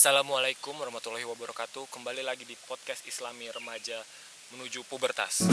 Assalamualaikum 0.00 0.72
warahmatullahi 0.80 1.28
wabarakatuh. 1.28 1.84
Kembali 1.92 2.24
lagi 2.24 2.48
di 2.48 2.56
podcast 2.64 3.04
Islami 3.04 3.52
Remaja 3.52 4.00
menuju 4.48 4.80
pubertas. 4.88 5.44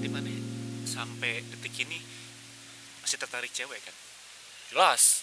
di 0.00 0.08
mana 0.08 0.32
sampai 0.88 1.44
detik 1.52 1.84
ini 1.84 2.00
masih 3.04 3.20
tertarik 3.20 3.52
cewek 3.52 3.76
kan 3.84 3.92
Jelas. 4.72 5.20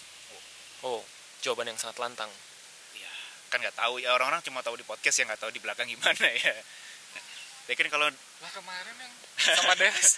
Oh, 0.86 1.02
jawaban 1.42 1.74
yang 1.74 1.78
sangat 1.82 1.98
lantang. 1.98 2.30
ya 2.94 3.10
kan 3.50 3.58
nggak 3.58 3.74
tahu 3.74 3.98
ya 3.98 4.14
orang-orang 4.14 4.46
cuma 4.46 4.62
tahu 4.62 4.78
di 4.78 4.86
podcast 4.86 5.18
ya 5.18 5.26
nggak 5.26 5.42
tahu 5.42 5.50
di 5.50 5.58
belakang 5.58 5.90
gimana 5.90 6.30
ya 6.38 6.54
ya 7.68 7.74
kan 7.76 7.88
kalau 7.92 8.08
Lah 8.08 8.52
kemarin 8.56 8.96
yang 8.96 9.12
sama 9.36 9.74
Des. 9.76 10.08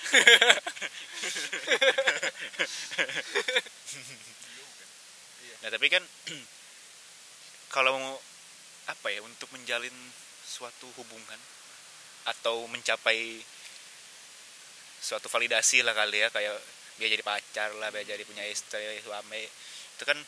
nah 5.61 5.69
tapi 5.69 5.87
kan 5.91 6.03
kalau 7.75 7.91
mau 7.99 8.15
apa 8.89 9.07
ya 9.13 9.21
untuk 9.27 9.51
menjalin 9.53 9.93
suatu 10.47 10.87
hubungan 10.99 11.41
atau 12.27 12.67
mencapai 12.71 13.43
suatu 15.01 15.27
validasi 15.27 15.83
lah 15.83 15.93
kali 15.97 16.23
ya 16.23 16.29
kayak 16.31 16.55
dia 17.01 17.09
jadi 17.09 17.25
pacar 17.25 17.73
lah 17.81 17.89
dia 17.91 18.15
jadi 18.15 18.25
punya 18.29 18.45
istri 18.47 18.85
suami 19.01 19.43
itu 19.97 20.05
kan 20.05 20.19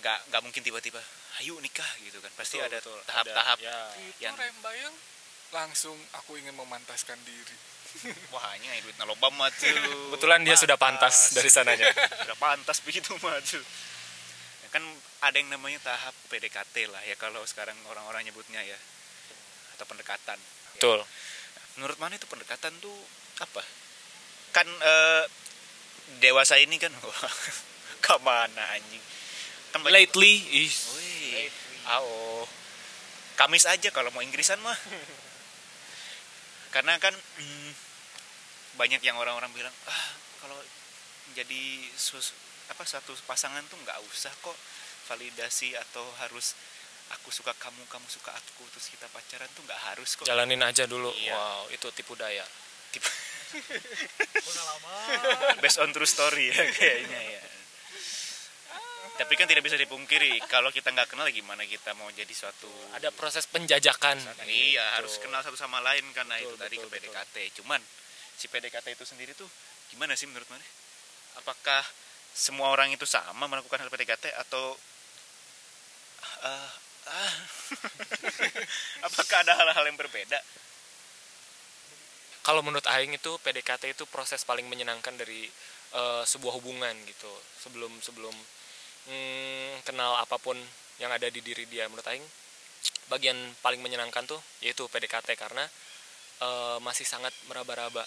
nggak 0.00 0.18
nggak 0.32 0.42
mungkin 0.42 0.62
tiba-tiba 0.64 1.00
ayo 1.42 1.58
nikah 1.60 1.88
gitu 2.02 2.18
kan 2.22 2.30
pasti 2.38 2.56
Betul, 2.58 2.68
ada 2.68 2.78
tahap-tahap 3.06 3.58
ya. 3.60 3.78
itu 4.00 4.24
yang 4.24 4.34
rembayang 4.36 4.94
langsung 5.54 5.94
aku 6.18 6.34
ingin 6.34 6.52
memantaskan 6.58 7.16
diri. 7.22 7.56
Wah 8.34 8.58
ini 8.58 8.82
duit 8.82 8.98
naloba 8.98 9.30
mah 9.30 9.48
tuh. 9.54 9.70
Kebetulan 9.70 10.42
dia 10.42 10.58
sudah 10.58 10.74
pantas 10.74 11.30
dari 11.30 11.46
sananya. 11.46 11.86
sudah 12.26 12.38
pantas 12.42 12.82
begitu 12.82 13.14
mah 13.22 13.38
tuh. 13.46 13.62
Ya 14.66 14.68
kan 14.74 14.82
ada 15.22 15.38
yang 15.38 15.54
namanya 15.54 15.78
tahap 15.86 16.12
PDKT 16.26 16.90
lah 16.90 17.00
ya 17.06 17.14
kalau 17.14 17.46
sekarang 17.46 17.78
orang-orang 17.86 18.26
nyebutnya 18.26 18.58
ya. 18.66 18.76
Atau 19.78 19.86
pendekatan. 19.86 20.36
Betul. 20.74 21.06
menurut 21.74 21.98
mana 21.98 22.14
itu 22.14 22.26
pendekatan 22.26 22.70
tuh 22.82 22.98
apa? 23.42 23.62
Kan 24.54 24.66
eh, 24.66 25.22
dewasa 26.18 26.58
ini 26.58 26.78
kan 26.82 26.90
wah 27.06 27.34
ke 28.02 28.14
mana 28.26 28.62
anjing? 28.74 29.02
Kan 29.74 29.82
Lately, 29.90 30.38
Wih, 30.38 31.50
ao. 31.90 32.46
Kamis 33.34 33.66
aja 33.66 33.90
kalau 33.90 34.14
mau 34.14 34.22
Inggrisan 34.22 34.62
mah. 34.62 34.78
Karena 36.74 36.98
kan 36.98 37.14
mm, 37.14 37.70
banyak 38.74 38.98
yang 39.06 39.14
orang-orang 39.14 39.54
bilang, 39.54 39.70
ah 39.86 40.06
kalau 40.42 40.58
jadi 41.38 41.86
sus, 41.94 42.34
apa 42.66 42.82
satu 42.82 43.14
pasangan 43.30 43.62
tuh 43.70 43.78
nggak 43.86 44.02
usah 44.10 44.34
kok 44.42 44.58
validasi 45.06 45.78
atau 45.78 46.02
harus 46.18 46.58
aku 47.14 47.30
suka 47.30 47.54
kamu, 47.62 47.86
kamu 47.86 48.06
suka 48.10 48.34
aku, 48.34 48.66
terus 48.74 48.90
kita 48.90 49.06
pacaran 49.14 49.46
tuh 49.54 49.62
nggak 49.62 49.82
harus 49.94 50.18
kok. 50.18 50.26
jalanin 50.26 50.66
aja 50.66 50.90
dulu. 50.90 51.14
Iya. 51.14 51.38
Wow, 51.38 51.62
itu 51.70 51.86
tipu 51.94 52.18
daya. 52.18 52.42
Tipe- 52.94 53.22
Based 55.62 55.78
on 55.78 55.94
true 55.94 56.08
story 56.10 56.50
ya 56.50 56.58
kayaknya 56.74 57.20
ya. 57.38 57.42
Tapi 59.14 59.32
kan 59.38 59.46
tidak 59.46 59.62
bisa 59.62 59.78
dipungkiri 59.78 60.42
kalau 60.50 60.74
kita 60.74 60.90
nggak 60.90 61.14
kenal 61.14 61.30
gimana 61.30 61.62
kita 61.62 61.94
mau 61.94 62.10
jadi 62.10 62.34
suatu 62.34 62.66
Ada 62.98 63.14
proses 63.14 63.46
penjajakan. 63.46 64.18
Iya, 64.42 64.82
Gitu. 64.82 64.94
harus 64.98 65.14
kenal 65.22 65.38
satu 65.46 65.54
sama 65.54 65.78
lain 65.86 66.02
karena 66.10 66.34
Betul, 66.42 66.50
itu 66.50 66.54
tadi 66.58 66.76
betul, 66.82 66.90
ke 66.90 66.94
PDKT. 66.98 67.36
Cuman 67.62 67.78
si 68.34 68.50
PDKT 68.50 68.86
itu 68.98 69.04
sendiri 69.06 69.32
tuh 69.38 69.46
gimana 69.94 70.18
sih 70.18 70.26
menurut 70.26 70.46
mana? 70.50 70.66
Apakah 71.38 71.86
semua 72.34 72.74
orang 72.74 72.90
itu 72.90 73.06
sama 73.06 73.46
melakukan 73.46 73.78
hal 73.78 73.86
PDKT 73.86 74.34
atau 74.34 74.74
ah, 76.42 76.70
ah. 77.06 77.34
apakah 79.06 79.36
ada 79.46 79.54
hal-hal 79.62 79.84
yang 79.86 79.94
berbeda? 79.94 80.42
Kalau 82.42 82.60
menurut 82.66 82.84
Aing 82.90 83.14
itu 83.14 83.38
PDKT 83.46 83.94
itu 83.94 84.04
proses 84.10 84.42
paling 84.42 84.66
menyenangkan 84.66 85.14
dari 85.14 85.46
eh, 85.94 86.22
sebuah 86.26 86.58
hubungan 86.58 86.92
gitu. 87.06 87.30
Sebelum 87.62 87.94
sebelum 88.02 88.34
hmm, 89.08 89.84
kenal 89.84 90.16
apa 90.20 90.36
pun 90.40 90.56
yang 91.02 91.10
ada 91.10 91.26
di 91.28 91.42
diri 91.42 91.66
dia 91.66 91.90
menurut 91.90 92.06
Aing 92.06 92.24
bagian 93.12 93.36
paling 93.60 93.82
menyenangkan 93.82 94.24
tuh 94.24 94.40
yaitu 94.64 94.86
PDKT 94.88 95.36
karena 95.36 95.64
eh, 96.40 96.78
masih 96.80 97.04
sangat 97.04 97.32
meraba-raba. 97.50 98.04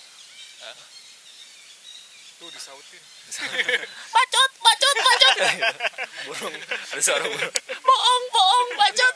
tuh 2.38 2.50
disautin 2.54 3.02
Bacot, 4.14 4.52
bacot, 4.62 4.98
bacot. 5.02 5.38
burung, 6.30 6.56
ada 6.94 7.02
suara 7.02 7.26
burung. 7.26 7.54
Bohong, 7.82 8.24
bohong, 8.30 8.70
bacot. 8.78 9.16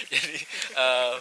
Jadi 0.12 0.36
eh, 0.74 1.14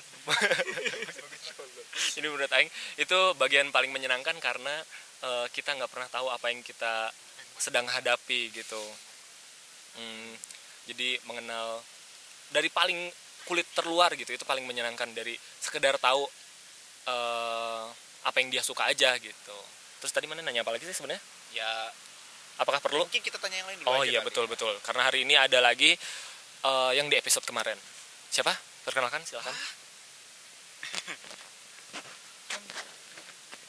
ini 2.20 2.28
menurut 2.28 2.52
Aing 2.52 2.70
itu 2.98 3.20
bagian 3.38 3.70
paling 3.70 3.94
menyenangkan 3.94 4.38
karena 4.42 4.74
eh, 5.24 5.46
kita 5.54 5.78
nggak 5.78 5.92
pernah 5.92 6.10
tahu 6.12 6.28
apa 6.34 6.50
yang 6.52 6.66
kita 6.66 7.14
sedang 7.60 7.86
hadapi 7.86 8.50
gitu. 8.56 8.82
Hmm, 10.00 10.32
jadi 10.88 11.20
mengenal 11.28 11.84
dari 12.50 12.72
paling 12.72 13.12
kulit 13.46 13.66
terluar 13.74 14.14
gitu 14.14 14.30
itu 14.32 14.46
paling 14.46 14.64
menyenangkan 14.64 15.10
dari 15.12 15.36
sekedar 15.60 15.98
tahu 16.00 16.24
eh, 17.10 17.86
apa 18.26 18.38
yang 18.40 18.50
dia 18.50 18.64
suka 18.64 18.88
aja 18.88 19.14
gitu. 19.20 19.58
Terus 20.00 20.12
tadi 20.16 20.26
mana 20.26 20.40
nanya 20.40 20.64
apa 20.64 20.72
lagi 20.72 20.88
sih 20.88 20.96
sebenarnya? 20.96 21.20
Ya, 21.52 21.70
Apakah 22.60 22.84
perlu? 22.84 23.08
mungkin 23.08 23.24
kita 23.24 23.40
tanya 23.40 23.64
yang 23.64 23.68
lain 23.72 23.80
dulu 23.84 23.88
Oh 23.88 24.04
iya 24.04 24.20
betul 24.20 24.46
betul. 24.48 24.76
Karena 24.84 25.08
hari 25.08 25.24
ini 25.28 25.36
ada 25.36 25.60
lagi 25.60 25.96
eh, 26.64 26.92
yang 26.96 27.08
di 27.12 27.16
episode 27.20 27.44
kemarin. 27.44 27.76
Siapa? 28.32 28.52
Perkenalkan 28.88 29.22
silakan. 29.28 29.54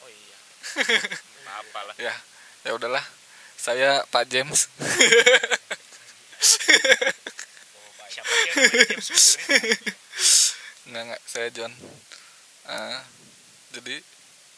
Oh 0.01 0.09
iya. 0.09 0.37
Apa 1.61 1.79
lah. 1.85 1.95
ya 1.99 2.13
ya 2.65 2.71
udahlah 2.77 3.03
saya 3.61 4.01
Pak 4.09 4.25
James. 4.25 4.65
Siapa 8.09 8.33
sih 8.33 8.49
yang 8.57 8.65
namanya 8.65 8.85
James 8.89 9.05
sebenarnya? 9.05 9.93
nggak 10.89 11.03
nggak. 11.13 11.21
Saya 11.29 11.47
John. 11.53 11.73
Eh, 12.65 12.99
jadi 13.77 13.95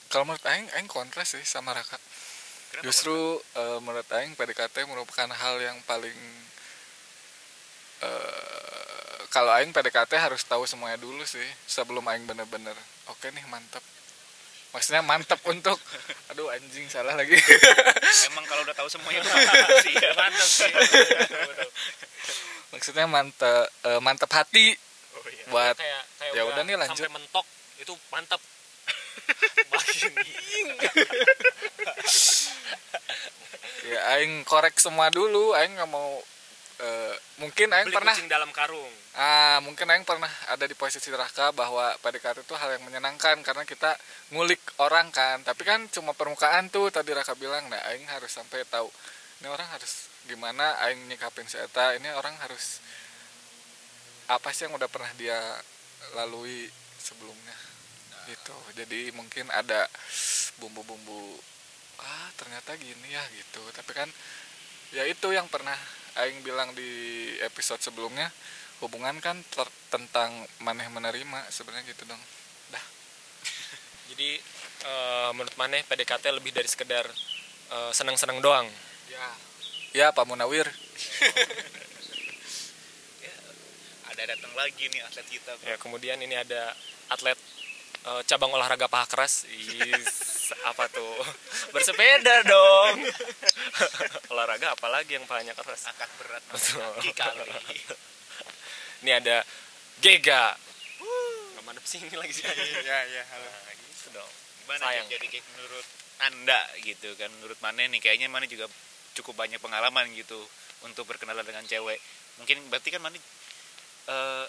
kalau 0.07 0.23
menurut 0.31 0.45
Aing 0.47 0.71
Aing 0.79 0.87
kontras 0.87 1.35
sih 1.35 1.43
sama 1.43 1.75
Raka. 1.75 1.99
Kenapa, 2.71 2.83
justru 2.87 3.43
eh, 3.59 3.79
menurut 3.83 4.07
Aing 4.15 4.39
PDKT 4.39 4.87
merupakan 4.87 5.27
hal 5.27 5.59
yang 5.59 5.75
paling 5.83 6.15
eh, 8.07 9.19
kalau 9.35 9.51
Aing 9.51 9.75
PDKT 9.75 10.15
harus 10.15 10.47
tahu 10.47 10.63
semuanya 10.63 10.95
dulu 11.03 11.27
sih 11.27 11.45
sebelum 11.67 12.07
Aing 12.07 12.23
bener-bener 12.23 12.77
oke 13.11 13.27
nih 13.35 13.43
mantap 13.51 13.83
maksudnya 14.73 15.06
mantap 15.06 15.38
untuk 15.45 15.78
aduh 16.28 16.50
anjing 16.50 16.89
salah 16.89 17.13
lagi 17.13 17.38
Emang 18.28 18.41
kalau 18.44 18.66
udah 18.66 18.73
tahu 18.73 18.89
semuanya 18.89 19.22
itu 19.22 19.29
mantap 19.29 19.69
sih. 19.79 19.94
ya. 19.94 20.11
Mantap 20.13 20.50
sih. 20.50 20.72
maksudnya 22.73 23.06
mantap 23.06 23.69
eh, 23.85 24.01
mantap 24.01 24.31
hati 24.33 24.73
Oh 25.13 25.22
iya. 25.29 25.45
buat 25.47 25.78
kayak 25.78 26.03
kayak 26.17 26.33
ya 26.33 26.41
udah 26.44 26.63
nih, 26.66 26.73
lanjut. 26.75 26.97
sampai 26.97 27.13
mentok 27.13 27.45
itu 27.78 27.94
mantap. 28.09 28.41
Ya 33.83 34.00
Aing 34.16 34.47
korek 34.47 34.79
semua 34.79 35.12
dulu 35.12 35.51
Aing 35.51 35.75
nggak 35.75 35.91
mau 35.91 36.23
eh, 36.79 37.16
mungkin 37.38 37.69
Aing 37.73 37.94
pernah 37.94 38.16
kucing 38.16 38.31
dalam 38.31 38.50
karung. 38.56 38.94
Ah, 39.13 39.61
mungkin 39.61 39.85
Aing 39.89 40.06
pernah 40.07 40.29
ada 40.50 40.66
di 40.66 40.73
posisi 40.73 41.13
Raka 41.13 41.53
bahwa 41.53 41.94
PDKT 42.01 42.45
itu 42.45 42.56
hal 42.57 42.79
yang 42.79 42.84
menyenangkan 42.88 43.41
karena 43.45 43.63
kita 43.67 43.94
ngulik 44.34 44.61
orang 44.81 45.13
kan. 45.13 45.41
Tapi 45.45 45.62
kan 45.62 45.85
cuma 45.94 46.17
permukaan 46.17 46.73
tuh 46.73 46.89
tadi 46.89 47.13
Raka 47.13 47.38
bilang, 47.38 47.69
nah 47.69 47.81
Aing 47.89 48.09
harus 48.09 48.33
sampai 48.33 48.65
tahu 48.65 48.89
ini 49.44 49.51
orang 49.51 49.68
harus 49.75 50.07
gimana 50.24 50.80
Aing 50.88 51.03
nyikapin 51.12 51.44
si 51.44 51.59
Eta, 51.59 52.00
ini 52.00 52.07
orang 52.15 52.31
harus 52.39 52.80
apa 54.31 54.56
sih 54.56 54.71
yang 54.71 54.80
udah 54.80 54.88
pernah 54.88 55.12
dia 55.19 55.36
lalui 56.15 56.71
sebelumnya 56.95 57.57
gitu. 58.31 58.56
Jadi 58.80 59.12
mungkin 59.12 59.51
ada 59.51 59.83
bumbu-bumbu 60.63 61.36
ah 62.00 62.31
ternyata 62.39 62.71
gini 62.80 63.12
ya 63.12 63.24
gitu. 63.36 63.59
Tapi 63.75 63.92
kan 63.92 64.07
ya 64.95 65.03
itu 65.03 65.27
yang 65.36 65.51
pernah 65.51 65.75
Aing 66.13 66.45
bilang 66.45 66.71
di 66.77 66.89
episode 67.42 67.81
sebelumnya 67.81 68.30
hubungan 68.81 69.18
kan 69.24 69.39
ter- 69.50 69.77
tentang 69.89 70.30
maneh 70.62 70.86
menerima 70.92 71.50
sebenarnya 71.50 71.88
gitu 71.89 72.04
dong. 72.06 72.19
Dah. 72.69 72.86
Jadi 74.13 74.38
eh, 74.86 75.30
menurut 75.33 75.56
Maneh 75.56 75.81
PDKT 75.88 76.30
lebih 76.36 76.51
dari 76.54 76.69
sekedar 76.69 77.06
eh, 77.74 77.92
senang-senang 77.95 78.44
doang. 78.44 78.68
ya. 79.10 79.27
Ya 79.94 80.07
Pak 80.10 80.25
Munawir. 80.25 80.65
Ada 84.13 84.30
datang 84.38 84.54
lagi 84.54 84.94
nih 84.94 85.01
atlet 85.09 85.25
kita 85.25 85.57
Ya, 85.66 85.74
kemudian 85.81 86.21
ini 86.21 86.38
ada 86.38 86.77
atlet 87.09 87.33
Eh, 88.03 88.21
cabang 88.27 88.51
olahraga 88.51 88.91
paha 88.91 89.07
keras? 89.07 89.47
Is, 89.47 90.51
apa 90.67 90.91
tuh? 90.91 91.23
Bersepeda 91.71 92.44
dong. 92.44 93.00
Olahraga 94.35 94.75
apalagi 94.75 95.15
yang 95.15 95.23
pahanya 95.23 95.55
keras? 95.55 95.88
Angkat 95.88 96.11
berat 96.19 96.44
Betul. 96.51 96.83
kali. 97.15 97.47
Ini 99.07 99.11
ada 99.23 99.47
Gega. 100.03 100.51
Nggak 101.55 101.63
madep 101.63 101.85
sini 101.88 102.11
lagi. 102.19 102.35
Sih 102.35 102.44
Iya 102.44 102.97
iya 103.07 103.23
halo. 103.23 103.47
Nah, 103.47 103.71
gitu 103.71 104.07
dong. 104.11 104.31
Gimana 104.67 104.83
Sayang. 104.83 105.07
Jadi 105.07 105.25
kayak 105.31 105.45
menurut 105.56 105.88
anda 106.27 106.61
gitu 106.83 107.09
kan? 107.15 107.31
Menurut 107.39 107.59
mana 107.63 107.88
nih 107.88 108.03
kayaknya 108.03 108.27
mana 108.27 108.51
juga 108.51 108.67
cukup 109.15 109.39
banyak 109.47 109.63
pengalaman 109.63 110.11
gitu 110.11 110.44
untuk 110.83 111.07
berkenalan 111.07 111.47
dengan 111.47 111.63
cewek. 111.63 112.03
Mungkin 112.35 112.67
berarti 112.67 112.91
kan 112.91 112.99
mana 112.99 113.15
eh 114.03 114.45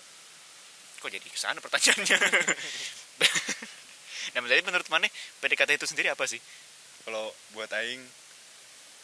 kok 0.98 1.10
jadi 1.12 1.28
ke 1.30 1.38
sana 1.38 1.62
pertanyaannya 1.62 2.18
nah 4.34 4.40
jadi 4.50 4.62
menurut 4.66 4.88
mana 4.90 5.06
PDKT 5.40 5.78
itu 5.78 5.87
sendiri 5.87 6.11
apa 6.11 6.25
sih? 6.26 6.40
Kalau 7.05 7.31
buat 7.52 7.69
aing 7.70 8.02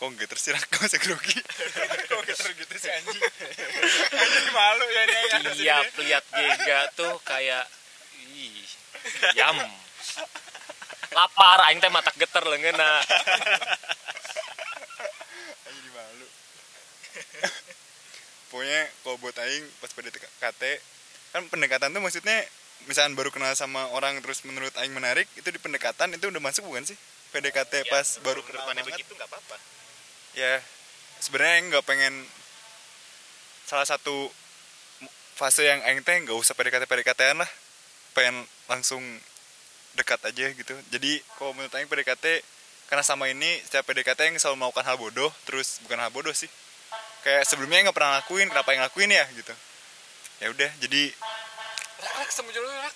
kok 0.01 0.09
nggak 0.17 0.33
tersirat 0.33 0.65
kau 0.73 0.81
grogi? 0.81 1.37
Kok 2.09 2.25
geter 2.25 2.57
gitu 2.57 2.75
sih 2.81 2.89
anjing? 2.89 3.21
Anjing 4.17 4.49
malu 4.57 4.87
ya 4.89 5.03
nih 5.05 5.21
ini. 5.45 5.53
lihat 6.09 6.25
Gega 6.33 6.89
tuh 6.97 7.21
kayak 7.21 7.69
ih 8.33 8.65
yam 9.37 9.61
lapar 11.13 11.69
aing 11.69 11.85
teh 11.85 11.93
mata 11.93 12.09
geter 12.17 12.49
leungeuna 12.49 12.81
anjing 15.69 15.93
malu. 15.93 16.27
Pokoknya 18.49 18.81
kalau 19.05 19.17
buat 19.21 19.37
aing 19.37 19.69
pas 19.85 19.93
PDKT 19.93 20.63
kan 21.37 21.45
pendekatan 21.53 21.93
tuh 21.93 22.01
maksudnya 22.01 22.41
misalkan 22.89 23.19
baru 23.19 23.29
kenal 23.35 23.53
sama 23.59 23.91
orang 23.93 24.17
terus 24.25 24.45
menurut 24.47 24.73
aing 24.81 24.95
menarik 24.95 25.27
itu 25.37 25.49
di 25.49 25.61
pendekatan 25.61 26.15
itu 26.15 26.31
udah 26.31 26.43
masuk 26.43 26.65
bukan 26.69 26.87
sih? 26.87 26.97
PDKT 27.31 27.87
pas 27.87 28.07
baru 28.25 28.43
kenal 28.43 28.67
banget. 28.67 28.87
begitu 28.87 29.13
nggak 29.15 29.29
apa-apa. 29.29 29.57
Ya 30.35 30.63
sebenarnya 31.21 31.53
aing 31.61 31.67
nggak 31.71 31.85
pengen 31.87 32.15
salah 33.69 33.87
satu 33.87 34.31
fase 35.39 35.65
yang 35.65 35.81
aing 35.87 36.03
teh 36.03 36.17
nggak 36.21 36.35
usah 36.35 36.57
PDKT 36.59 36.85
PDKT-an 36.91 37.39
lah. 37.43 37.51
Pengen 38.17 38.43
langsung 38.67 39.03
dekat 39.95 40.21
aja 40.27 40.47
gitu. 40.51 40.75
Jadi 40.91 41.23
kalau 41.39 41.55
menurut 41.55 41.73
aing 41.75 41.87
PDKT 41.87 42.43
karena 42.91 43.07
sama 43.07 43.31
ini 43.31 43.63
setiap 43.63 43.87
PDKT 43.87 44.35
yang 44.35 44.37
selalu 44.43 44.67
melakukan 44.67 44.87
hal 44.87 44.99
bodoh 44.99 45.31
terus 45.47 45.79
bukan 45.87 46.03
hal 46.03 46.11
bodoh 46.11 46.35
sih. 46.35 46.51
Kayak 47.23 47.47
sebelumnya 47.47 47.91
nggak 47.91 47.97
pernah 47.97 48.19
lakuin 48.19 48.51
kenapa 48.51 48.75
yang 48.75 48.83
lakuin 48.83 49.11
ya 49.15 49.25
gitu. 49.37 49.55
Ya 50.41 50.51
udah 50.51 50.71
jadi 50.83 51.15
Rak, 52.01 52.15
rak, 52.25 52.31
sama 52.33 52.51
dulu 52.53 52.69
rak. 52.69 52.95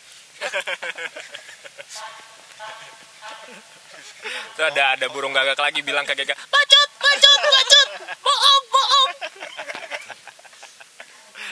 Tuh 4.57 4.65
ada 4.65 4.97
ada 4.97 5.07
burung 5.13 5.37
gagak 5.37 5.61
lagi 5.61 5.85
bilang 5.85 6.09
ke 6.09 6.17
Gega 6.17 6.33
bacot 6.33 6.91
bacot 6.97 7.41
bacot 7.45 7.89
bohong 8.25 8.65
bohong 8.73 9.11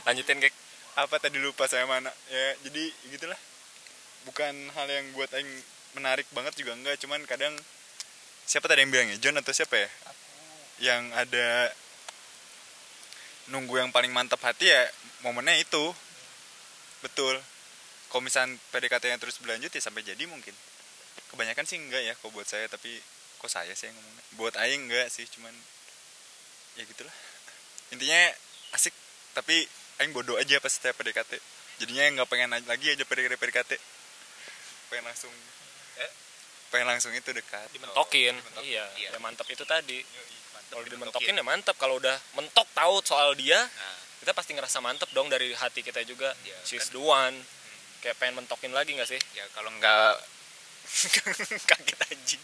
lanjutin 0.09 0.41
Gek 0.41 0.55
apa 0.93 1.17
tadi 1.17 1.41
lupa 1.41 1.65
saya 1.65 1.89
mana? 1.89 2.13
Ya 2.29 2.53
jadi 2.69 2.85
gitulah. 3.17 3.41
Bukan 4.29 4.53
hal 4.77 4.87
yang 4.93 5.09
buat 5.17 5.33
aing 5.33 5.49
menarik 5.97 6.29
banget 6.37 6.53
juga 6.61 6.77
enggak 6.77 7.01
cuman 7.01 7.25
kadang 7.25 7.57
siapa 8.45 8.69
tadi 8.69 8.85
yang 8.85 8.93
bilang 8.93 9.09
ya? 9.09 9.17
John 9.17 9.41
atau 9.41 9.57
siapa 9.57 9.73
ya? 9.73 9.89
Yang 10.83 11.03
ada 11.17 11.49
nunggu 13.51 13.75
yang 13.81 13.91
paling 13.91 14.13
mantap 14.13 14.39
hati 14.45 14.69
ya 14.69 14.83
momennya 15.25 15.59
itu 15.59 15.91
betul. 17.03 17.37
Kalau 18.07 18.23
misalnya 18.23 18.57
PDKT-nya 18.71 19.17
terus 19.17 19.37
berlanjut 19.37 19.69
ya 19.69 19.81
sampai 19.81 20.03
jadi 20.03 20.21
mungkin. 20.25 20.53
Kebanyakan 21.29 21.65
sih 21.65 21.77
enggak 21.77 22.03
ya 22.03 22.15
kalau 22.15 22.31
buat 22.31 22.45
saya 22.45 22.69
tapi 22.69 23.01
kok 23.37 23.49
saya 23.49 23.73
sih 23.73 23.89
yang 23.89 23.97
ngomongnya? 23.97 24.25
Buat 24.35 24.55
aing 24.57 24.87
enggak 24.87 25.09
sih 25.09 25.25
cuman 25.29 25.53
ya 26.75 26.85
gitulah. 26.85 27.13
Intinya 27.89 28.21
asik 28.73 28.93
tapi 29.33 29.65
aing 29.99 30.13
bodoh 30.13 30.37
aja 30.37 30.57
pas 30.59 30.69
setiap 30.69 30.93
PDKT 30.95 31.41
jadinya 31.79 32.21
nggak 32.21 32.29
pengen 32.29 32.53
lagi 32.63 32.87
aja 32.89 33.03
PDKT 33.03 33.35
PDKT 33.35 33.71
pengen 34.89 35.05
langsung 35.05 35.33
Eh? 35.95 36.11
pengen 36.69 36.89
langsung 36.89 37.13
itu 37.13 37.29
dekat. 37.29 37.69
Dimentokin. 37.71 38.33
Dimentok. 38.33 38.63
iya 38.65 38.85
Iya. 38.97 39.09
ya 39.13 39.19
mantap 39.19 39.45
itu 39.47 39.65
tadi. 39.65 40.01
Kalau 40.69 40.85
dimentokin 40.85 41.33
ya 41.33 41.45
mantap 41.45 41.77
kalau 41.77 41.97
udah 41.97 42.17
mentok 42.33 42.65
tahu 42.73 43.01
soal 43.03 43.33
dia 43.35 43.61
Nah, 43.61 43.97
kita 44.23 44.31
pasti 44.39 44.55
ngerasa 44.55 44.79
mantep 44.79 45.11
dong 45.11 45.27
dari 45.27 45.51
hati 45.51 45.83
kita 45.83 46.07
juga. 46.07 46.31
Iya, 46.47 46.57
she's 46.63 46.87
kan. 46.89 46.95
the 46.95 47.03
one 47.03 47.37
kayak 47.99 48.15
pengen 48.23 48.43
mentokin 48.43 48.71
lagi 48.71 48.95
nggak 48.95 49.11
sih? 49.11 49.21
Ya 49.35 49.43
kalau 49.51 49.75
nggak 49.75 50.15
kaget 51.71 52.01
anjing 52.11 52.43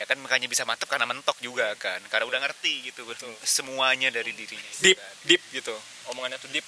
ya 0.00 0.08
kan 0.08 0.16
makanya 0.16 0.48
bisa 0.48 0.64
mantep 0.64 0.88
karena 0.88 1.04
mentok 1.04 1.36
juga 1.44 1.76
kan. 1.76 2.00
Karena 2.08 2.24
udah 2.24 2.40
ngerti 2.40 2.88
gitu 2.88 3.04
semuanya 3.44 4.08
dari 4.08 4.32
dirinya 4.32 4.72
deep 4.80 4.96
kan. 4.96 5.14
deep 5.28 5.42
gitu. 5.52 5.76
Omongannya 6.08 6.40
tuh 6.40 6.48
deep. 6.48 6.64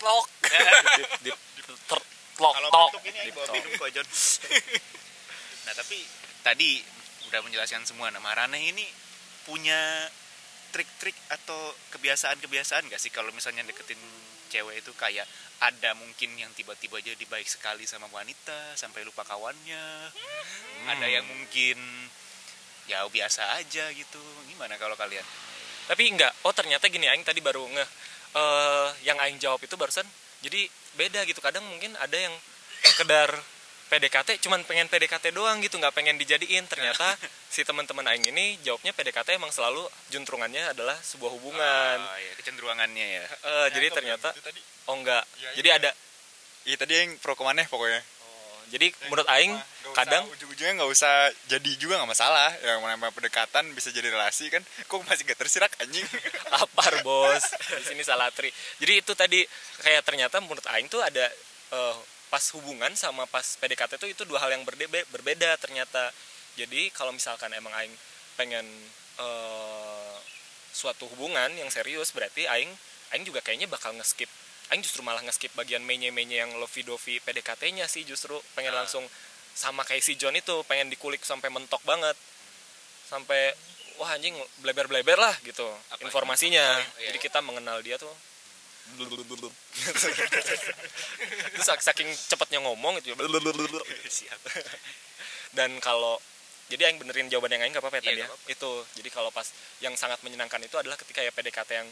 Tlok. 0.00 0.26
deep 0.96 1.10
deep 1.28 1.38
ter 1.84 2.00
tlok 2.36 2.52
kalau 2.56 2.68
tok 2.68 2.88
mentok 2.88 3.04
ini 3.08 3.18
Deep 3.28 3.34
bawa 3.36 3.46
minum 3.52 3.70
kok 3.76 3.88
John. 3.92 4.08
Nah 5.68 5.72
tapi 5.76 5.98
tadi 6.40 6.70
udah 7.28 7.40
menjelaskan 7.44 7.84
semua. 7.84 8.08
Nah 8.08 8.24
Marane 8.24 8.56
ini 8.56 8.86
punya 9.44 10.08
trik-trik 10.74 11.16
atau 11.32 11.74
kebiasaan-kebiasaan 11.94 12.90
gak 12.90 13.00
sih 13.00 13.12
kalau 13.12 13.30
misalnya 13.32 13.66
deketin 13.66 13.98
cewek 14.48 14.82
itu 14.82 14.92
kayak 14.94 15.26
ada 15.58 15.96
mungkin 15.96 16.36
yang 16.36 16.52
tiba-tiba 16.52 17.00
jadi 17.00 17.24
baik 17.26 17.48
sekali 17.48 17.88
sama 17.88 18.06
wanita 18.12 18.76
sampai 18.76 19.02
lupa 19.02 19.24
kawannya? 19.24 20.12
Ada 20.86 21.06
yang 21.08 21.24
mungkin 21.24 21.78
ya 22.86 23.02
biasa 23.08 23.58
aja 23.58 23.90
gitu. 23.96 24.22
Gimana 24.52 24.76
kalau 24.76 24.94
kalian? 24.94 25.24
Tapi 25.88 26.02
enggak 26.12 26.32
oh 26.44 26.52
ternyata 26.52 26.86
gini 26.92 27.08
aing 27.08 27.24
tadi 27.24 27.40
baru 27.40 27.64
nge 27.66 27.86
eh 28.36 28.88
yang 29.08 29.16
aing 29.16 29.40
jawab 29.40 29.58
itu 29.64 29.74
barusan. 29.74 30.06
Jadi 30.44 30.68
beda 30.94 31.24
gitu. 31.24 31.40
Kadang 31.40 31.64
mungkin 31.64 31.96
ada 31.96 32.14
yang 32.14 32.34
sekedar 32.84 33.32
PDKT 33.86 34.42
cuman 34.42 34.66
pengen 34.66 34.90
PDKT 34.90 35.30
doang 35.30 35.62
gitu 35.62 35.78
nggak 35.78 35.94
pengen 35.94 36.18
dijadiin. 36.18 36.66
Ternyata 36.66 37.14
si 37.54 37.62
teman-teman 37.62 38.02
aing 38.10 38.26
ini 38.28 38.58
jawabnya 38.62 38.90
PDKT 38.90 39.38
emang 39.38 39.54
selalu 39.54 39.86
juntrungannya 40.10 40.74
adalah 40.74 40.98
sebuah 40.98 41.30
hubungan. 41.30 41.98
Ah, 42.02 42.18
ya, 42.18 42.32
kecenderungangannya 42.36 43.06
ya 43.20 43.24
Eh, 43.26 43.66
jadi 43.72 43.86
ternyata 43.94 44.34
oh 44.86 44.94
enggak. 44.98 45.22
Iya, 45.38 45.50
jadi 45.62 45.68
iya. 45.70 45.78
ada 45.78 45.90
iya 46.66 46.76
tadi 46.76 46.92
yang 46.98 47.10
pro 47.22 47.38
ke 47.38 47.46
mana 47.46 47.62
pokoknya. 47.62 48.02
Oh, 48.02 48.58
jadi 48.74 48.90
menurut 49.06 49.28
aing 49.30 49.54
usah- 49.54 49.94
kadang 49.94 50.26
ujung-ujungnya 50.34 50.82
nggak 50.82 50.90
usah 50.90 51.14
jadi 51.46 51.70
juga 51.78 52.02
nggak 52.02 52.10
masalah. 52.10 52.50
Yang 52.66 52.78
namanya 52.82 53.14
pendekatan 53.14 53.70
bisa 53.70 53.94
jadi 53.94 54.10
relasi 54.10 54.50
kan. 54.50 54.66
Kok 54.90 55.06
masih 55.06 55.22
gak 55.30 55.38
tersirak 55.38 55.70
anjing? 55.78 56.02
Lapar 56.52 57.06
bos. 57.06 57.44
Di 57.78 57.84
sini 57.86 58.02
salah 58.02 58.34
tri. 58.34 58.50
Jadi 58.82 58.92
itu 58.98 59.12
tadi 59.14 59.46
kayak 59.86 60.02
ternyata 60.02 60.42
menurut 60.42 60.66
Aing 60.74 60.90
tuh 60.90 60.98
ada 61.06 61.30
eh, 61.70 61.96
pas 62.36 62.44
hubungan 62.52 62.92
sama 62.92 63.24
pas 63.24 63.56
PDKT 63.56 63.96
itu 63.96 64.06
itu 64.12 64.22
dua 64.28 64.44
hal 64.44 64.52
yang 64.52 64.60
berbeda 64.68 65.08
berbeda 65.08 65.56
ternyata 65.56 66.12
jadi 66.52 66.92
kalau 66.92 67.16
misalkan 67.16 67.48
emang 67.56 67.72
Aing 67.72 67.96
pengen 68.36 68.68
eh, 69.16 70.14
suatu 70.70 71.08
hubungan 71.16 71.48
yang 71.56 71.72
serius 71.72 72.12
berarti 72.12 72.44
Aing 72.44 72.68
Aing 73.16 73.24
juga 73.24 73.40
kayaknya 73.40 73.72
bakal 73.72 73.96
ngeskip 73.96 74.28
Aing 74.68 74.84
justru 74.84 75.00
malah 75.00 75.24
ngeskip 75.24 75.48
bagian 75.56 75.80
menye-menye 75.80 76.44
yang 76.44 76.52
lovey 76.60 76.84
dovey 76.84 77.16
PDKT-nya 77.24 77.88
sih 77.88 78.04
justru 78.04 78.36
pengen 78.52 78.76
Ah. 78.76 78.84
langsung 78.84 79.08
sama 79.56 79.88
kayak 79.88 80.04
si 80.04 80.20
John 80.20 80.36
itu 80.36 80.52
pengen 80.68 80.92
dikulik 80.92 81.24
sampai 81.24 81.48
mentok 81.48 81.80
banget 81.88 82.12
sampai 83.08 83.56
wah 83.96 84.12
anjing 84.12 84.36
bleber-bleber 84.60 85.16
lah 85.16 85.32
gitu 85.40 85.64
Apa? 85.88 86.04
informasinya 86.04 86.60
Oh, 86.60 87.00
iya. 87.00 87.08
jadi 87.08 87.18
kita 87.24 87.40
mengenal 87.40 87.80
dia 87.80 87.96
tuh 87.96 88.12
terus 91.56 91.68
saking 91.84 92.08
cepatnya 92.30 92.62
ngomong 92.64 92.96
gitu 93.02 93.12
siap. 94.08 94.40
Dan 95.52 95.80
kalau 95.84 96.16
jadi 96.66 96.90
yang 96.90 96.98
benerin 96.98 97.30
jawaban 97.30 97.54
yang 97.54 97.62
lain 97.62 97.72
gak 97.74 97.82
apa-apa 97.82 98.02
ya 98.02 98.10
Iya, 98.10 98.10
tadi 98.10 98.22
ya? 98.26 98.28
itu 98.50 98.70
jadi 98.98 99.08
kalau 99.14 99.30
pas 99.30 99.46
yang 99.78 99.94
sangat 99.94 100.18
menyenangkan 100.26 100.58
itu 100.66 100.74
adalah 100.74 100.98
ketika 100.98 101.22
ya 101.22 101.30
PDKT 101.30 101.70
yang 101.70 101.88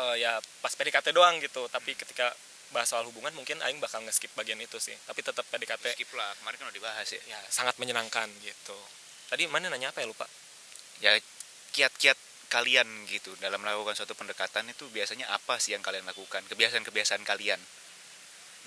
eh, 0.00 0.14
ya 0.24 0.40
pas 0.64 0.72
PDKT 0.72 1.12
doang 1.12 1.36
gitu. 1.44 1.68
Tapi 1.68 1.92
ketika 1.92 2.32
bahas 2.72 2.88
soal 2.90 3.04
hubungan 3.06 3.30
mungkin 3.36 3.60
Aing 3.62 3.78
bakal 3.78 4.00
nge-skip 4.02 4.32
bagian 4.34 4.58
itu 4.58 4.80
sih. 4.80 4.96
Tapi 5.04 5.20
tetap 5.20 5.44
PDKT 5.52 6.00
skip 6.00 6.10
lah 6.16 6.32
kemarin 6.40 6.56
kan 6.58 6.66
udah 6.72 6.76
dibahas 6.76 7.08
ya. 7.12 7.20
Ya 7.28 7.38
sangat 7.52 7.76
menyenangkan 7.76 8.32
gitu. 8.40 8.78
Tadi 9.28 9.44
mana 9.52 9.68
nanya 9.68 9.92
apa 9.92 10.00
ya 10.00 10.08
lupa? 10.08 10.24
Ya 11.04 11.12
kiat-kiat 11.76 12.16
kalian 12.54 12.86
gitu 13.10 13.34
dalam 13.42 13.58
melakukan 13.58 13.98
suatu 13.98 14.14
pendekatan 14.14 14.70
itu 14.70 14.86
biasanya 14.94 15.26
apa 15.34 15.58
sih 15.58 15.74
yang 15.74 15.82
kalian 15.82 16.06
lakukan? 16.06 16.46
Kebiasaan-kebiasaan 16.46 17.26
kalian. 17.26 17.58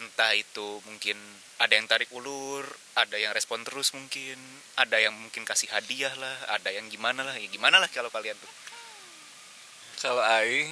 Entah 0.04 0.36
itu 0.36 0.84
mungkin 0.84 1.16
ada 1.58 1.74
yang 1.74 1.88
tarik 1.88 2.12
ulur 2.12 2.68
ada 3.00 3.18
yang 3.18 3.34
respon 3.34 3.64
terus 3.66 3.96
mungkin 3.98 4.38
ada 4.78 5.02
yang 5.02 5.16
mungkin 5.16 5.42
kasih 5.42 5.74
hadiah 5.74 6.14
lah 6.22 6.38
ada 6.54 6.70
yang 6.70 6.86
gimana 6.86 7.26
lah 7.26 7.34
ya 7.34 7.50
gimana 7.50 7.82
lah 7.82 7.88
kalau 7.90 8.12
kalian 8.12 8.36
tuh? 8.38 8.52
Kalau 10.04 10.22
aing 10.22 10.70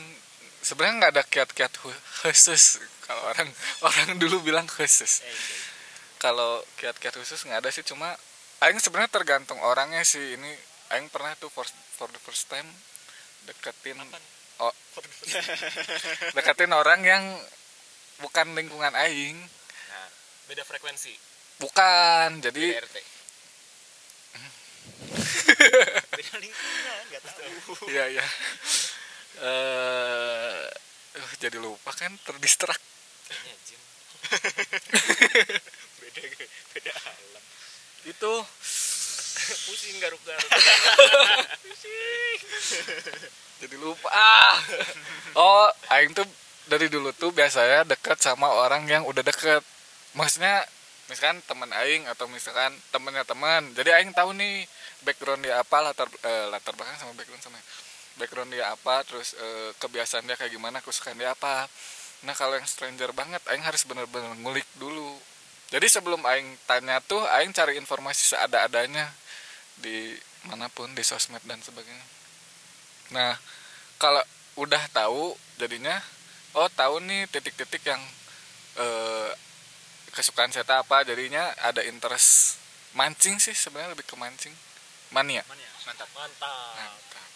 sebenarnya 0.62 0.94
nggak 1.02 1.14
ada 1.16 1.24
kiat-kiat 1.26 1.74
hu- 1.82 2.04
khusus. 2.22 2.84
Kalau 3.08 3.24
orang 3.32 3.50
orang 3.88 4.20
dulu 4.20 4.44
bilang 4.44 4.68
khusus. 4.68 5.26
Kalau 6.20 6.62
kiat-kiat 6.78 7.16
khusus 7.16 7.48
nggak 7.48 7.64
ada 7.64 7.72
sih 7.72 7.82
cuma 7.82 8.14
aing 8.62 8.78
sebenarnya 8.78 9.10
tergantung 9.10 9.58
orangnya 9.64 10.06
sih. 10.06 10.38
Ini 10.38 10.52
aing 10.94 11.10
pernah 11.10 11.34
tuh 11.40 11.50
for, 11.50 11.66
for 11.98 12.12
the 12.14 12.22
first 12.22 12.52
time 12.52 12.68
deketin 13.46 13.98
oh 14.62 14.74
deketin 16.36 16.72
orang 16.74 17.02
yang 17.06 17.24
bukan 18.22 18.56
lingkungan 18.58 18.94
aing 18.96 19.38
Nah, 19.92 20.08
beda 20.50 20.64
frekuensi 20.68 21.36
bukan 21.60 22.44
jadi 22.44 22.84
RT. 22.84 22.98
Beda 26.20 26.36
lingkungan, 26.42 27.02
nggak 27.10 27.22
tahu. 27.24 27.74
Iya 27.90 28.06
iya. 28.12 28.26
Eh, 29.36 30.64
uh, 31.16 31.34
jadi 31.40 31.58
lupa 31.60 31.92
kan 31.96 32.12
terdistrak. 32.24 32.80
kayaknya 33.26 33.54
Jin 33.66 33.82
Beda 36.02 36.22
beda 36.76 36.94
alam. 36.94 37.44
Itu 38.06 38.34
Pusing 39.70 39.98
garuk-garuk. 40.02 40.50
jadi 43.62 43.76
lupa. 43.78 44.10
Ah. 44.10 44.58
Oh, 45.38 45.70
aing 45.94 46.16
tuh 46.16 46.26
dari 46.66 46.90
dulu 46.90 47.14
tuh 47.14 47.30
biasanya 47.30 47.86
dekat 47.86 48.18
sama 48.22 48.50
orang 48.50 48.90
yang 48.90 49.06
udah 49.06 49.22
deket. 49.22 49.62
Maksudnya 50.18 50.66
misalkan 51.06 51.38
teman 51.46 51.70
aing 51.70 52.10
atau 52.10 52.26
misalkan 52.26 52.74
temennya 52.90 53.26
teman. 53.28 53.70
Jadi 53.78 53.94
aing 53.94 54.12
tahu 54.16 54.34
nih 54.34 54.66
background 55.06 55.46
dia 55.46 55.62
apa, 55.62 55.78
latar 55.86 56.10
eh, 56.10 56.46
latar 56.50 56.74
belakang 56.74 56.98
sama 56.98 57.14
background 57.14 57.44
sama 57.46 57.60
background 58.18 58.50
dia 58.50 58.74
apa, 58.74 59.06
terus 59.06 59.38
eh, 59.38 59.70
kebiasaan 59.78 60.26
dia 60.26 60.40
kayak 60.40 60.56
gimana, 60.56 60.82
kesukaan 60.82 61.20
dia 61.20 61.38
apa. 61.38 61.70
Nah, 62.26 62.34
kalau 62.34 62.58
yang 62.58 62.66
stranger 62.66 63.14
banget 63.14 63.44
aing 63.54 63.62
harus 63.62 63.86
bener-bener 63.86 64.34
ngulik 64.42 64.66
dulu. 64.82 65.14
Jadi 65.70 65.86
sebelum 65.90 66.22
aing 66.26 66.58
tanya 66.66 66.98
tuh 67.04 67.22
aing 67.22 67.54
cari 67.54 67.78
informasi 67.78 68.34
seada-adanya 68.34 69.14
di 69.82 70.16
mana 70.46 70.70
pun 70.70 70.94
di 70.94 71.02
sosmed 71.02 71.42
dan 71.44 71.60
sebagainya. 71.60 72.06
Nah, 73.14 73.38
kalau 73.98 74.22
udah 74.56 74.84
tahu 74.92 75.36
jadinya 75.60 76.00
oh 76.56 76.72
tahu 76.72 77.04
nih 77.04 77.28
titik-titik 77.28 77.84
yang 77.84 78.00
eh, 78.80 79.30
kesukaan 80.16 80.52
saya 80.56 80.64
apa 80.64 81.04
jadinya 81.04 81.52
ada 81.60 81.84
interest 81.84 82.56
mancing 82.96 83.36
sih 83.36 83.52
sebenarnya 83.52 83.92
lebih 83.92 84.08
ke 84.08 84.16
mancing 84.16 84.56
mania 85.12 85.44
Mana 85.44 85.60
ya? 85.60 85.72
Mantap. 85.92 86.10
mantap 86.16 86.76
Mantap. 86.80 87.28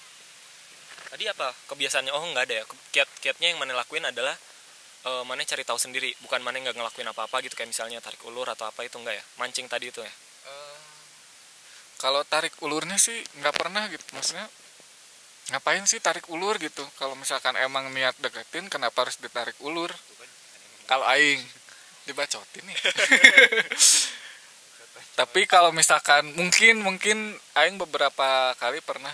tadi 1.11 1.23
apa 1.27 1.51
kebiasaannya 1.67 2.11
oh 2.15 2.23
nggak 2.31 2.45
ada 2.47 2.55
ya 2.55 2.65
kiat 2.95 3.09
kiatnya 3.19 3.51
yang 3.51 3.59
mana 3.59 3.75
lakuin 3.75 4.07
adalah 4.07 4.35
eh, 5.03 5.23
mana 5.27 5.43
cari 5.43 5.67
tahu 5.67 5.75
sendiri 5.75 6.15
bukan 6.23 6.39
mana 6.39 6.63
nggak 6.63 6.79
ngelakuin 6.79 7.07
apa 7.11 7.27
apa 7.27 7.43
gitu 7.43 7.59
kayak 7.59 7.75
misalnya 7.75 7.99
tarik 7.99 8.23
ulur 8.23 8.47
atau 8.47 8.63
apa 8.63 8.87
itu 8.87 8.95
enggak 8.95 9.19
ya 9.19 9.23
mancing 9.35 9.67
tadi 9.67 9.91
itu 9.91 9.99
ya 9.99 10.13
kalau 11.99 12.23
tarik 12.23 12.55
ulurnya 12.63 12.95
sih 12.95 13.19
nggak 13.43 13.55
pernah 13.59 13.91
gitu 13.91 14.07
maksudnya 14.15 14.47
ngapain 15.49 15.81
sih 15.89 15.97
tarik 15.97 16.29
ulur 16.29 16.61
gitu? 16.61 16.85
Kalau 16.95 17.17
misalkan 17.17 17.57
emang 17.57 17.89
niat 17.89 18.13
deketin 18.21 18.69
kenapa 18.69 19.05
harus 19.05 19.17
ditarik 19.17 19.57
ulur? 19.65 19.89
Kalau 20.85 21.05
aing 21.09 21.41
dibacotin 22.05 22.65
nih. 22.65 22.77
Tapi 25.19 25.41
kalau 25.49 25.73
misalkan 25.73 26.31
mungkin 26.37 26.85
mungkin 26.85 27.17
aing 27.57 27.81
beberapa 27.81 28.53
kali 28.61 28.79
pernah 28.79 29.11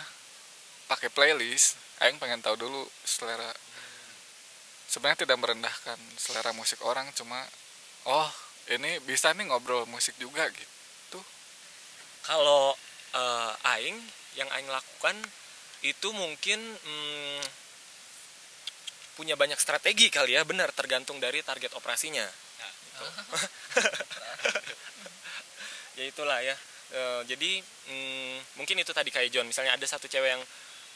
pakai 0.92 1.10
playlist 1.10 1.80
aing 2.04 2.20
pengen 2.20 2.44
tahu 2.44 2.60
dulu 2.60 2.84
selera. 3.08 3.50
Sebenarnya 4.92 5.25
tidak 5.25 5.39
merendahkan 5.39 5.98
selera 6.20 6.51
musik 6.51 6.84
orang 6.84 7.08
cuma 7.15 7.39
oh 8.06 8.30
ini 8.70 9.00
bisa 9.08 9.32
nih 9.34 9.50
ngobrol 9.50 9.88
musik 9.88 10.13
juga 10.20 10.46
gitu 10.51 10.75
kalau 12.25 12.74
eh, 13.13 13.72
aing 13.77 13.98
yang 14.36 14.50
aing 14.51 14.67
lakukan 14.67 15.15
itu 15.86 16.10
mungkin 16.12 16.60
hmm, 16.60 17.44
punya 19.15 19.39
banyak 19.39 19.55
strategi 19.62 20.12
kali 20.12 20.36
ya 20.36 20.44
benar 20.44 20.74
tergantung 20.75 21.22
dari 21.22 21.39
target 21.46 21.72
operasinya. 21.77 22.25
Nah, 22.25 22.72
Gitu. 22.96 23.08
ya 26.00 26.03
itulah 26.08 26.39
ya. 26.44 26.55
Eh, 26.96 27.22
jadi 27.27 27.51
hmm, 27.91 28.62
mungkin 28.62 28.79
itu 28.79 28.91
tadi 28.96 29.10
kayak 29.12 29.32
John 29.34 29.48
misalnya 29.50 29.75
ada 29.75 29.84
satu 29.88 30.08
cewek 30.08 30.32
yang 30.38 30.44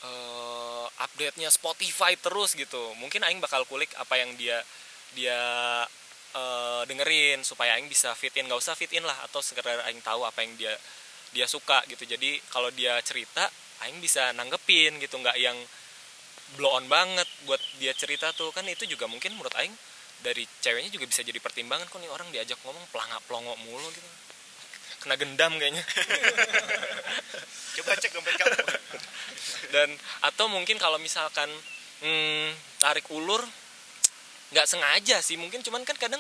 eh, 0.05 0.85
update-nya 0.99 1.49
Spotify 1.51 2.15
terus 2.15 2.55
gitu 2.55 2.93
mungkin 2.99 3.23
aing 3.25 3.43
bakal 3.43 3.67
kulik 3.67 3.91
apa 3.99 4.15
yang 4.19 4.31
dia 4.39 4.63
dia 5.15 5.39
eh, 6.35 6.81
dengerin 6.87 7.43
supaya 7.43 7.75
aing 7.75 7.89
bisa 7.91 8.15
fit 8.15 8.35
in. 8.39 8.47
Nggak 8.47 8.61
usah 8.63 8.75
fit 8.79 8.91
in 8.95 9.03
lah 9.03 9.17
atau 9.27 9.43
sekedar 9.43 9.83
aing 9.89 9.99
tahu 10.03 10.23
apa 10.23 10.39
yang 10.43 10.55
dia 10.55 10.73
dia 11.33 11.45
suka 11.45 11.83
gitu. 11.89 12.05
Jadi 12.05 12.41
kalau 12.49 12.69
dia 12.73 12.97
cerita 13.05 13.45
aing 13.85 13.99
bisa 14.01 14.33
nanggepin 14.35 14.97
gitu. 14.99 15.15
Nggak 15.19 15.37
yang 15.39 15.57
blow 16.57 16.73
on 16.73 16.85
banget 16.89 17.27
buat 17.45 17.61
dia 17.77 17.93
cerita 17.93 18.33
tuh. 18.33 18.49
Kan 18.51 18.65
itu 18.67 18.85
juga 18.89 19.05
mungkin 19.05 19.37
menurut 19.37 19.53
aing 19.57 19.73
dari 20.19 20.43
ceweknya 20.59 20.91
juga 20.91 21.07
bisa 21.07 21.23
jadi 21.23 21.39
pertimbangan 21.39 21.87
kok 21.87 21.99
nih 22.03 22.11
orang 22.11 22.27
diajak 22.35 22.59
ngomong 22.67 22.83
pelangak 22.91 23.21
pelongo 23.27 23.55
mulu 23.63 23.87
gitu. 23.95 24.09
Kena 24.99 25.15
gendam 25.15 25.55
kayaknya. 25.55 25.83
Coba 27.79 27.95
cek 27.95 28.11
dompet 28.11 28.35
kamu. 28.35 28.51
dan 29.73 29.89
atau 30.25 30.51
mungkin 30.51 30.75
kalau 30.75 30.99
misalkan 30.99 31.47
hmm, 32.03 32.51
tarik 32.83 33.07
ulur 33.13 33.39
nggak 34.51 34.67
sengaja 34.67 35.23
sih. 35.23 35.39
Mungkin 35.39 35.63
cuman 35.63 35.87
kan 35.87 35.95
kadang 35.95 36.19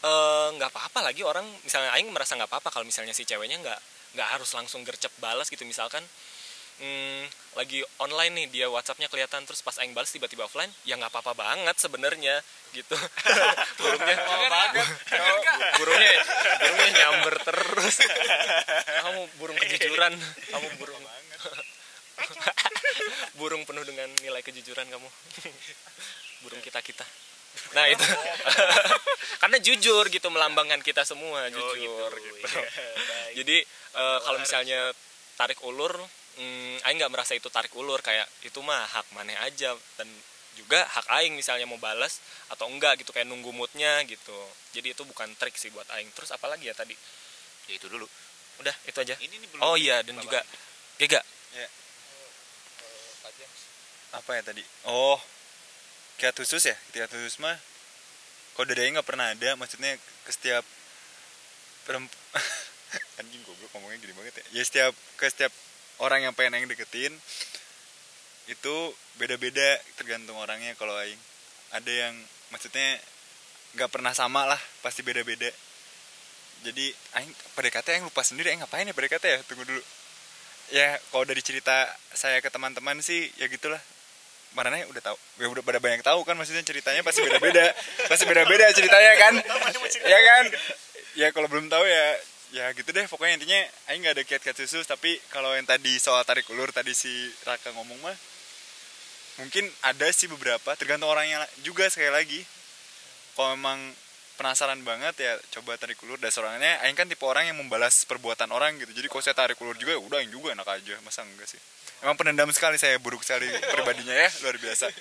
eh, 0.00 0.48
nggak 0.56 0.72
apa-apa 0.72 1.12
lagi 1.12 1.20
orang 1.20 1.44
misalnya 1.60 1.92
aing 1.92 2.08
merasa 2.08 2.40
nggak 2.40 2.48
apa-apa 2.48 2.72
kalau 2.72 2.88
misalnya 2.88 3.12
si 3.12 3.28
ceweknya 3.28 3.60
nggak 3.60 3.80
nggak 4.16 4.40
harus 4.40 4.50
langsung 4.56 4.80
gercep 4.82 5.12
balas 5.20 5.52
gitu. 5.52 5.68
Misalkan 5.68 6.00
hmm, 6.80 7.28
lagi 7.60 7.84
online 8.00 8.32
nih 8.32 8.46
dia 8.48 8.66
WhatsAppnya 8.72 9.12
kelihatan 9.12 9.44
terus 9.44 9.60
pas 9.60 9.76
aing 9.80 9.92
balas 9.92 10.08
tiba-tiba 10.12 10.48
offline 10.48 10.72
ya 10.88 10.96
nggak 10.96 11.12
apa-apa 11.12 11.36
banget 11.36 11.76
sebenarnya 11.76 12.40
gitu. 12.72 12.96
Burungnya 13.76 14.16
burungnya 15.76 16.12
burungnya 16.60 16.88
nyamber 16.96 17.34
terus. 17.44 17.96
Kamu 19.04 19.20
burung 19.36 19.56
kejujuran. 19.60 20.12
Kamu 20.52 20.68
burung 20.80 21.04
burung 23.38 23.62
penuh 23.68 23.84
dengan 23.84 24.08
nilai 24.24 24.40
kejujuran 24.40 24.88
kamu. 24.88 25.08
Burung 26.44 26.60
kita 26.64 26.80
kita 26.84 27.06
nah 27.72 27.88
itu. 27.88 28.04
Karena 29.40 29.56
jujur 29.56 30.04
gitu 30.12 30.28
melambangkan 30.28 30.84
kita 30.84 31.08
semua 31.08 31.48
jujur. 31.48 32.12
gitu, 32.12 32.60
jadi 33.32 33.64
eh, 33.96 34.18
kalau 34.22 34.38
misalnya 34.38 34.92
tarik 35.36 35.60
ulur 35.64 35.92
hmm, 36.36 36.84
aing 36.84 36.96
nggak 37.00 37.12
merasa 37.12 37.32
itu 37.36 37.48
tarik 37.48 37.72
ulur 37.76 38.00
kayak 38.04 38.28
itu 38.44 38.60
mah 38.60 38.84
hak 38.84 39.06
maneh 39.16 39.36
aja. 39.40 39.72
Dan 39.96 40.08
juga 40.56 40.80
hak 40.84 41.08
aing 41.20 41.36
misalnya 41.36 41.68
mau 41.68 41.76
balas 41.76 42.20
atau 42.48 42.64
enggak 42.68 43.00
gitu 43.04 43.12
kayak 43.12 43.28
nunggu 43.28 43.52
moodnya 43.52 44.04
gitu. 44.08 44.36
Jadi 44.72 44.96
itu 44.96 45.02
bukan 45.04 45.32
trik 45.36 45.56
sih 45.56 45.68
buat 45.72 45.88
aing. 45.96 46.08
Terus 46.16 46.32
apalagi 46.32 46.68
ya 46.68 46.74
tadi? 46.76 46.96
Ya 47.68 47.74
itu 47.76 47.88
dulu. 47.88 48.08
udah 48.56 48.72
itu 48.88 48.96
aja. 48.96 49.12
Ini 49.20 49.36
nih 49.36 49.48
belum. 49.52 49.60
oh 49.60 49.76
iya 49.76 50.00
dan 50.00 50.16
juga 50.16 50.40
Gega 50.96 51.20
apa 54.16 54.30
ya 54.32 54.42
tadi? 54.42 54.64
Oh 54.88 55.20
kiat 56.16 56.32
khusus 56.32 56.64
ya? 56.64 56.76
Kiat 56.96 57.12
khusus 57.12 57.36
mah 57.38 57.56
kalau 58.56 58.72
dari 58.72 58.88
nggak 58.88 59.04
pernah 59.04 59.28
ada. 59.30 59.52
Maksudnya 59.60 60.00
ke 60.24 60.30
setiap 60.32 60.64
perempuan 61.84 62.16
anjing 63.20 63.42
goblok 63.44 63.70
ngomongnya 63.76 63.98
gini 64.02 64.14
banget 64.14 64.34
ya. 64.42 64.44
Ya 64.60 64.62
setiap 64.62 64.92
ke 65.18 65.26
setiap 65.28 65.52
orang 66.02 66.24
yang 66.28 66.32
pengen 66.36 66.60
yang 66.62 66.68
deketin 66.68 67.12
itu 68.46 68.76
beda-beda 69.18 69.80
tergantung 69.98 70.38
orangnya. 70.38 70.74
Kalau 70.78 70.94
aing 70.94 71.18
ada 71.74 71.90
yang 71.90 72.14
maksudnya 72.54 73.00
nggak 73.76 73.90
pernah 73.92 74.12
sama 74.14 74.46
lah 74.46 74.60
pasti 74.80 75.02
beda-beda. 75.02 75.50
Jadi 76.64 76.94
aing 77.20 77.32
PDKT 77.58 77.86
aing 77.98 78.04
lupa 78.06 78.22
sendiri 78.22 78.54
aing 78.54 78.62
ngapain 78.62 78.86
ya 78.86 78.94
PDKT 78.94 79.24
ya? 79.24 79.38
Tunggu 79.44 79.66
dulu. 79.66 79.82
Ya 80.74 80.98
kalau 81.14 81.22
dari 81.22 81.42
cerita 81.42 81.86
saya 82.10 82.42
ke 82.42 82.50
teman-teman 82.50 82.98
sih 83.02 83.30
ya 83.38 83.50
gitulah. 83.50 83.80
Marane 84.56 84.88
udah 84.88 85.02
tahu 85.04 85.16
ya 85.36 85.52
udah 85.52 85.60
pada 85.60 85.76
banyak 85.82 86.00
tahu 86.00 86.24
kan 86.24 86.32
maksudnya 86.32 86.64
ceritanya 86.64 87.04
pasti 87.04 87.20
beda-beda. 87.20 87.76
Pasti 88.08 88.24
beda-beda 88.24 88.64
ceritanya 88.72 89.12
kan? 89.20 89.34
Ya 90.06 90.20
kan? 90.22 90.44
Ya 91.16 91.28
kalau 91.32 91.48
belum 91.48 91.68
tahu 91.68 91.84
ya 91.84 92.04
ya 92.54 92.70
gitu 92.74 92.90
deh. 92.92 93.06
Pokoknya 93.10 93.40
intinya 93.40 93.60
aing 93.90 94.00
nggak 94.04 94.14
ada 94.20 94.24
kiat-kiat 94.26 94.56
khusus 94.58 94.84
tapi 94.86 95.18
kalau 95.32 95.54
yang 95.54 95.66
tadi 95.66 95.98
soal 95.98 96.22
tarik 96.22 96.46
ulur 96.52 96.70
tadi 96.70 96.94
si 96.94 97.10
Raka 97.42 97.72
ngomong 97.74 97.98
mah 98.02 98.16
mungkin 99.42 99.68
ada 99.84 100.06
sih 100.12 100.28
beberapa. 100.30 100.76
Tergantung 100.78 101.10
orangnya 101.10 101.44
juga 101.64 101.88
sekali 101.88 102.12
lagi. 102.12 102.40
Kalau 103.36 103.52
memang 103.52 103.92
penasaran 104.36 104.80
banget 104.84 105.16
ya 105.16 105.32
coba 105.58 105.76
tarik 105.80 106.00
ulur. 106.04 106.20
Dasar 106.20 106.44
orangnya 106.44 106.80
aing 106.84 106.96
kan 106.96 107.08
tipe 107.08 107.24
orang 107.24 107.48
yang 107.48 107.56
membalas 107.56 108.04
perbuatan 108.04 108.52
orang 108.52 108.76
gitu. 108.80 108.92
Jadi 108.92 109.06
kalau 109.08 109.22
saya 109.24 109.36
tarik 109.36 109.60
ulur 109.60 109.76
juga 109.76 109.96
ya 109.96 110.00
udah 110.00 110.18
aing 110.20 110.32
juga 110.32 110.52
enak 110.52 110.68
aja. 110.68 110.94
Masa 111.04 111.24
enggak 111.24 111.48
sih? 111.48 111.60
Emang 112.04 112.16
pendendam 112.16 112.52
sekali 112.52 112.76
saya 112.76 113.00
buruk 113.00 113.24
sekali 113.24 113.48
pribadinya 113.74 114.12
ya 114.12 114.28
luar 114.44 114.56
biasa. 114.60 114.92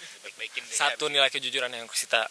Satu 0.72 1.12
nilai 1.12 1.28
kejujuran 1.32 1.72
yang 1.72 1.88
kita 1.92 2.24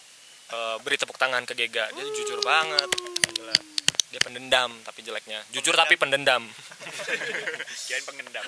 eh, 0.53 0.77
beri 0.81 0.97
tepuk 0.97 1.17
tangan 1.21 1.45
ke 1.45 1.53
Gega. 1.57 1.89
Dia 1.93 2.05
jujur 2.05 2.41
banget. 2.45 2.89
Gila. 3.37 3.74
Dia 4.15 4.23
pendendam 4.23 4.71
tapi 4.87 5.03
jeleknya. 5.03 5.43
Jujur 5.51 5.75
tapi 5.75 5.99
pendendam. 5.99 6.47
Kirain 7.91 8.07
pengendam. 8.07 8.47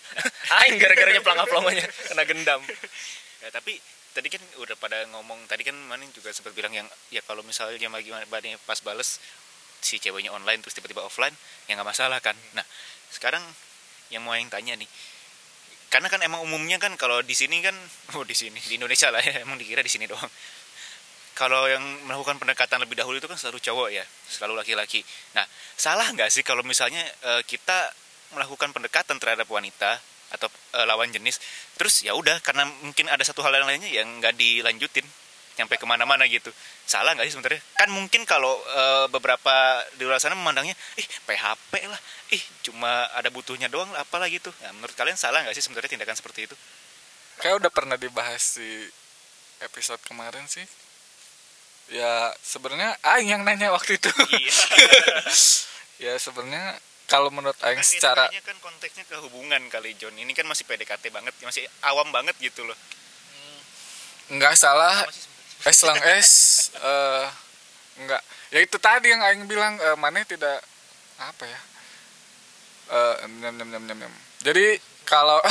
Aing 0.64 0.80
gara-gara 0.80 1.12
nyeplang 1.12 1.44
aplomanya 1.44 1.84
kena 2.08 2.24
gendam. 2.24 2.64
Ya 3.44 3.52
tapi 3.52 3.76
tadi 4.16 4.32
kan 4.32 4.40
udah 4.64 4.72
pada 4.80 5.04
ngomong 5.12 5.44
tadi 5.44 5.60
kan 5.60 5.76
Maning 5.76 6.08
juga 6.16 6.32
sempat 6.32 6.56
bilang 6.56 6.72
yang 6.72 6.88
ya 7.12 7.20
kalau 7.20 7.44
misalnya 7.44 7.76
bagi 7.92 8.08
bagi 8.32 8.56
pas 8.64 8.80
bales 8.80 9.20
si 9.84 10.00
ceweknya 10.00 10.32
online 10.32 10.64
terus 10.64 10.72
tiba-tiba 10.72 11.04
offline 11.04 11.36
ya 11.68 11.76
nggak 11.76 11.84
masalah 11.84 12.16
kan. 12.24 12.32
Nah 12.56 12.64
sekarang 13.12 13.44
yang 14.08 14.24
mau 14.24 14.32
yang 14.32 14.48
tanya 14.48 14.72
nih 14.72 14.88
karena 15.92 16.10
kan 16.10 16.18
emang 16.26 16.42
umumnya 16.42 16.82
kan 16.82 16.96
kalau 16.98 17.22
di 17.22 17.38
sini 17.38 17.62
kan 17.62 17.76
oh 18.18 18.24
di 18.24 18.34
sini 18.34 18.58
di 18.64 18.80
Indonesia 18.80 19.14
lah 19.14 19.22
ya 19.22 19.44
emang 19.44 19.60
dikira 19.60 19.84
di 19.84 19.92
sini 19.92 20.08
doang 20.08 20.26
kalau 21.34 21.66
yang 21.66 21.82
melakukan 22.06 22.38
pendekatan 22.38 22.78
lebih 22.78 22.94
dahulu 22.94 23.18
itu 23.18 23.26
kan 23.26 23.34
selalu 23.34 23.58
cowok 23.58 23.88
ya 23.90 24.04
selalu 24.30 24.54
laki-laki. 24.62 25.02
Nah 25.34 25.44
salah 25.74 26.06
nggak 26.14 26.30
sih 26.30 26.46
kalau 26.46 26.62
misalnya 26.62 27.02
eh, 27.02 27.42
kita 27.42 27.90
melakukan 28.34 28.70
pendekatan 28.70 29.18
terhadap 29.18 29.50
wanita 29.50 29.98
atau 30.30 30.48
eh, 30.78 30.86
lawan 30.86 31.10
jenis 31.10 31.42
terus 31.74 32.06
ya 32.06 32.14
udah 32.14 32.38
karena 32.40 32.66
mungkin 32.86 33.10
ada 33.10 33.22
satu 33.26 33.42
hal 33.42 33.54
yang 33.54 33.66
lainnya 33.66 33.90
yang 33.90 34.06
nggak 34.22 34.38
dilanjutin 34.38 35.04
sampai 35.54 35.78
ke 35.78 35.86
mana-mana 35.86 36.26
gitu. 36.26 36.50
Salah 36.86 37.14
nggak 37.14 37.26
sih 37.30 37.34
sebenarnya? 37.34 37.62
Kan 37.78 37.90
mungkin 37.90 38.22
kalau 38.26 38.54
eh, 38.70 39.06
beberapa 39.10 39.82
di 39.98 40.06
luar 40.06 40.22
sana 40.22 40.38
memandangnya 40.38 40.78
ih 40.98 41.06
PHP 41.26 41.72
lah 41.90 42.00
ih 42.30 42.42
cuma 42.62 43.10
ada 43.10 43.26
butuhnya 43.34 43.66
doang 43.66 43.90
lah 43.90 44.06
apalah 44.06 44.30
gitu. 44.30 44.54
Ya, 44.62 44.70
menurut 44.70 44.94
kalian 44.94 45.18
salah 45.18 45.42
nggak 45.42 45.54
sih 45.58 45.66
sebenarnya 45.66 45.98
tindakan 45.98 46.14
seperti 46.14 46.46
itu? 46.46 46.54
Kayak 47.42 47.66
udah 47.66 47.70
pernah 47.74 47.98
dibahas 47.98 48.62
di 48.62 48.86
episode 49.62 49.98
kemarin 50.06 50.46
sih 50.46 50.62
ya 51.92 52.32
sebenarnya 52.40 52.96
Aing 53.04 53.28
yang 53.34 53.42
nanya 53.44 53.74
waktu 53.74 54.00
itu. 54.00 54.10
Iya. 54.30 54.54
Ya 55.94 56.18
sebenarnya 56.18 56.74
kalau 57.06 57.30
menurut 57.30 57.54
Aing 57.62 57.78
kan 57.78 57.86
secara 57.86 58.26
kan 58.42 58.58
konteksnya 58.58 59.06
ke 59.06 59.14
hubungan 59.22 59.62
kali 59.70 59.94
John. 59.94 60.10
Ini 60.18 60.34
kan 60.34 60.42
masih 60.42 60.66
PDKT 60.66 61.14
banget 61.14 61.30
masih 61.46 61.62
awam 61.86 62.10
banget 62.10 62.34
gitu 62.42 62.66
loh. 62.66 62.74
Nggak 64.26 64.58
salah. 64.58 65.06
Sebenarnya. 65.06 65.70
es 65.70 65.80
lang 65.86 66.00
es 66.18 66.30
eh 66.82 67.26
nggak. 68.04 68.22
Ya 68.50 68.60
itu 68.66 68.76
tadi 68.82 69.14
yang 69.14 69.22
Aing 69.22 69.46
bilang 69.46 69.78
eh, 69.78 69.94
mana 69.94 70.26
tidak 70.26 70.58
apa 71.22 71.46
ya? 71.46 71.60
Eh 72.90 73.14
nyam, 73.38 73.54
nyam, 73.54 73.68
nyam, 73.70 73.84
nyam, 73.86 73.98
nyam. 74.04 74.14
jadi 74.44 74.76
kalau 75.06 75.40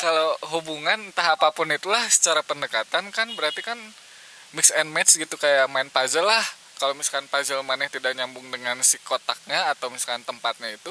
kalau 0.00 0.32
hubungan 0.56 1.12
entah 1.12 1.36
apa 1.36 1.52
pun 1.52 1.68
itulah 1.68 2.00
secara 2.08 2.40
pendekatan 2.40 3.12
kan 3.12 3.28
berarti 3.36 3.60
kan 3.60 3.76
mix 4.56 4.72
and 4.72 4.88
match 4.88 5.20
gitu 5.20 5.36
kayak 5.36 5.68
main 5.68 5.92
puzzle 5.92 6.24
lah. 6.24 6.40
Kalau 6.80 6.96
misalkan 6.96 7.28
puzzle 7.28 7.60
maneh 7.60 7.92
tidak 7.92 8.16
nyambung 8.16 8.48
dengan 8.48 8.80
si 8.80 8.96
kotaknya 9.04 9.68
atau 9.68 9.92
misalkan 9.92 10.24
tempatnya 10.24 10.72
itu 10.72 10.88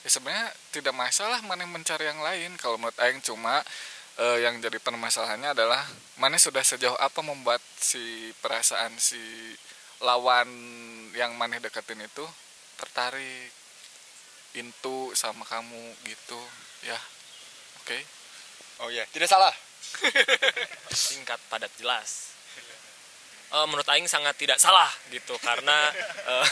ya 0.00 0.08
sebenarnya 0.08 0.48
tidak 0.72 0.96
masalah 0.96 1.44
maneh 1.44 1.68
mencari 1.68 2.08
yang 2.08 2.24
lain. 2.24 2.56
Kalau 2.56 2.80
menurut 2.80 2.96
Aing 2.96 3.20
cuma 3.20 3.60
eh, 4.16 4.38
yang 4.40 4.56
jadi 4.64 4.80
permasalahannya 4.80 5.52
adalah 5.52 5.84
maneh 6.16 6.40
sudah 6.40 6.64
sejauh 6.64 6.96
apa 6.96 7.20
membuat 7.20 7.60
si 7.76 8.32
perasaan 8.40 8.96
si 8.96 9.20
lawan 10.00 10.48
yang 11.12 11.36
maneh 11.36 11.60
deketin 11.60 12.00
itu 12.00 12.24
tertarik 12.80 13.52
into 14.56 15.12
sama 15.12 15.44
kamu 15.44 15.92
gitu 16.08 16.40
ya. 16.88 16.96
Oke 17.84 18.17
oh 18.84 18.90
ya 18.90 19.04
tidak 19.10 19.28
salah. 19.30 19.54
Singkat 20.92 21.40
padat 21.48 21.72
jelas. 21.78 22.28
Eh, 23.48 23.64
menurut 23.64 23.88
Aing 23.88 24.04
sangat 24.04 24.36
tidak 24.36 24.60
salah 24.60 24.92
gitu 25.08 25.32
karena 25.40 25.88
eh, 26.32 26.46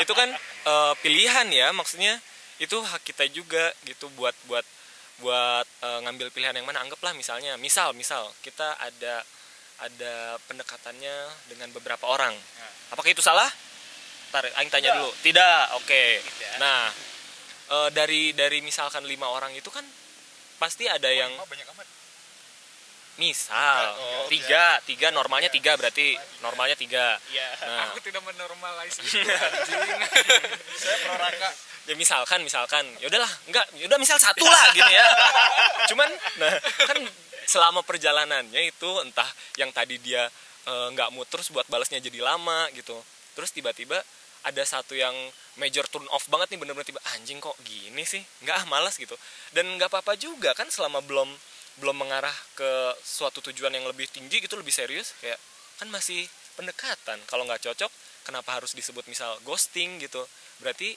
itu 0.02 0.12
kan 0.16 0.32
eh, 0.64 0.92
pilihan 1.04 1.44
ya 1.52 1.76
maksudnya 1.76 2.16
itu 2.56 2.80
hak 2.80 3.04
kita 3.04 3.28
juga 3.28 3.68
gitu 3.84 4.08
buat 4.16 4.32
buat 4.48 4.64
buat 5.20 5.66
eh, 5.84 5.98
ngambil 6.08 6.32
pilihan 6.32 6.56
yang 6.56 6.64
mana. 6.64 6.80
Anggaplah 6.80 7.12
misalnya 7.12 7.60
misal 7.60 7.92
misal 7.92 8.32
kita 8.40 8.80
ada 8.80 9.20
ada 9.76 10.40
pendekatannya 10.48 11.16
dengan 11.52 11.68
beberapa 11.76 12.08
orang. 12.08 12.32
Apakah 12.96 13.12
itu 13.12 13.20
salah? 13.20 13.52
Ntar 14.32 14.48
Aing 14.56 14.72
tanya 14.72 14.96
dulu. 14.96 15.12
Tidak 15.20 15.76
oke. 15.76 16.04
Tidak. 16.24 16.56
nah 16.56 16.88
eh, 17.76 17.88
dari 17.92 18.32
dari 18.32 18.64
misalkan 18.64 19.04
lima 19.04 19.28
orang 19.28 19.52
itu 19.52 19.68
kan 19.68 19.84
pasti 20.56 20.84
ada 20.88 21.08
yang 21.08 21.32
banyak 21.36 21.66
amat. 21.76 21.86
Misal 23.16 23.96
Oh, 23.96 24.28
tiga 24.28 24.76
tiga 24.84 25.08
normalnya 25.08 25.48
tiga 25.48 25.72
berarti 25.80 26.12
normalnya 26.44 26.76
tiga. 26.76 27.16
Iya 27.32 27.48
nah. 27.64 27.88
aku 27.88 28.04
tidak 28.04 28.20
menormalize. 28.28 29.00
Saya 30.84 30.96
pro 31.00 31.16
raka. 31.16 31.48
Ya 31.88 31.94
misalkan 31.96 32.44
misalkan. 32.44 32.84
Ya 33.00 33.08
udahlah 33.08 33.32
enggak 33.48 33.64
ya 33.80 33.88
udah 33.88 33.96
misal 33.96 34.20
satu 34.20 34.44
lah 34.44 34.64
gini 34.76 34.92
ya. 34.92 35.06
Cuman 35.92 36.10
nah 36.36 36.52
kan 36.60 36.98
selama 37.48 37.80
perjalanannya 37.80 38.68
itu 38.68 38.90
entah 39.00 39.28
yang 39.56 39.72
tadi 39.72 39.96
dia 39.96 40.28
eh, 40.68 40.86
nggak 40.92 41.08
mood 41.16 41.24
terus 41.32 41.48
buat 41.48 41.64
balasnya 41.72 42.04
jadi 42.04 42.20
lama 42.20 42.68
gitu. 42.76 43.00
Terus 43.32 43.48
tiba-tiba 43.48 43.96
ada 44.44 44.62
satu 44.62 44.92
yang 44.92 45.14
major 45.56 45.84
turn 45.88 46.04
off 46.12 46.28
banget 46.28 46.52
nih 46.52 46.58
bener-bener 46.60 46.86
tiba 46.86 47.00
anjing 47.16 47.40
kok 47.40 47.56
gini 47.64 48.04
sih? 48.04 48.20
Nggak 48.44 48.56
ah 48.62 48.64
malas 48.68 49.00
gitu. 49.00 49.16
Dan 49.52 49.68
nggak 49.76 49.88
apa-apa 49.88 50.16
juga 50.16 50.52
kan 50.52 50.68
selama 50.68 51.00
belum 51.04 51.28
belum 51.76 51.96
mengarah 51.96 52.32
ke 52.56 52.96
suatu 53.04 53.44
tujuan 53.52 53.68
yang 53.72 53.84
lebih 53.84 54.08
tinggi 54.08 54.40
gitu 54.40 54.56
lebih 54.56 54.72
serius 54.72 55.12
kayak 55.20 55.36
kan 55.80 55.88
masih 55.92 56.24
pendekatan. 56.56 57.20
Kalau 57.28 57.44
nggak 57.44 57.68
cocok 57.68 57.92
kenapa 58.24 58.60
harus 58.60 58.72
disebut 58.72 59.04
misal 59.08 59.36
ghosting 59.44 60.00
gitu? 60.00 60.24
Berarti 60.60 60.96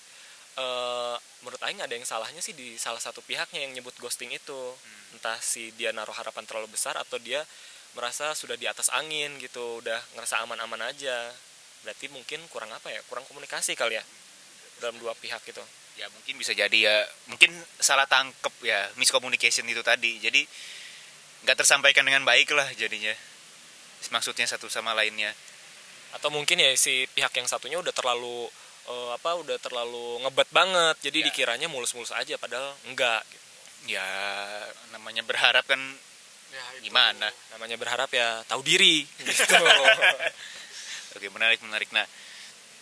eh, 0.60 1.15
menurut 1.43 1.62
Aing 1.63 1.84
ada 1.84 1.91
yang 1.91 2.08
salahnya 2.08 2.39
sih 2.39 2.56
di 2.56 2.80
salah 2.80 3.00
satu 3.00 3.19
pihaknya 3.24 3.63
yang 3.67 3.76
nyebut 3.76 3.95
ghosting 4.00 4.32
itu. 4.32 4.76
Entah 5.15 5.39
si 5.39 5.72
dia 5.76 5.91
naruh 5.91 6.15
harapan 6.15 6.43
terlalu 6.48 6.72
besar 6.72 6.95
atau 6.95 7.19
dia 7.19 7.43
merasa 7.98 8.32
sudah 8.38 8.54
di 8.56 8.69
atas 8.69 8.93
angin 8.93 9.36
gitu 9.41 9.82
udah 9.84 10.00
ngerasa 10.15 10.43
aman-aman 10.43 10.91
aja. 10.91 11.32
Berarti 11.84 12.12
mungkin 12.12 12.43
kurang 12.52 12.72
apa 12.72 12.91
ya 12.91 13.00
kurang 13.08 13.24
komunikasi 13.28 13.76
kali 13.76 14.00
ya 14.00 14.04
dalam 14.80 14.98
dua 14.98 15.13
pihak 15.15 15.44
itu 15.46 15.63
ya 16.00 16.08
mungkin 16.15 16.39
bisa 16.39 16.56
jadi 16.56 16.72
ya 16.80 16.96
mungkin 17.28 17.52
salah 17.76 18.08
tangkep 18.08 18.56
ya 18.63 18.88
miscommunication 18.96 19.68
itu 19.68 19.84
tadi. 19.84 20.15
Jadi 20.24 20.42
nggak 21.44 21.56
tersampaikan 21.60 22.08
dengan 22.08 22.24
baik 22.24 22.52
lah 22.56 22.68
jadinya. 22.76 23.12
Maksudnya 24.12 24.48
satu 24.48 24.72
sama 24.72 24.96
lainnya. 24.96 25.36
Atau 26.15 26.32
mungkin 26.32 26.58
ya 26.58 26.72
si 26.80 27.04
pihak 27.12 27.36
yang 27.36 27.48
satunya 27.52 27.78
udah 27.84 27.92
terlalu 27.92 28.48
eh, 28.89 29.10
apa 29.13 29.36
udah 29.44 29.60
terlalu 29.60 30.24
ngebet 30.24 30.50
banget. 30.56 30.96
Jadi 31.12 31.18
Ya. 31.20 31.26
dikiranya 31.32 31.68
mulus-mulus 31.68 32.15
aja 32.15 32.39
padahal 32.39 32.72
enggak 32.88 33.22
gitu. 33.28 33.46
ya 33.96 34.04
namanya 34.96 35.24
berharap 35.24 35.63
kan 35.68 35.80
Ya, 36.50 36.65
gimana? 36.82 37.30
Namanya 37.54 37.78
berharap 37.78 38.10
ya 38.10 38.42
tahu 38.50 38.65
diri 38.65 39.06
gitu. 39.22 39.54
Oke 41.15 41.30
menarik 41.30 41.62
menarik. 41.62 41.94
Nah 41.94 42.02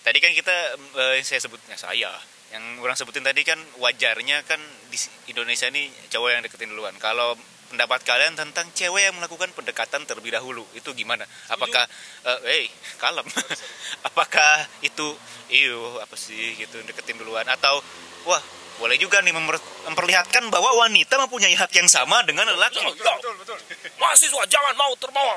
tadi 0.08 0.24
kan 0.24 0.32
kita 0.32 0.56
eh, 0.96 1.20
saya 1.20 1.44
sebutnya 1.44 1.76
saya 1.76 2.16
yang 2.56 2.80
orang 2.80 2.96
sebutin 2.96 3.28
tadi 3.28 3.44
kan 3.44 3.60
wajarnya 3.84 4.40
kan 4.48 4.56
di 4.88 4.96
Indonesia 5.28 5.68
ini 5.68 5.92
cowok 6.08 6.30
yang 6.32 6.42
deketin 6.48 6.72
duluan. 6.72 6.96
Kalau 6.96 7.36
pendapat 7.68 8.08
kalian 8.08 8.40
tentang 8.40 8.72
cewek 8.72 9.12
yang 9.12 9.16
melakukan 9.20 9.52
pendekatan 9.52 10.08
terlebih 10.08 10.32
dahulu 10.32 10.64
itu 10.72 10.88
gimana? 10.96 11.28
Apakah 11.52 11.84
eh 12.24 12.40
hey, 12.48 12.64
kalem? 12.96 13.28
Apakah 14.08 14.64
itu 14.80 15.12
iyo 15.52 16.00
apa 16.00 16.16
sih 16.16 16.56
gitu 16.56 16.80
deketin 16.88 17.20
duluan? 17.20 17.44
Atau 17.52 17.84
wah 18.24 18.40
boleh 18.80 18.96
juga 18.96 19.20
nih 19.20 19.36
memper- 19.36 19.68
memperlihatkan 19.92 20.48
bahwa 20.48 20.88
wanita 20.88 21.20
mempunyai 21.20 21.52
hak 21.52 21.76
yang 21.76 21.92
sama 21.92 22.24
dengan 22.24 22.48
lelaki. 22.48 22.80
Betul 22.80 23.36
betul. 23.44 23.60
Mahasiswa 24.00 24.44
jangan 24.48 24.72
mau 24.80 24.96
terbawa. 24.96 25.36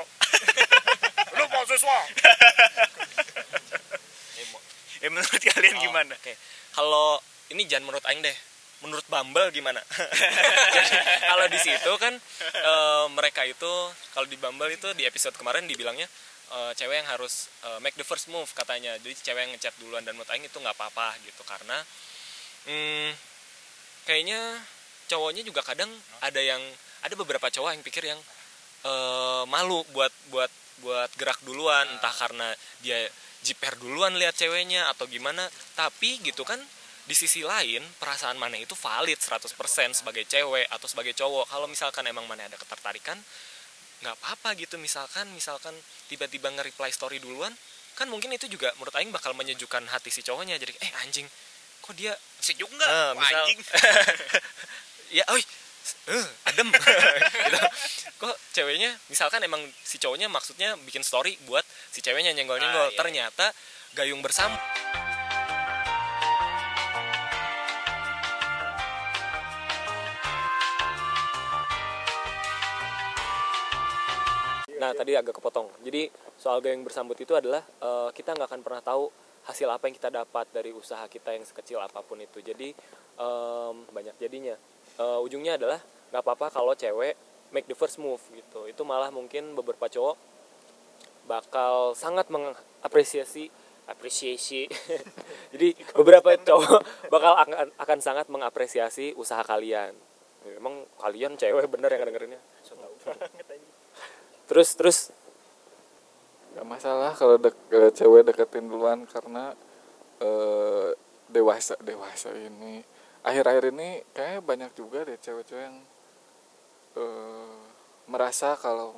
Lu 1.37 1.43
mahasiswa 1.51 1.97
ya 5.01 5.07
menurut 5.09 5.41
kalian 5.41 5.75
Oh, 5.77 5.81
gimana 5.81 6.13
Oke. 6.15 6.33
Kalau 6.71 7.19
ini 7.51 7.67
jangan 7.67 7.91
menurut 7.91 8.05
aing 8.07 8.23
deh. 8.23 8.37
Menurut 8.81 9.05
Bumble 9.05 9.53
gimana? 9.53 9.77
Jadi, 10.75 10.95
kalau 11.21 11.45
di 11.53 11.59
situ 11.61 11.91
kan 12.01 12.13
eh, 12.41 13.05
mereka 13.13 13.45
itu 13.45 13.69
kalau 14.15 14.25
di 14.25 14.37
Bumble 14.41 14.73
itu 14.73 14.89
di 14.97 15.05
episode 15.05 15.37
kemarin 15.37 15.69
dibilangnya 15.69 16.09
eh, 16.49 16.71
cewek 16.73 17.05
yang 17.05 17.09
harus 17.09 17.51
eh, 17.61 17.77
make 17.83 17.93
the 17.93 18.07
first 18.07 18.31
move 18.33 18.49
katanya. 18.57 18.97
Jadi 19.03 19.13
cewek 19.21 19.41
yang 19.45 19.51
ngechat 19.53 19.75
duluan 19.77 20.01
dan 20.01 20.17
menurut 20.17 20.31
aing 20.33 20.45
itu 20.45 20.57
nggak 20.57 20.73
apa-apa 20.73 21.13
gitu 21.21 21.45
karena 21.45 21.77
hmm, 22.65 23.09
kayaknya 24.09 24.39
cowoknya 25.11 25.43
juga 25.45 25.61
kadang 25.61 25.91
ada 26.23 26.41
yang 26.41 26.61
ada 27.05 27.13
beberapa 27.13 27.51
cowok 27.53 27.77
yang 27.77 27.83
pikir 27.85 28.03
yang 28.07 28.19
eh, 28.85 29.43
malu 29.45 29.85
buat 29.93 30.13
buat 30.33 30.49
buat 30.81 31.09
gerak 31.19 31.37
duluan 31.45 31.85
entah 31.85 32.13
karena 32.17 32.49
dia 32.81 33.05
jiper 33.41 33.73
duluan 33.81 34.13
lihat 34.17 34.37
ceweknya 34.37 34.89
atau 34.93 35.05
gimana. 35.09 35.45
Tapi 35.77 36.21
gitu 36.21 36.45
kan 36.45 36.59
di 37.05 37.17
sisi 37.17 37.41
lain 37.41 37.81
perasaan 37.97 38.37
mana 38.37 38.55
itu 38.55 38.77
valid 38.77 39.17
100% 39.17 39.51
sebagai 39.97 40.23
cewek 40.29 40.69
atau 40.69 40.87
sebagai 40.87 41.13
cowok. 41.17 41.49
Kalau 41.49 41.65
misalkan 41.65 42.05
emang 42.07 42.25
mana 42.29 42.45
ada 42.47 42.57
ketertarikan 42.57 43.17
nggak 44.01 44.15
apa-apa 44.21 44.57
gitu. 44.57 44.77
Misalkan 44.77 45.29
misalkan 45.33 45.73
tiba-tiba 46.09 46.49
nge-reply 46.53 46.89
story 46.93 47.17
duluan 47.21 47.53
kan 47.99 48.07
mungkin 48.07 48.31
itu 48.31 48.47
juga 48.47 48.71
menurut 48.79 48.95
Aing 48.95 49.11
bakal 49.11 49.35
menyejukkan 49.35 49.85
hati 49.91 50.09
si 50.13 50.21
cowoknya. 50.23 50.57
Jadi 50.61 50.73
eh 50.79 50.91
anjing 51.05 51.27
kok 51.81 51.93
dia 51.97 52.13
sejuk 52.39 52.69
nggak? 52.69 52.89
Eh, 52.89 53.11
misal- 53.17 53.45
anjing? 53.45 53.59
Ya 55.17 55.27
oi 55.27 55.43
eh, 56.11 56.27
adem 56.49 56.69
gitu. 57.47 57.59
kok 58.21 58.35
ceweknya 58.53 58.93
misalkan 59.09 59.41
emang 59.41 59.61
si 59.81 59.97
cowoknya 59.97 60.27
maksudnya 60.29 60.77
bikin 60.85 61.01
story 61.01 61.37
buat 61.49 61.65
si 61.89 61.99
ceweknya 62.01 62.31
nyenggol-nyenggol 62.37 62.87
Ah, 62.87 62.93
iya. 62.93 62.97
ternyata 62.97 63.45
gayung 63.97 64.21
bersama 64.23 64.55
Nah 74.81 74.91
tadi 74.97 75.13
agak 75.13 75.37
kepotong. 75.37 75.69
Jadi 75.85 76.09
soal 76.41 76.57
gayung 76.63 76.81
bersambut 76.81 77.13
itu 77.19 77.37
adalah 77.37 77.61
eh, 77.61 78.09
kita 78.17 78.33
nggak 78.33 78.49
akan 78.49 78.61
pernah 78.65 78.81
tahu 78.81 79.11
hasil 79.45 79.67
apa 79.69 79.89
yang 79.89 79.95
kita 79.97 80.09
dapat 80.13 80.45
dari 80.53 80.69
usaha 80.73 81.01
kita 81.09 81.33
yang 81.33 81.45
sekecil 81.45 81.77
apa 81.81 82.01
pun 82.05 82.17
itu. 82.21 82.41
Jadi 82.41 82.73
em, 83.17 83.75
banyak 83.89 84.15
jadinya. 84.21 84.53
Eh, 85.01 85.19
ujungnya 85.25 85.57
adalah 85.57 85.81
nggak 86.13 86.21
apa-apa 86.21 86.53
kalau 86.53 86.77
cewek 86.77 87.17
make 87.49 87.65
the 87.65 87.73
first 87.73 87.97
move 87.97 88.21
gitu. 88.37 88.69
Itu 88.69 88.85
malah 88.85 89.09
mungkin 89.09 89.57
beberapa 89.57 89.89
cowok 89.89 90.15
bakal 91.25 91.97
sangat 91.97 92.29
mengapresiasi 92.29 93.49
apresiasi. 93.89 94.69
Jadi 95.53 95.73
beberapa 95.97 96.37
cowok 96.37 97.09
bakal 97.09 97.33
akan, 97.33 97.73
akan 97.81 97.99
sangat 97.99 98.29
mengapresiasi 98.29 99.17
usaha 99.17 99.41
kalian. 99.41 99.97
Emang 100.57 100.85
kalian 100.97 101.37
cewek 101.37 101.69
bener 101.69 101.89
yang 101.93 102.05
dengerinnya? 102.05 102.41
Terus 104.49 104.69
terus 104.75 104.97
nggak 106.51 106.67
masalah 106.67 107.15
kalau 107.15 107.39
dek- 107.39 107.71
eh, 107.71 107.91
cewek 107.95 108.27
deketin 108.27 108.67
duluan 108.67 109.07
karena 109.07 109.55
eh, 110.19 110.91
dewasa 111.31 111.79
dewasa 111.79 112.35
ini 112.35 112.83
akhir-akhir 113.21 113.69
ini 113.73 114.01
kayaknya 114.13 114.41
banyak 114.41 114.71
juga 114.73 115.05
deh 115.05 115.17
cewek-cewek 115.17 115.63
yang 115.63 115.77
eh, 116.97 117.59
merasa 118.09 118.57
kalau 118.57 118.97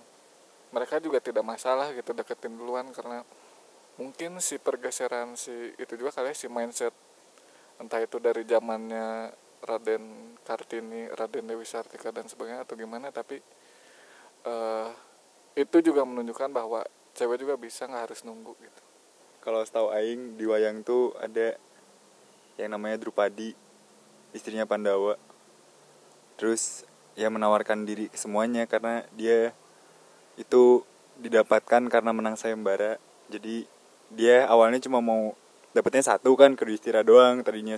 mereka 0.73 0.97
juga 0.97 1.21
tidak 1.21 1.45
masalah 1.45 1.93
gitu 1.93 2.15
deketin 2.15 2.55
duluan 2.57 2.89
karena 2.89 3.21
mungkin 3.99 4.41
si 4.41 4.57
pergeseran 4.57 5.37
si 5.37 5.53
itu 5.77 5.93
juga 5.93 6.09
kali 6.09 6.33
ya, 6.33 6.35
si 6.35 6.47
mindset 6.49 6.95
entah 7.77 8.01
itu 8.01 8.17
dari 8.17 8.41
zamannya 8.47 9.29
Raden 9.63 10.35
Kartini, 10.43 11.07
Raden 11.13 11.47
Dewi 11.47 11.63
Sartika 11.63 12.11
dan 12.11 12.27
sebagainya 12.27 12.65
atau 12.67 12.75
gimana 12.75 13.13
tapi 13.13 13.37
eh 14.43 14.89
itu 15.53 15.77
juga 15.85 16.01
menunjukkan 16.01 16.49
bahwa 16.49 16.81
cewek 17.13 17.37
juga 17.45 17.55
bisa 17.55 17.85
nggak 17.85 18.03
harus 18.09 18.25
nunggu 18.25 18.57
gitu. 18.57 18.81
Kalau 19.45 19.61
setahu 19.61 19.93
aing 19.93 20.39
di 20.39 20.49
wayang 20.49 20.81
tuh 20.81 21.13
ada 21.21 21.53
yang 22.57 22.73
namanya 22.73 22.97
Drupadi 22.97 23.53
istrinya 24.33 24.65
Pandawa. 24.67 25.15
Terus 26.35 26.83
ya 27.13 27.29
menawarkan 27.29 27.85
diri 27.85 28.09
ke 28.09 28.17
semuanya 28.17 28.65
karena 28.65 29.05
dia 29.13 29.53
itu 30.35 30.81
didapatkan 31.21 31.87
karena 31.87 32.11
menang 32.11 32.35
sayembara. 32.35 32.97
Jadi 33.29 33.69
dia 34.13 34.49
awalnya 34.49 34.81
cuma 34.81 34.99
mau 34.99 35.37
dapetnya 35.73 36.03
satu 36.05 36.33
kan 36.33 36.57
ke 36.57 36.65
Yudhistira 36.65 37.05
doang 37.05 37.45
tadinya. 37.45 37.77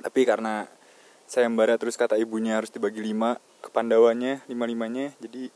Tapi 0.00 0.24
karena 0.24 0.70
sayembara 1.26 1.76
terus 1.76 1.98
kata 1.98 2.16
ibunya 2.16 2.58
harus 2.58 2.70
dibagi 2.70 3.02
lima 3.02 3.38
ke 3.60 3.68
Pandawanya 3.70 4.42
lima 4.48 4.64
limanya 4.66 5.12
jadi 5.20 5.50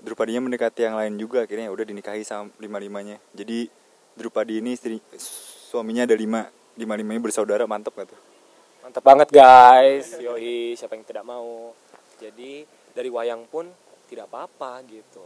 Drupadinya 0.00 0.40
mendekati 0.48 0.80
yang 0.80 0.96
lain 0.96 1.20
juga. 1.20 1.44
Akhirnya 1.44 1.68
ya 1.68 1.72
udah 1.76 1.84
dinikahi 1.84 2.24
sama 2.24 2.48
lima 2.56 2.80
limanya 2.80 3.20
jadi 3.36 3.68
Drupadi 4.16 4.64
ini 4.64 4.74
istri 4.74 4.98
suaminya 5.68 6.08
ada 6.08 6.16
lima. 6.16 6.48
Lima 6.80 6.96
limanya 6.96 7.20
bersaudara 7.20 7.68
mantep 7.68 7.92
gak 7.92 8.08
tuh 8.08 8.29
Mantap 8.80 9.04
banget 9.04 9.28
guys. 9.28 10.16
Yoi, 10.16 10.72
siapa 10.72 10.96
yang 10.96 11.04
tidak 11.04 11.24
mau. 11.28 11.76
Jadi 12.16 12.64
dari 12.96 13.12
wayang 13.12 13.44
pun 13.44 13.68
tidak 14.08 14.32
apa-apa 14.32 14.80
gitu. 14.88 15.20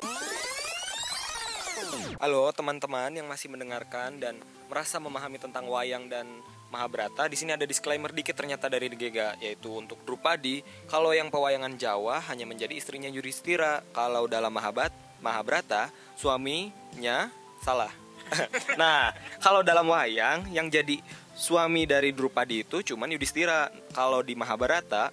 Halo 2.18 2.50
teman-teman 2.50 3.14
yang 3.14 3.30
masih 3.30 3.46
mendengarkan 3.54 4.18
dan 4.18 4.42
merasa 4.66 4.98
memahami 4.98 5.38
tentang 5.38 5.70
wayang 5.70 6.10
dan 6.10 6.26
Mahabharata. 6.74 7.30
Di 7.30 7.38
sini 7.38 7.54
ada 7.54 7.62
disclaimer 7.62 8.10
dikit 8.10 8.34
ternyata 8.34 8.66
dari 8.66 8.90
Gega 8.90 9.38
yaitu 9.38 9.70
untuk 9.70 10.02
Drupadi, 10.02 10.66
kalau 10.90 11.14
yang 11.14 11.30
pewayangan 11.30 11.78
Jawa 11.78 12.26
hanya 12.26 12.50
menjadi 12.50 12.74
istrinya 12.74 13.06
Yudhistira. 13.06 13.86
Kalau 13.94 14.26
dalam 14.26 14.50
Mahabhat 14.50 14.90
Mahabharata, 15.22 15.94
suaminya 16.18 17.30
salah. 17.62 17.94
nah, 18.80 19.14
kalau 19.38 19.62
dalam 19.62 19.86
wayang 19.86 20.50
yang 20.50 20.66
jadi 20.66 20.98
suami 21.34 21.84
dari 21.84 22.14
Drupadi 22.14 22.62
itu 22.62 22.94
cuman 22.94 23.10
Yudhistira. 23.10 23.68
Kalau 23.90 24.22
di 24.22 24.38
Mahabharata 24.38 25.10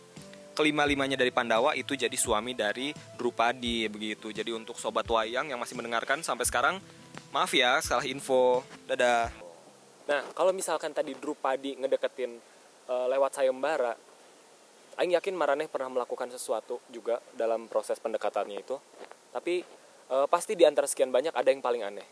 kelima-limanya 0.54 1.18
dari 1.18 1.34
Pandawa 1.34 1.74
itu 1.74 1.98
jadi 1.98 2.14
suami 2.14 2.54
dari 2.54 2.94
Drupadi 3.18 3.90
begitu. 3.90 4.30
Jadi 4.30 4.54
untuk 4.54 4.78
sobat 4.78 5.10
wayang 5.10 5.50
yang 5.50 5.60
masih 5.60 5.74
mendengarkan 5.74 6.22
sampai 6.22 6.46
sekarang, 6.46 6.76
maaf 7.34 7.52
ya 7.52 7.82
salah 7.82 8.06
info. 8.06 8.62
Dadah. 8.86 9.34
Nah, 10.06 10.22
kalau 10.38 10.54
misalkan 10.54 10.94
tadi 10.94 11.18
Drupadi 11.18 11.78
ngedeketin 11.82 12.32
eh, 12.88 13.08
lewat 13.10 13.42
sayembara, 13.42 13.98
Aing 15.00 15.16
yakin 15.18 15.34
Maraneh 15.34 15.72
pernah 15.72 15.90
melakukan 15.90 16.30
sesuatu 16.30 16.84
juga 16.92 17.18
dalam 17.34 17.66
proses 17.66 17.98
pendekatannya 17.98 18.58
itu. 18.62 18.78
Tapi 19.34 19.66
eh, 20.12 20.28
pasti 20.30 20.54
di 20.54 20.68
antara 20.68 20.86
sekian 20.86 21.10
banyak 21.10 21.34
ada 21.34 21.50
yang 21.50 21.64
paling 21.64 21.82
aneh. 21.82 22.08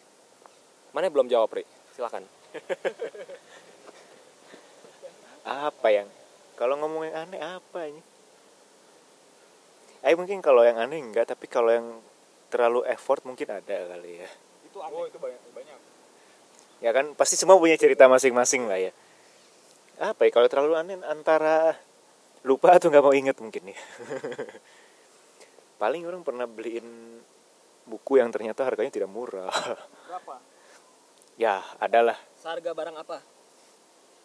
Mana 0.89 1.05
belum 1.13 1.29
jawab, 1.29 1.53
Ri? 1.53 1.65
Silakan. 1.93 2.25
apa 5.49 5.87
yang? 5.89 6.07
Kalau 6.53 6.77
ngomong 6.77 7.09
yang 7.09 7.27
aneh 7.27 7.41
apa 7.41 7.89
ini? 7.89 8.01
Eh 10.05 10.15
mungkin 10.15 10.39
kalau 10.39 10.63
yang 10.63 10.77
aneh 10.77 11.01
enggak 11.01 11.33
tapi 11.33 11.49
kalau 11.49 11.73
yang 11.73 11.99
terlalu 12.53 12.85
effort 12.87 13.25
mungkin 13.25 13.49
ada 13.49 13.89
kali 13.89 14.21
ya. 14.21 14.29
Itu 14.69 14.79
aneh. 14.79 15.09
Itu 15.09 15.17
banyak 15.17 15.41
banyak. 15.51 15.77
Ya 16.79 16.91
kan 16.95 17.11
pasti 17.17 17.35
semua 17.35 17.57
punya 17.57 17.75
cerita 17.75 18.07
masing-masing 18.07 18.69
lah 18.69 18.79
ya. 18.79 18.91
Apa 19.99 20.29
ya 20.29 20.31
kalau 20.31 20.47
terlalu 20.47 20.73
aneh 20.79 20.95
antara 21.03 21.75
lupa 22.43 22.79
atau 22.79 22.87
nggak 22.87 23.03
mau 23.03 23.11
inget 23.11 23.35
mungkin 23.43 23.75
ya 23.75 23.79
paling 25.81 26.07
orang 26.07 26.23
pernah 26.23 26.47
beliin 26.47 27.19
buku 27.83 28.19
yang 28.21 28.29
ternyata 28.29 28.67
harganya 28.67 28.91
tidak 28.93 29.09
murah. 29.09 29.49
Berapa? 30.05 30.37
Ya 31.39 31.63
adalah 31.79 32.19
Sarga 32.37 32.75
barang 32.75 32.95
apa? 32.99 33.38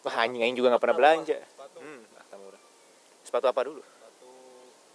Wah 0.04 0.14
anjing 0.20 0.44
anjing 0.44 0.58
juga 0.60 0.76
nggak 0.76 0.84
pernah 0.84 0.98
belanja. 1.00 1.38
Sepatu. 1.40 1.78
Hmm 1.80 2.00
ah, 2.20 2.38
murah. 2.38 2.62
Sepatu 3.24 3.46
apa 3.48 3.60
dulu? 3.64 3.80
Sepatu 3.80 4.28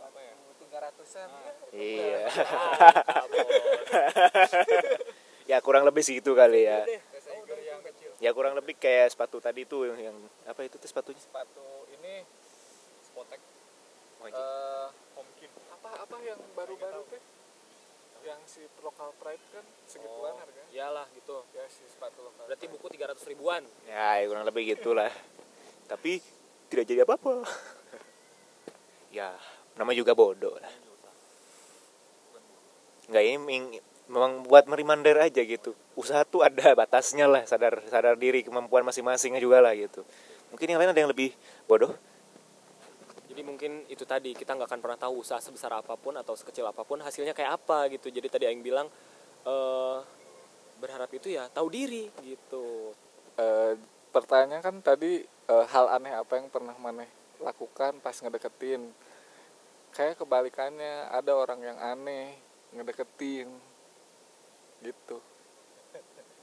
apa 0.06 0.20
ya? 0.22 0.34
Tiga 0.62 0.78
ratusan. 0.86 1.28
Iya. 1.70 2.26
Ya 5.46 5.58
kurang 5.62 5.86
lebih 5.86 6.02
segitu 6.02 6.34
kali 6.34 6.66
ya. 6.66 6.82
Yang 6.86 7.82
kecil. 7.94 8.10
Ya 8.18 8.30
kurang 8.34 8.58
lebih 8.58 8.74
kayak 8.74 9.14
sepatu 9.14 9.38
tadi 9.38 9.70
tuh 9.70 9.86
yang, 9.86 10.14
yang 10.14 10.18
apa 10.50 10.66
itu 10.66 10.82
tuh 10.82 10.90
sepatunya? 10.90 11.22
Sepatu 11.22 11.86
ini 11.94 12.26
spotek. 13.06 13.42
Oh, 14.20 14.28
eh 14.28 14.88
Homkin 15.14 15.52
apa 15.72 15.90
apa 16.10 16.16
yang 16.26 16.42
baru-baru 16.58 17.02
teh 17.14 17.22
yang 18.26 18.42
si 18.46 18.62
lokal 18.84 19.10
pride 19.20 19.44
kan 19.52 19.66
segituan 19.88 20.36
harganya. 20.38 20.70
Iyalah 20.70 21.08
gitu. 21.16 21.44
ya 21.56 21.66
si 21.72 21.84
sepatu 21.90 22.20
lokal 22.24 22.44
Berarti 22.46 22.66
Pride. 22.68 22.76
buku 22.78 22.88
300 22.96 23.32
ribuan. 23.32 23.62
ya, 23.88 24.22
ya 24.22 24.26
kurang 24.28 24.46
lebih 24.46 24.64
gitulah. 24.76 25.12
Tapi 25.90 26.22
tidak 26.70 26.86
jadi 26.88 27.02
apa-apa. 27.04 27.44
Ya 29.10 29.34
nama 29.74 29.90
juga 29.98 30.14
bodoh 30.14 30.54
lah. 30.62 30.70
Nggak 33.10 33.24
ini 33.26 33.82
memang 34.06 34.46
buat 34.46 34.70
merimander 34.70 35.18
aja 35.18 35.42
gitu. 35.42 35.74
Usaha 35.98 36.22
tuh 36.22 36.46
ada 36.46 36.78
batasnya 36.78 37.26
lah 37.26 37.42
sadar 37.50 37.82
sadar 37.90 38.14
diri 38.14 38.46
kemampuan 38.46 38.86
masing-masing 38.86 39.34
juga 39.42 39.66
lah 39.66 39.74
gitu. 39.74 40.06
Mungkin 40.54 40.70
yang 40.70 40.78
lain 40.78 40.94
ada 40.94 41.02
yang 41.02 41.10
lebih 41.10 41.34
bodoh 41.66 41.98
Jadi 43.40 43.48
mungkin 43.48 43.88
itu 43.88 44.04
tadi 44.04 44.36
kita 44.36 44.52
nggak 44.52 44.68
akan 44.68 44.82
pernah 44.84 45.00
tahu 45.00 45.24
usaha 45.24 45.40
sebesar 45.40 45.72
apa 45.72 45.96
pun 45.96 46.12
atau 46.12 46.36
sekecil 46.36 46.68
apa 46.68 46.84
pun 46.84 47.00
hasilnya 47.00 47.32
kayak 47.32 47.56
apa 47.56 47.88
gitu. 47.88 48.12
Jadi 48.12 48.28
tadi 48.28 48.52
yang 48.52 48.60
bilang 48.60 48.92
eh 49.48 49.98
berharap 50.76 51.08
itu 51.16 51.32
ya 51.32 51.48
tahu 51.48 51.72
diri 51.72 52.12
gitu. 52.20 52.92
Eh, 53.40 53.80
pertanyaan 54.12 54.60
kan 54.60 54.76
tadi 54.84 55.24
eh, 55.24 55.66
hal 55.72 55.88
aneh 55.88 56.20
apa 56.20 56.36
yang 56.36 56.52
pernah 56.52 56.76
maneh 56.84 57.08
lakukan 57.40 58.04
pas 58.04 58.12
ngedeketin? 58.20 58.92
Kayak 59.96 60.20
kebalikannya 60.20 61.08
ada 61.08 61.32
orang 61.32 61.64
yang 61.64 61.80
aneh 61.80 62.36
ngedeketin 62.76 63.48
gitu. 64.84 65.24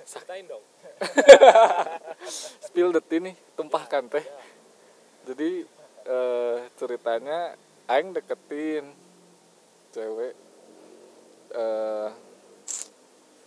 Ceritain 0.01 0.49
dong. 0.49 0.65
Spill 2.65 2.89
the 2.89 3.05
tea 3.05 3.21
nih 3.21 3.37
tumpahkan 3.53 4.09
teh. 4.09 4.25
Jadi 5.29 5.76
eh, 6.07 6.59
ceritanya 6.79 7.59
aing 7.91 8.15
deketin 8.15 8.87
cewek 9.95 10.35
eh 11.55 12.11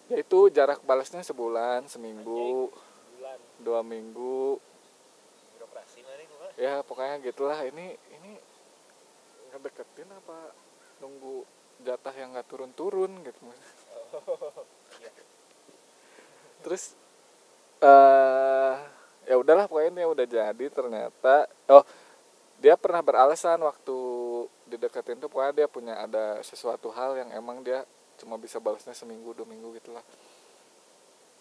yaitu 0.10 0.50
jarak 0.50 0.82
balasnya 0.82 1.22
sebulan 1.22 1.86
seminggu 1.86 2.74
bulan 3.20 3.40
dua 3.62 3.82
minggu. 3.86 4.58
Birokrasi 5.54 6.02
ya 6.58 6.82
pokoknya 6.82 7.22
gitulah. 7.22 7.60
Ini 7.62 7.94
ini 8.18 8.32
ngedeketin 9.54 10.10
apa? 10.10 10.50
Nunggu 11.04 11.46
jatah 11.86 12.16
yang 12.18 12.34
nggak 12.34 12.50
turun-turun 12.50 13.12
gitu. 13.22 13.44
Terus 16.66 16.98
eh 17.86 18.76
ya 19.30 19.36
udahlah 19.38 19.70
pokoknya 19.70 19.94
ini 19.94 20.04
udah 20.10 20.26
jadi 20.26 20.66
ternyata. 20.74 21.46
Oh 21.70 21.86
dia 22.60 22.76
pernah 22.76 23.00
beralasan 23.00 23.60
waktu 23.64 23.98
dideketin 24.68 25.24
tuh 25.24 25.32
pokoknya 25.32 25.64
dia 25.64 25.68
punya 25.72 25.96
ada 25.96 26.44
sesuatu 26.44 26.92
hal 26.92 27.16
yang 27.16 27.30
emang 27.32 27.64
dia 27.64 27.88
cuma 28.20 28.36
bisa 28.36 28.60
balasnya 28.60 28.92
seminggu 28.92 29.32
dua 29.32 29.48
minggu 29.48 29.80
gitulah 29.80 30.04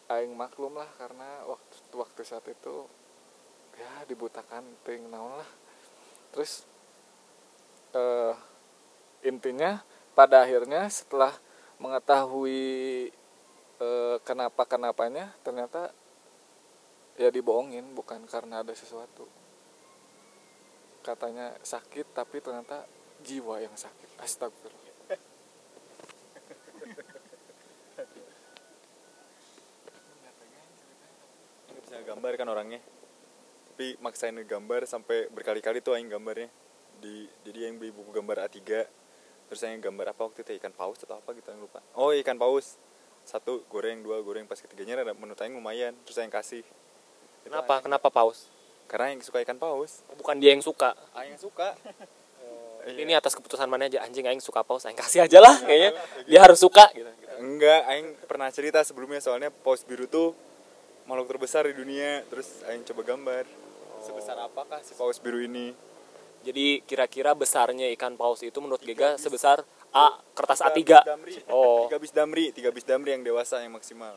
aing 0.08 0.32
maklum 0.32 0.78
lah 0.78 0.88
karena 0.96 1.44
waktu 1.44 1.76
waktu 1.92 2.20
saat 2.24 2.46
itu 2.48 2.88
ya 3.76 4.08
dibutakan 4.08 4.64
ting 4.82 5.04
naon 5.12 5.36
lah. 5.36 5.50
Terus 6.32 6.64
eh 7.92 8.34
intinya 9.28 9.84
pada 10.16 10.46
akhirnya 10.46 10.88
setelah 10.88 11.34
mengetahui 11.78 13.10
eh, 13.78 14.16
kenapa 14.24 14.64
kenapanya 14.64 15.34
ternyata 15.44 15.92
ya 17.18 17.28
dibohongin 17.28 17.84
bukan 17.92 18.24
karena 18.30 18.62
ada 18.62 18.72
sesuatu 18.72 19.26
katanya 21.08 21.56
sakit 21.64 22.12
tapi 22.12 22.44
ternyata 22.44 22.84
jiwa 23.24 23.64
yang 23.64 23.72
sakit. 23.72 24.20
Astagfirullah. 24.20 25.16
Nggak 31.72 31.82
bisa 31.88 31.96
gambar 32.04 32.32
kan 32.36 32.48
orangnya? 32.52 32.80
Tapi 33.72 33.96
maksain 34.04 34.36
gambar 34.36 34.84
sampai 34.84 35.32
berkali-kali 35.32 35.80
tuh 35.80 35.96
aing 35.96 36.12
gambarnya. 36.12 36.52
Di 37.00 37.24
jadi 37.46 37.72
yang 37.72 37.80
beli 37.80 37.94
buku 37.94 38.12
gambar 38.12 38.44
A3 38.44 38.60
terus 39.48 39.64
yang 39.64 39.80
gambar 39.80 40.12
apa 40.12 40.28
waktu 40.28 40.44
itu 40.44 40.60
ikan 40.60 40.76
paus 40.76 41.00
atau 41.00 41.16
apa 41.16 41.32
gitu 41.32 41.48
yang 41.48 41.64
lupa. 41.64 41.80
Oh 41.96 42.12
ikan 42.12 42.36
paus. 42.36 42.76
Satu 43.24 43.64
goreng. 43.72 44.04
Dua 44.04 44.20
goreng. 44.20 44.44
Pas 44.44 44.60
ketiganya 44.60 45.00
ada 45.00 45.16
menurut 45.16 45.40
aing 45.40 45.56
lumayan. 45.56 45.96
Terus 46.04 46.20
yang 46.20 46.28
kasih. 46.28 46.60
Kenapa? 47.48 47.80
kenapa 47.80 48.12
paus 48.12 48.57
karena 48.88 49.12
yang 49.12 49.20
suka 49.20 49.38
ikan 49.44 49.56
paus. 49.56 50.02
Bukan 50.16 50.40
dia 50.40 50.56
yang 50.56 50.64
suka. 50.64 50.96
Aing 51.14 51.36
yang 51.36 51.42
suka. 51.42 51.76
Iya. 52.88 53.04
ini 53.04 53.12
atas 53.12 53.36
keputusan 53.36 53.68
mana 53.68 53.84
aja? 53.84 54.00
Anjing 54.00 54.24
aing 54.24 54.40
suka 54.40 54.64
paus 54.64 54.88
aing 54.88 54.96
kasih 54.96 55.20
aja 55.20 55.44
lah 55.44 55.60
kayaknya. 55.68 55.92
Dia 56.24 56.40
harus 56.40 56.56
suka 56.56 56.88
gitu. 56.96 57.04
Enggak 57.36 57.84
aing 57.84 58.16
pernah 58.24 58.48
cerita 58.48 58.80
sebelumnya 58.80 59.20
soalnya 59.20 59.52
paus 59.52 59.84
biru 59.84 60.08
tuh 60.08 60.32
makhluk 61.04 61.28
terbesar 61.28 61.68
di 61.68 61.76
dunia. 61.76 62.24
Terus 62.32 62.48
aing 62.64 62.88
coba 62.88 63.02
gambar 63.04 63.44
sebesar 64.00 64.40
apakah 64.40 64.80
si 64.80 64.96
paus 64.96 65.20
biru 65.20 65.36
ini? 65.36 65.76
Jadi 66.48 66.80
kira-kira 66.88 67.36
besarnya 67.36 67.92
ikan 67.92 68.16
paus 68.16 68.40
itu 68.40 68.56
menurut 68.56 68.80
Gega 68.80 69.20
sebesar 69.20 69.60
A 69.92 70.16
kertas 70.32 70.64
A3 70.64 70.72
Tiga. 70.80 70.98
bis 71.04 71.12
damri. 71.12 71.34
oh. 71.52 71.84
Tiga 71.90 71.98
bis 72.00 72.12
damri 72.14 72.44
tiga 72.56 72.70
bis 72.72 72.84
damri 72.88 73.10
yang 73.12 73.20
dewasa 73.20 73.60
yang 73.60 73.76
maksimal. 73.76 74.16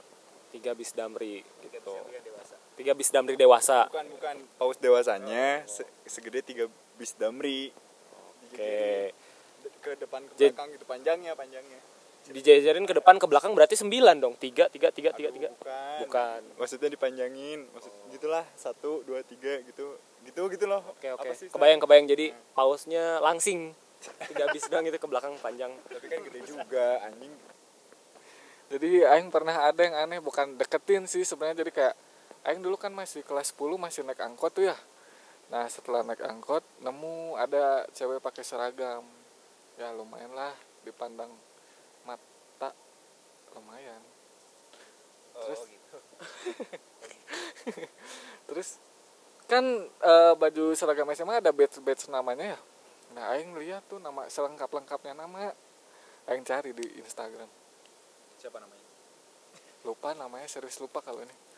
Tiga 0.53 0.71
bis 0.71 0.95
damri 0.95 1.43
tiga 2.81 2.97
bis 2.97 3.13
damri 3.13 3.37
dewasa. 3.37 3.85
Bukan 3.93 4.07
bukan. 4.17 4.35
Paus 4.57 4.77
dewasanya 4.81 5.61
se- 5.69 5.85
segede 6.09 6.41
tiga 6.41 6.65
bis 6.97 7.13
damri. 7.13 7.69
Oke. 8.49 9.13
Ke 9.81 9.93
depan 9.95 10.25
ke 10.25 10.33
Jadi- 10.35 10.53
belakang 10.57 10.69
gitu. 10.73 10.85
Panjangnya 10.89 11.33
panjangnya. 11.37 11.79
Dijajarin 12.21 12.85
ke 12.85 12.93
depan 12.93 13.17
ke 13.17 13.25
belakang 13.25 13.53
berarti 13.53 13.73
sembilan 13.73 14.17
dong? 14.17 14.33
Tiga 14.37 14.69
tiga 14.69 14.89
tiga 14.89 15.13
tiga 15.13 15.29
tiga. 15.29 15.49
bukan. 15.53 15.97
Bukan. 16.05 16.41
Maksudnya 16.57 16.89
dipanjangin. 16.89 17.69
Maksud 17.69 17.93
gitulah. 18.09 18.45
Satu 18.57 19.05
dua 19.05 19.21
tiga 19.21 19.61
gitu. 19.61 19.97
Gitu 20.21 20.41
gitu 20.49 20.65
loh. 20.65 20.81
Oke 20.89 21.09
oke. 21.11 21.29
San? 21.33 21.49
kebayang 21.49 21.81
kebayang 21.81 22.05
jadi 22.09 22.33
pausnya 22.53 23.21
langsing. 23.21 23.73
Tiga 24.01 24.49
bis 24.49 24.65
doang 24.65 24.85
itu 24.85 24.97
ke 24.97 25.07
belakang 25.09 25.33
panjang. 25.41 25.69
Tapi 25.85 26.05
kan 26.09 26.19
gede 26.25 26.39
juga 26.45 27.01
anjing. 27.05 27.33
Jadi 28.71 29.03
aing 29.03 29.29
pernah 29.29 29.69
ada 29.69 29.81
yang 29.81 29.95
aneh. 29.97 30.17
Bukan 30.21 30.57
deketin 30.57 31.05
sih 31.05 31.21
sebenarnya. 31.21 31.65
Jadi 31.65 31.71
kayak 31.73 31.95
aing 32.41 32.61
dulu 32.61 32.77
kan 32.77 32.89
masih 32.89 33.21
kelas 33.21 33.53
10 33.53 33.77
masih 33.77 34.01
naik 34.01 34.21
angkot 34.21 34.51
tuh 34.53 34.65
ya. 34.69 34.77
Nah 35.53 35.67
setelah 35.69 36.01
naik 36.01 36.23
angkot 36.25 36.65
nemu 36.81 37.37
ada 37.37 37.85
cewek 37.93 38.23
pakai 38.23 38.41
seragam. 38.41 39.05
Ya 39.77 39.93
lumayan 39.93 40.33
lah 40.33 40.53
dipandang 40.81 41.29
mata. 42.07 42.73
Lumayan. 43.53 44.01
Terus 45.37 45.61
terus 48.49 48.69
kan 49.45 49.65
eh, 49.85 50.33
baju 50.33 50.73
seragam 50.73 51.09
SMA 51.13 51.43
ada 51.43 51.53
badge 51.53 51.77
badge 51.83 52.09
namanya 52.09 52.57
ya. 52.57 52.59
Nah 53.13 53.35
aing 53.35 53.53
lihat 53.59 53.85
tuh 53.85 53.99
nama 54.01 54.25
selengkap 54.31 54.71
lengkapnya 54.71 55.13
nama. 55.13 55.53
Aing 56.29 56.45
cari 56.45 56.71
di 56.71 56.85
Instagram. 57.01 57.49
Siapa 58.37 58.57
namanya? 58.61 58.87
Lupa 59.81 60.13
namanya 60.13 60.45
serius 60.45 60.77
lupa 60.77 61.01
kalau 61.01 61.21
ini. 61.25 61.50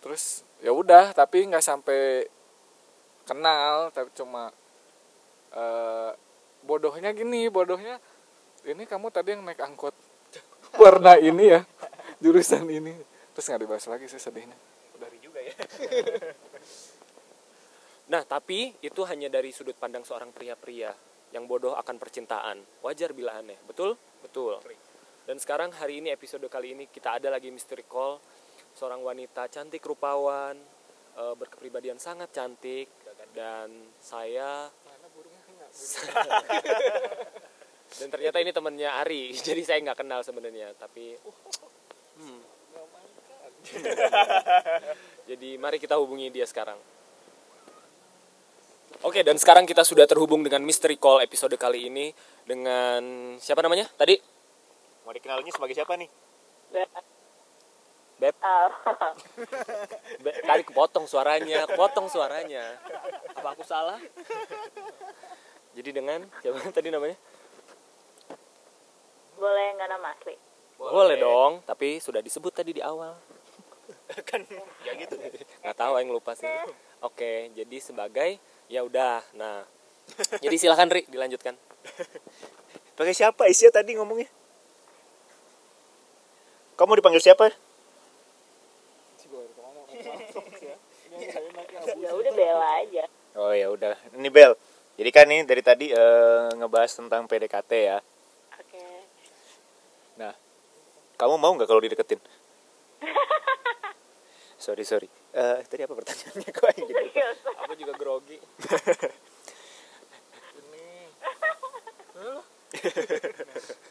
Terus 0.00 0.42
ya 0.64 0.72
udah 0.72 1.12
tapi 1.12 1.48
nggak 1.48 1.64
sampai 1.64 2.28
kenal 3.28 3.92
tapi 3.92 4.10
cuma 4.16 4.52
eh 5.52 6.12
bodohnya 6.64 7.12
gini 7.16 7.48
bodohnya 7.48 7.96
ini 8.68 8.84
kamu 8.84 9.08
tadi 9.08 9.36
yang 9.36 9.44
naik 9.44 9.60
angkot 9.60 9.96
warna 10.82 11.16
ini 11.16 11.56
ya 11.56 11.60
jurusan 12.20 12.68
ini 12.68 12.96
terus 13.32 13.48
nggak 13.48 13.60
dibahas 13.64 13.86
lagi 13.88 14.08
sih 14.08 14.20
sedihnya 14.20 14.56
dari 15.00 15.16
juga 15.20 15.40
ya 15.40 15.54
Nah, 18.10 18.26
tapi 18.26 18.74
itu 18.82 19.06
hanya 19.06 19.30
dari 19.30 19.54
sudut 19.54 19.78
pandang 19.78 20.02
seorang 20.02 20.34
pria-pria 20.34 20.90
yang 21.30 21.46
bodoh 21.46 21.78
akan 21.78 21.94
percintaan. 21.94 22.58
Wajar 22.82 23.14
bila 23.14 23.38
aneh, 23.38 23.54
betul? 23.70 23.94
Betul. 24.18 24.58
Dan 25.22 25.38
sekarang 25.38 25.70
hari 25.70 26.02
ini 26.02 26.10
episode 26.10 26.42
kali 26.50 26.74
ini 26.74 26.90
kita 26.90 27.22
ada 27.22 27.30
lagi 27.30 27.54
mystery 27.54 27.86
call 27.86 28.18
seorang 28.74 29.02
wanita 29.02 29.50
cantik 29.50 29.84
rupawan, 29.84 30.56
eh, 31.16 31.34
berkepribadian 31.36 31.98
sangat 31.98 32.30
cantik 32.34 32.88
dan 33.30 33.70
saya 34.02 34.66
dan 37.98 38.08
ternyata 38.10 38.42
ini 38.42 38.50
temennya 38.50 38.90
Ari, 39.02 39.30
jadi 39.46 39.62
saya 39.62 39.78
nggak 39.86 40.02
kenal 40.02 40.20
sebenarnya, 40.26 40.74
tapi 40.74 41.14
hmm. 42.18 42.42
jadi 45.30 45.48
mari 45.60 45.78
kita 45.78 46.00
hubungi 46.00 46.32
dia 46.32 46.48
sekarang. 46.48 46.80
Oke, 49.00 49.24
dan 49.24 49.40
sekarang 49.40 49.64
kita 49.64 49.80
sudah 49.80 50.04
terhubung 50.04 50.44
dengan 50.44 50.60
Mystery 50.60 51.00
Call 51.00 51.24
episode 51.24 51.56
kali 51.56 51.88
ini 51.88 52.12
dengan 52.44 53.32
siapa 53.40 53.64
namanya? 53.64 53.88
Tadi 53.96 54.12
mau 55.06 55.16
dikenalnya 55.16 55.48
sebagai 55.54 55.72
siapa 55.72 55.96
nih 55.96 56.10
Beb. 58.20 58.36
Be- 60.24 60.40
tadi 60.44 60.62
kepotong 60.68 61.08
suaranya, 61.08 61.64
kepotong 61.64 62.12
suaranya. 62.12 62.76
Apa 63.32 63.56
aku 63.56 63.64
salah? 63.64 63.96
Jadi 65.72 65.90
dengan 65.96 66.20
siapa 66.44 66.60
tadi 66.68 66.92
namanya? 66.92 67.16
Boleh 69.40 69.66
nggak 69.80 69.88
nama 69.88 70.08
asli? 70.12 70.36
Boleh, 70.76 71.16
dong, 71.20 71.60
tapi 71.64 72.00
sudah 72.00 72.20
disebut 72.20 72.52
tadi 72.52 72.76
di 72.76 72.84
awal. 72.84 73.16
kan 74.28 74.44
ya 74.84 74.92
gitu 74.96 75.16
Nggak 75.64 75.76
tahu, 75.76 75.92
yang 75.96 76.12
lupa 76.12 76.36
sih. 76.36 76.48
Oke, 77.00 77.48
jadi 77.56 77.76
sebagai 77.80 78.36
ya 78.68 78.84
udah. 78.84 79.24
Nah, 79.32 79.64
jadi 80.44 80.56
silakan 80.60 80.92
Ri 80.92 81.08
dilanjutkan. 81.08 81.56
pakai 83.00 83.16
siapa 83.16 83.48
Isya 83.48 83.72
tadi 83.72 83.96
ngomongnya 83.96 84.28
kamu 86.76 87.00
dipanggil 87.00 87.24
siapa 87.24 87.48
Ya 92.10 92.18
udah 92.18 92.32
bela 92.34 92.68
aja. 92.82 93.04
oh 93.38 93.54
ya 93.54 93.70
udah. 93.70 93.94
Ini 94.18 94.26
Bel. 94.34 94.58
Jadi 94.98 95.10
kan 95.14 95.30
ini 95.30 95.46
dari 95.46 95.62
tadi 95.62 95.94
eh, 95.94 96.50
ngebahas 96.58 96.90
tentang 96.90 97.30
PDKT 97.30 97.70
ya. 97.86 98.02
Oke. 98.58 98.82
nah 100.18 100.34
kamu 101.14 101.38
mau 101.38 101.54
nggak 101.54 101.70
kalau 101.70 101.78
dideketin? 101.78 102.18
Sorry 104.58 104.82
sorry. 104.82 105.06
Eh, 105.30 105.62
tadi 105.70 105.86
apa 105.86 105.94
pertanyaannya? 105.94 106.50
Kok 106.50 106.66
yang 106.82 106.90
gitu 106.90 107.22
Aku 107.64 107.72
juga 107.78 107.94
grogi. 107.94 108.36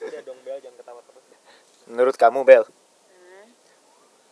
Udah 0.04 0.22
dong 0.28 0.40
Bel, 0.44 0.60
jangan 0.60 0.78
ketawa 0.78 1.02
terus. 1.08 1.24
menurut 1.90 2.16
kamu 2.20 2.40
Bel. 2.44 2.64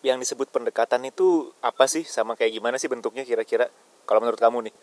Yang 0.05 0.21
disebut 0.21 0.49
pendekatan 0.53 1.05
itu 1.07 1.49
apa 1.61 1.89
sih? 1.89 2.05
Sama 2.05 2.37
kayak 2.37 2.53
gimana 2.53 2.75
sih 2.77 2.89
bentuknya 2.89 3.25
kira-kira? 3.25 3.69
Kalau 4.05 4.19
menurut 4.21 4.39
kamu 4.39 4.69
nih? 4.69 4.73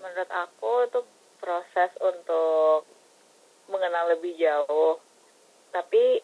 Menurut 0.00 0.30
aku 0.30 0.72
itu 0.88 1.00
proses 1.40 1.90
untuk 2.00 2.88
mengenal 3.68 4.16
lebih 4.16 4.36
jauh. 4.36 5.00
Tapi 5.72 6.20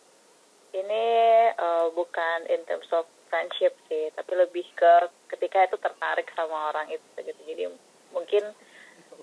ini 0.76 1.06
eh, 1.52 1.86
bukan 1.92 2.48
in 2.48 2.62
terms 2.64 2.88
of 2.96 3.04
friendship 3.28 3.76
sih. 3.86 4.08
Tapi 4.16 4.32
lebih 4.34 4.64
ke 4.72 4.92
ketika 5.36 5.68
itu 5.68 5.76
tertarik 5.76 6.28
sama 6.32 6.72
orang 6.72 6.88
itu 6.88 7.04
gitu. 7.20 7.40
Jadi 7.44 7.64
mungkin 8.10 8.44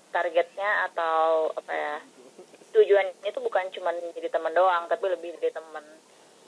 targetnya 0.08 0.88
atau 0.92 1.52
apa 1.52 1.72
ya 1.72 1.96
tujuannya 2.72 3.24
itu 3.24 3.38
bukan 3.40 3.64
cuma 3.72 3.92
jadi 4.12 4.28
teman 4.28 4.52
doang 4.52 4.88
tapi 4.88 5.08
lebih 5.08 5.36
dari 5.40 5.52
teman 5.52 5.84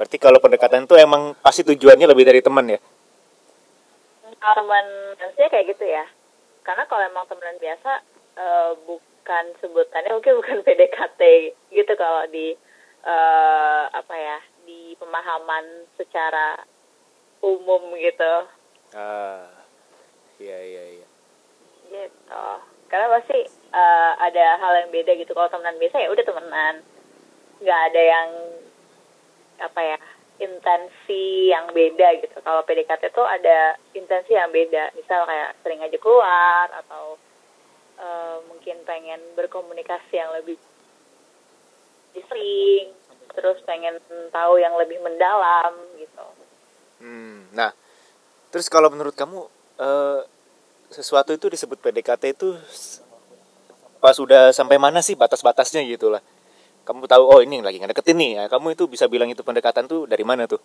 berarti 0.01 0.17
kalau 0.17 0.41
pendekatan 0.41 0.89
itu 0.89 0.97
emang 0.97 1.37
pasti 1.45 1.61
tujuannya 1.61 2.09
lebih 2.09 2.25
dari 2.25 2.41
teman 2.41 2.73
ya? 2.73 2.81
Teman 4.41 4.87
manusia 5.21 5.53
kayak 5.53 5.77
gitu 5.77 5.85
ya. 5.85 6.09
Karena 6.65 6.89
kalau 6.89 7.05
emang 7.05 7.29
temenan 7.29 7.61
biasa 7.61 8.01
eh, 8.41 8.73
bukan 8.89 9.45
sebutannya 9.61 10.17
mungkin 10.17 10.37
bukan 10.41 10.65
PDKT 10.65 11.21
gitu 11.77 11.93
kalau 12.01 12.25
di 12.33 12.57
eh, 13.05 13.85
apa 13.93 14.15
ya 14.17 14.41
di 14.65 14.97
pemahaman 14.97 15.85
secara 16.01 16.65
umum 17.45 17.93
gitu. 18.01 18.49
Ah 18.97 19.53
iya 20.41 20.59
iya 20.65 20.85
iya. 20.97 21.09
Gitu. 21.93 22.45
Karena 22.89 23.21
pasti 23.21 23.39
eh, 23.53 24.13
ada 24.17 24.47
hal 24.65 24.73
yang 24.81 24.91
beda 24.97 25.13
gitu. 25.13 25.37
Kalau 25.37 25.53
temenan 25.53 25.77
biasa 25.77 26.01
ya 26.01 26.09
udah 26.09 26.25
temenan. 26.25 26.75
Nggak 27.61 27.81
ada 27.93 28.01
yang 28.01 28.29
apa 29.61 29.81
ya 29.81 29.97
intensi 30.41 31.53
yang 31.53 31.69
beda 31.71 32.17
gitu. 32.25 32.41
Kalau 32.41 32.65
PDKT 32.65 33.13
tuh 33.13 33.29
ada 33.29 33.77
intensi 33.93 34.33
yang 34.33 34.49
beda. 34.49 34.97
Misal 34.97 35.29
kayak 35.29 35.61
sering 35.61 35.85
aja 35.85 35.99
keluar 36.01 36.67
atau 36.73 37.21
eh, 38.01 38.37
mungkin 38.49 38.81
pengen 38.89 39.21
berkomunikasi 39.37 40.17
yang 40.17 40.33
lebih 40.41 40.57
sering 42.17 42.91
terus 43.31 43.63
pengen 43.63 43.95
tahu 44.35 44.59
yang 44.59 44.75
lebih 44.75 44.99
mendalam 45.05 45.77
gitu. 46.01 46.27
Hmm, 47.01 47.47
nah, 47.55 47.71
terus 48.51 48.67
kalau 48.67 48.91
menurut 48.91 49.15
kamu 49.15 49.47
eh, 49.79 50.21
sesuatu 50.91 51.31
itu 51.31 51.47
disebut 51.47 51.79
PDKT 51.79 52.35
itu 52.35 52.59
pas 54.01 54.17
sudah 54.17 54.51
sampai 54.51 54.81
mana 54.81 55.05
sih 55.05 55.15
batas-batasnya 55.15 55.85
gitu 55.87 56.11
lah? 56.11 56.25
Kamu 56.91 57.07
tahu 57.07 57.23
oh 57.23 57.39
ini 57.39 57.63
lagi 57.63 57.79
ngedeketin 57.79 58.19
nih 58.19 58.31
ya, 58.35 58.45
kamu 58.51 58.75
itu 58.75 58.91
bisa 58.91 59.07
bilang 59.07 59.31
itu 59.31 59.47
pendekatan 59.47 59.87
tuh 59.87 60.11
dari 60.11 60.27
mana 60.27 60.51
tuh? 60.51 60.59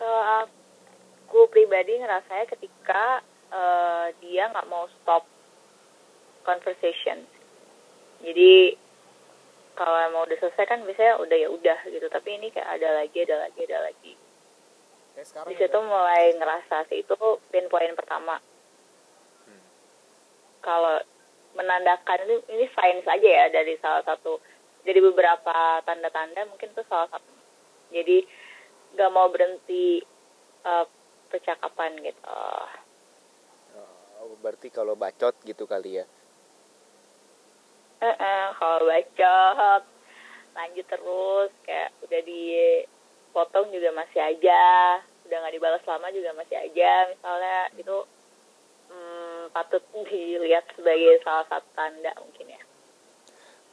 kalau 0.00 0.48
aku 0.48 1.44
pribadi 1.52 2.00
ngerasanya 2.00 2.48
ketika 2.48 3.20
eh, 3.52 4.16
dia 4.24 4.48
nggak 4.48 4.64
mau 4.72 4.88
stop 4.88 5.28
conversation. 6.40 7.20
Jadi 8.24 8.80
kalau 9.76 10.00
emang 10.08 10.24
udah 10.24 10.40
selesai 10.40 10.64
kan 10.64 10.80
biasanya 10.88 11.20
udah 11.20 11.36
ya 11.36 11.48
udah 11.52 11.78
gitu. 11.84 12.08
Tapi 12.08 12.40
ini 12.40 12.48
kayak 12.48 12.80
ada 12.80 13.04
lagi 13.04 13.28
ada 13.28 13.44
lagi 13.44 13.60
ada 13.68 13.92
lagi. 13.92 14.16
Di 15.20 15.54
situ 15.60 15.78
mulai 15.84 16.32
ngerasa 16.32 16.88
sih 16.88 17.04
itu 17.04 17.12
pain 17.52 17.68
point 17.68 17.92
pertama 17.92 18.40
kalau 20.60 21.00
menandakan 21.58 22.26
ini 22.26 22.36
ini 22.54 22.66
sign 22.72 23.02
saja 23.02 23.28
ya 23.28 23.46
dari 23.50 23.74
salah 23.82 24.06
satu 24.06 24.38
jadi 24.84 25.00
beberapa 25.04 25.84
tanda-tanda 25.84 26.48
mungkin 26.48 26.72
itu 26.72 26.82
salah 26.88 27.08
satu. 27.12 27.32
Jadi 27.92 28.24
nggak 28.96 29.12
mau 29.12 29.28
berhenti 29.28 30.00
eh, 30.64 30.86
percakapan 31.28 32.00
gitu. 32.00 32.40
Oh, 34.20 34.36
berarti 34.40 34.68
kalau 34.68 34.96
bacot 34.96 35.36
gitu 35.44 35.64
kali 35.64 36.00
ya. 36.00 36.04
Eh, 38.00 38.16
eh, 38.16 38.46
kalau 38.56 38.88
bacot 38.88 39.84
lanjut 40.50 40.86
terus 40.90 41.52
kayak 41.62 41.94
udah 42.02 42.20
dipotong 42.26 43.70
juga 43.70 43.94
masih 43.94 44.18
aja 44.18 44.98
udah 45.22 45.36
nggak 45.46 45.54
dibalas 45.54 45.84
lama 45.86 46.10
juga 46.10 46.34
masih 46.34 46.58
aja 46.58 47.06
misalnya 47.06 47.70
itu 47.78 47.96
hmm, 48.90 49.29
patut 49.48 49.80
dilihat 50.04 50.68
sebagai 50.76 51.24
salah 51.24 51.48
satu 51.48 51.68
tanda 51.72 52.12
mungkin 52.20 52.52
ya 52.52 52.60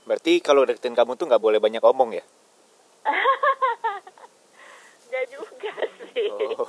Berarti 0.08 0.40
kalau 0.40 0.64
deketin 0.64 0.96
kamu 0.96 1.20
tuh 1.20 1.28
nggak 1.28 1.44
boleh 1.44 1.60
banyak 1.60 1.84
omong 1.84 2.16
ya? 2.16 2.24
Nggak 5.12 5.26
juga 5.32 5.74
sih 6.16 6.28
Oh. 6.32 6.64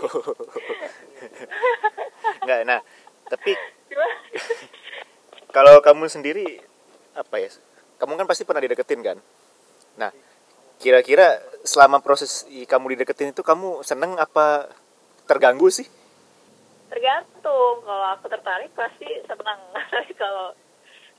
Nggak, 2.45 2.61
nah, 2.67 2.81
tapi 3.31 3.55
kalau 5.57 5.79
kamu 5.79 6.11
sendiri 6.11 6.59
apa 7.15 7.39
ya? 7.39 7.51
Kamu 7.99 8.19
kan 8.19 8.27
pasti 8.27 8.43
pernah 8.43 8.63
dideketin 8.63 9.03
kan? 9.03 9.19
Nah, 9.99 10.11
kira-kira 10.79 11.43
selama 11.63 12.03
proses 12.03 12.47
kamu 12.47 12.99
dideketin 12.99 13.35
itu 13.35 13.43
kamu 13.47 13.87
seneng 13.87 14.19
apa 14.19 14.71
terganggu 15.27 15.71
sih? 15.71 15.87
Tergantung. 17.09 17.77
Kalau 17.89 18.07
aku 18.13 18.27
tertarik 18.29 18.71
pasti 18.77 19.09
senang 19.25 19.61
tapi 19.97 20.13
kalau 20.13 20.53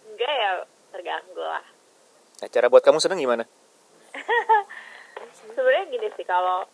enggak 0.06 0.30
ya 0.30 0.52
terganggu 0.94 1.42
lah. 1.42 1.66
Nah, 2.40 2.48
cara 2.48 2.70
buat 2.70 2.86
kamu 2.86 3.02
seneng 3.02 3.20
gimana? 3.20 3.44
sebenarnya 5.58 5.86
gini 5.90 6.08
sih 6.14 6.26
kalau 6.26 6.66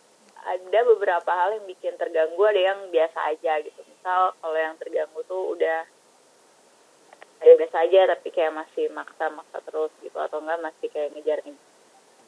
ada 0.46 0.80
beberapa 0.94 1.26
hal 1.32 1.58
yang 1.58 1.66
bikin 1.66 1.96
terganggu 1.96 2.38
ada 2.44 2.60
yang 2.60 2.80
biasa 2.92 3.18
aja 3.32 3.52
gitu. 3.64 3.80
Misal 3.88 4.36
kalau 4.36 4.58
yang 4.60 4.76
terganggu 4.76 5.20
tuh 5.24 5.56
udah 5.56 5.88
ya 7.36 7.52
biasa 7.56 7.76
aja 7.88 8.00
tapi 8.16 8.32
kayak 8.32 8.52
masih 8.52 8.88
maksa-maksa 8.92 9.60
terus 9.64 9.92
gitu 10.04 10.16
atau 10.20 10.40
enggak 10.44 10.60
masih 10.60 10.88
kayak 10.92 11.12
ngejar 11.16 11.40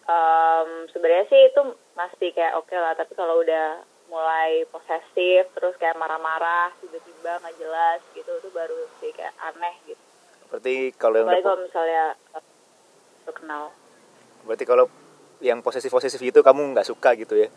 Em, 0.09 0.89
sebenarnya 0.89 1.29
sih 1.29 1.53
itu 1.53 1.61
masih 1.93 2.33
kayak 2.33 2.57
oke 2.57 2.73
lah 2.73 2.97
tapi 2.97 3.13
kalau 3.13 3.45
udah 3.45 3.85
mulai 4.09 4.65
posesif 4.73 5.53
terus 5.53 5.77
kayak 5.77 5.97
marah-marah 5.97 6.73
tiba-tiba 6.81 7.39
nggak 7.39 7.57
jelas 7.61 8.01
gitu 8.13 8.33
itu 8.33 8.49
baru 8.51 8.77
sih 8.99 9.13
kayak 9.13 9.37
aneh 9.39 9.77
gitu 9.85 10.01
Berarti 10.49 10.97
kalau 10.97 11.17
yang 11.21 11.29
kalau 11.45 11.61
misalnya 11.61 12.05
kenal 13.29 13.69
berarti 14.49 14.65
kalau 14.65 14.89
yang 15.45 15.61
posesif-posesif 15.61 16.19
gitu 16.19 16.41
kamu 16.41 16.73
nggak 16.73 16.89
suka 16.89 17.13
gitu 17.15 17.37
ya? 17.37 17.53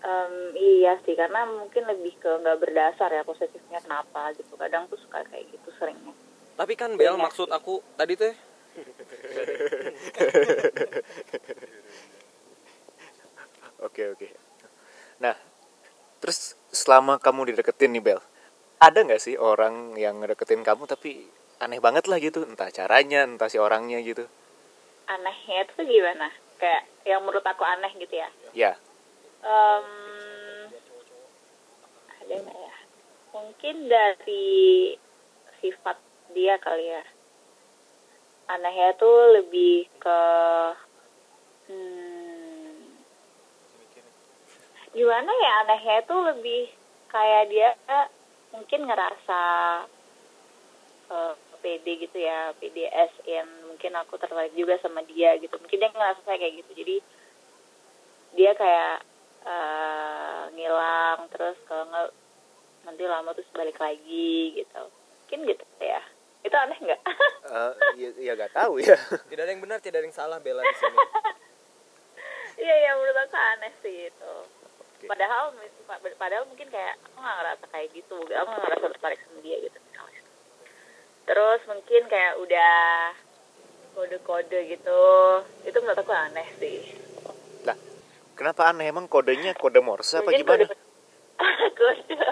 Em, 0.00 0.32
iya 0.54 0.96
sih 1.04 1.16
karena 1.16 1.48
mungkin 1.48 1.88
lebih 1.88 2.12
ke 2.20 2.28
nggak 2.28 2.60
berdasar 2.60 3.08
ya 3.08 3.24
posesifnya 3.24 3.80
kenapa 3.80 4.32
gitu 4.36 4.52
kadang 4.56 4.84
tuh 4.86 5.00
suka 5.00 5.24
kayak 5.28 5.48
gitu 5.48 5.68
seringnya 5.76 6.12
Tapi 6.56 6.76
kan 6.76 6.92
Bel 6.96 7.16
maksud 7.16 7.48
sih. 7.48 7.56
aku 7.56 7.80
tadi 7.96 8.16
teh 8.16 8.34
Oke 13.80 14.12
oke. 14.12 14.28
Nah, 15.20 15.34
terus 16.20 16.54
selama 16.70 17.18
kamu 17.18 17.52
dideketin 17.52 17.96
nih 17.96 18.04
Bel, 18.04 18.20
ada 18.78 18.98
nggak 19.02 19.20
sih 19.20 19.34
orang 19.40 19.98
yang 19.98 20.20
ngedeketin 20.22 20.62
kamu 20.62 20.86
tapi 20.86 21.26
aneh 21.60 21.80
banget 21.82 22.08
lah 22.08 22.16
gitu, 22.22 22.46
entah 22.46 22.72
caranya, 22.72 23.26
entah 23.26 23.50
si 23.50 23.60
orangnya 23.60 24.00
gitu? 24.00 24.24
anehnya 25.10 25.66
itu 25.66 25.82
gimana? 25.82 26.30
Kayak 26.62 26.86
yang 27.02 27.20
menurut 27.26 27.42
aku 27.42 27.66
aneh 27.66 27.90
gitu 27.98 28.14
ya? 28.14 28.28
Ya, 28.54 28.72
Em, 29.40 29.86
ada 32.12 32.34
nggak 32.44 32.58
ya? 32.60 32.76
Mungkin 33.32 33.76
dari 33.88 34.94
sifat 35.64 35.96
dia 36.36 36.60
kali 36.60 36.92
ya. 36.92 37.04
Anehnya 38.52 38.92
tuh 39.00 39.40
lebih 39.40 39.88
ke 39.96 40.20
hmm, 41.72 43.00
gimana 44.90 45.30
ya 45.30 45.50
anehnya 45.62 46.02
tuh 46.06 46.20
lebih 46.34 46.66
kayak 47.10 47.50
dia 47.50 47.68
mungkin 48.50 48.86
ngerasa 48.86 49.42
eh, 51.10 51.34
PD 51.60 51.86
gitu 52.08 52.18
ya 52.18 52.56
PDS 52.56 53.12
yang 53.28 53.48
mungkin 53.68 53.92
aku 54.00 54.16
tertarik 54.16 54.56
juga 54.56 54.80
sama 54.80 55.04
dia 55.04 55.36
gitu. 55.38 55.52
Mungkin 55.60 55.78
dia 55.78 55.90
ngerasa 55.92 56.20
saya 56.24 56.40
kayak 56.40 56.64
gitu. 56.64 56.70
Jadi 56.82 56.96
dia 58.34 58.52
kayak 58.56 59.04
eh, 59.44 60.42
ngilang 60.56 61.28
terus 61.30 61.58
kalau 61.68 61.84
nggak 61.90 62.08
nanti 62.88 63.02
lama 63.04 63.30
terus 63.36 63.50
balik 63.52 63.76
lagi 63.76 64.56
gitu. 64.56 64.82
Mungkin 65.26 65.40
gitu 65.46 65.64
ya. 65.78 66.02
Itu 66.42 66.56
aneh 66.56 66.78
nggak? 66.80 67.02
Eh, 67.50 67.72
ya, 67.98 68.08
ya 68.30 68.32
gak 68.38 68.54
tahu 68.54 68.78
ya. 68.78 68.94
tidak 69.26 69.42
ada 69.42 69.50
yang 69.50 69.64
benar, 69.64 69.82
tidak 69.82 69.98
ada 69.98 70.06
yang 70.06 70.14
salah 70.14 70.38
Bella 70.38 70.62
di 70.62 70.76
sini. 70.78 70.98
iya 72.62 72.74
ya 72.86 72.90
menurut 72.94 73.26
aku 73.26 73.34
aneh 73.34 73.72
sih 73.82 73.96
itu 74.06 74.34
padahal 75.06 75.54
padahal 76.16 76.44
mungkin 76.44 76.68
kayak 76.68 76.98
aku 77.00 77.18
nggak 77.18 77.36
ngerasa 77.38 77.64
kayak 77.68 77.88
gitu 77.92 78.16
aku 78.20 78.48
nggak 78.48 78.62
ngerasa 78.62 78.86
tertarik 78.92 79.20
sama 79.22 79.38
dia 79.40 79.56
gitu 79.60 79.78
misalnya 79.80 80.22
terus 81.24 81.60
mungkin 81.64 82.02
kayak 82.06 82.32
udah 82.36 82.78
kode-kode 83.90 84.58
gitu 84.68 85.02
itu 85.62 85.76
menurut 85.78 86.00
aku 86.00 86.12
aneh 86.12 86.48
sih 86.56 86.78
Lah, 87.62 87.76
kenapa 88.34 88.68
aneh 88.68 88.88
emang 88.88 89.06
kodenya 89.06 89.52
kode 89.52 89.78
Morse 89.78 90.18
apa 90.18 90.30
gimana? 90.30 90.64
kode- 90.64 90.78
kode 91.74 92.14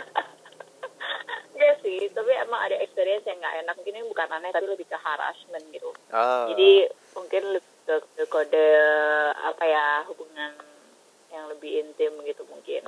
Enggak 1.59 1.83
sih, 1.83 2.07
tapi 2.15 2.31
emang 2.39 2.71
ada 2.71 2.79
experience 2.79 3.27
yang 3.27 3.35
nggak 3.43 3.67
enak. 3.67 3.75
Mungkin 3.75 3.99
ini 3.99 4.07
bukan 4.07 4.31
aneh, 4.31 4.55
tapi 4.55 4.71
lebih 4.71 4.87
ke 4.87 4.95
harassment 4.95 5.67
gitu. 5.75 5.91
Ah. 6.15 6.47
Jadi 6.55 6.87
mungkin 7.19 7.43
lebih 7.51 7.73
ke, 7.83 7.95
ke 8.15 8.25
kode 8.31 8.69
apa 9.35 9.65
ya 9.67 10.07
hubungan 10.07 10.55
yang 11.29 11.45
lebih 11.53 11.85
intim 11.85 12.13
gitu 12.25 12.43
mungkin. 12.49 12.83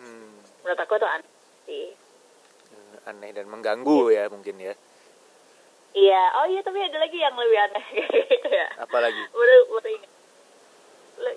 Hmm, 0.00 0.40
Menurut 0.64 0.80
aku 0.80 0.96
tuh 0.96 1.08
aneh 1.08 1.30
sih. 1.64 1.92
aneh 3.04 3.30
dan 3.36 3.46
mengganggu 3.52 4.08
ya 4.10 4.28
mungkin 4.32 4.56
ya. 4.56 4.74
Iya, 5.94 6.22
oh 6.42 6.46
iya 6.48 6.60
tapi 6.64 6.80
ada 6.82 6.98
lagi 6.98 7.18
yang 7.20 7.36
lebih 7.36 7.58
aneh 7.70 7.84
gitu 8.32 8.48
ya. 8.48 8.68
Apalagi? 8.80 9.22
Baru 9.30 9.56
baru 9.76 9.88
ingat. 9.92 10.12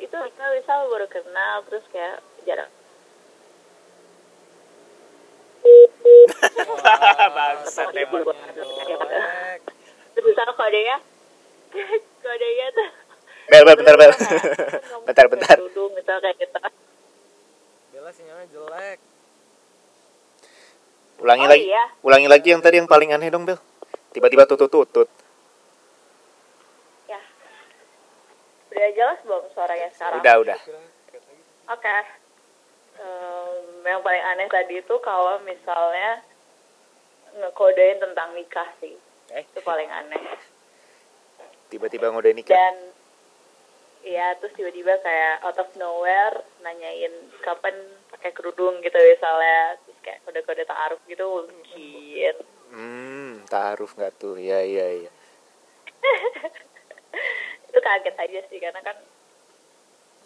Itu 0.01 0.15
kita 0.17 0.45
misal 0.57 0.89
baru 0.89 1.05
kenal 1.05 1.61
terus 1.69 1.85
kayak 1.93 2.23
jarang 2.47 2.71
Bangsat 7.35 7.93
misal 10.17 10.49
kodenya 10.57 10.97
kodenya 12.23 12.67
tuh 12.73 12.89
Bel, 13.47 13.63
bel, 13.63 13.79
bentar, 13.79 13.95
bel. 13.95 14.11
Bentar, 15.07 15.25
bentar. 15.31 15.55
kerudung, 15.55 15.95
misal 15.95 16.19
kayak 16.19 16.35
gitu. 16.37 16.59
Bella 17.89 18.11
sinyalnya 18.11 18.47
jelek 18.51 18.99
Ulangi 21.17 21.45
Oh, 21.45 21.49
lagi. 21.49 21.63
iya. 21.65 21.83
Ulangi 22.05 22.27
lagi 22.29 22.47
yang 22.53 22.61
tadi 22.61 22.77
yang 22.77 22.85
paling 22.85 23.09
aneh 23.09 23.33
dong, 23.33 23.41
Bel. 23.41 23.57
Tiba-tiba 24.13 24.45
tutut-tutut. 24.45 25.09
Ya. 27.07 27.17
Udah 28.69 28.89
jelas 28.93 29.19
belum 29.25 29.43
suaranya 29.49 29.89
sekarang? 29.97 30.21
Udah, 30.21 30.35
udah. 30.37 30.57
Oke. 31.73 31.97
Em, 32.97 33.65
yang 33.81 34.01
paling 34.05 34.23
aneh 34.29 34.45
tadi 34.45 34.77
itu 34.77 34.95
kalau 35.01 35.41
misalnya 35.41 36.21
ngekodein 37.33 37.97
tentang 37.97 38.37
nikah 38.37 38.69
sih. 38.77 38.93
Eh? 39.33 39.41
Itu 39.41 39.65
paling 39.65 39.89
aneh. 39.89 40.21
Tiba-tiba 41.73 42.13
ngode 42.13 42.29
nikah. 42.31 42.53
Dan 42.53 42.93
Iya, 44.07 44.39
terus 44.39 44.55
tiba-tiba 44.55 44.95
kayak 45.03 45.43
out 45.43 45.59
of 45.59 45.67
nowhere 45.75 46.39
nanyain 46.63 47.11
kapan 47.43 47.75
pakai 48.07 48.31
kerudung 48.31 48.79
gitu 48.79 48.95
misalnya, 48.95 49.75
terus 49.83 49.99
kayak 49.99 50.23
kode-kode 50.23 50.63
taaruf 50.63 51.03
gitu 51.11 51.27
mungkin. 51.43 52.35
Hmm, 52.71 53.31
taaruf 53.51 53.91
nggak 53.99 54.15
tuh? 54.15 54.39
Iya, 54.39 54.63
iya, 54.63 54.85
iya. 55.03 55.11
itu 57.67 57.79
kaget 57.83 58.15
aja 58.15 58.39
sih 58.47 58.59
karena 58.63 58.79
kan 58.79 58.95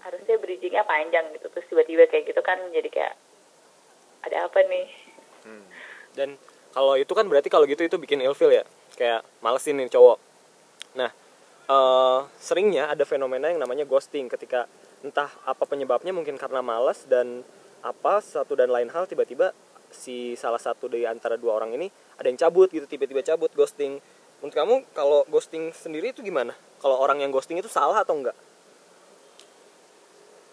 harusnya 0.01 0.37
bridgingnya 0.37 0.85
panjang 0.85 1.25
gitu 1.37 1.49
terus 1.49 1.65
tiba-tiba 1.69 2.05
kayak 2.09 2.29
gitu 2.29 2.41
kan 2.41 2.57
jadi 2.73 2.89
kayak 2.89 3.15
ada 4.25 4.45
apa 4.49 4.61
nih 4.65 4.87
Hmm. 5.41 5.65
dan 6.13 6.37
kalau 6.69 6.93
itu 6.93 7.09
kan 7.17 7.25
berarti 7.25 7.49
kalau 7.49 7.65
gitu 7.65 7.81
itu 7.81 7.97
bikin 7.97 8.21
ilfil 8.21 8.53
ya 8.53 8.61
kayak 8.93 9.25
malesin 9.41 9.73
nih 9.81 9.89
cowok 9.89 10.21
nah 10.93 11.09
eh, 11.71 12.19
seringnya 12.35 12.91
ada 12.91 13.07
fenomena 13.07 13.47
yang 13.47 13.63
namanya 13.63 13.87
ghosting. 13.87 14.27
Ketika 14.27 14.67
entah 15.01 15.31
apa 15.47 15.63
penyebabnya 15.63 16.11
mungkin 16.11 16.35
karena 16.35 16.59
malas 16.59 17.07
dan 17.07 17.41
apa 17.81 18.21
satu 18.21 18.53
dan 18.53 18.69
lain 18.69 18.91
hal 18.93 19.09
tiba-tiba 19.09 19.55
si 19.89 20.37
salah 20.39 20.61
satu 20.61 20.87
dari 20.87 21.03
antara 21.03 21.35
dua 21.35 21.57
orang 21.57 21.75
ini 21.75 21.89
ada 22.15 22.29
yang 22.29 22.39
cabut 22.39 22.71
gitu 22.71 22.85
tiba-tiba 22.87 23.23
cabut 23.25 23.51
ghosting. 23.55 23.99
Menurut 24.39 24.55
kamu 24.57 24.75
kalau 24.97 25.19
ghosting 25.29 25.69
sendiri 25.73 26.13
itu 26.13 26.25
gimana? 26.25 26.57
Kalau 26.81 26.97
orang 26.97 27.21
yang 27.21 27.29
ghosting 27.29 27.61
itu 27.61 27.69
salah 27.69 28.01
atau 28.01 28.17
enggak? 28.17 28.37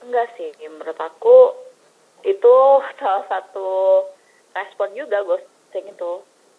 Enggak 0.04 0.28
sih. 0.36 0.52
Menurut 0.68 0.98
aku 1.00 1.56
itu 2.26 2.54
salah 3.00 3.24
satu 3.28 4.04
respon 4.52 4.92
juga 4.92 5.24
ghosting 5.24 5.88
itu. 5.88 6.12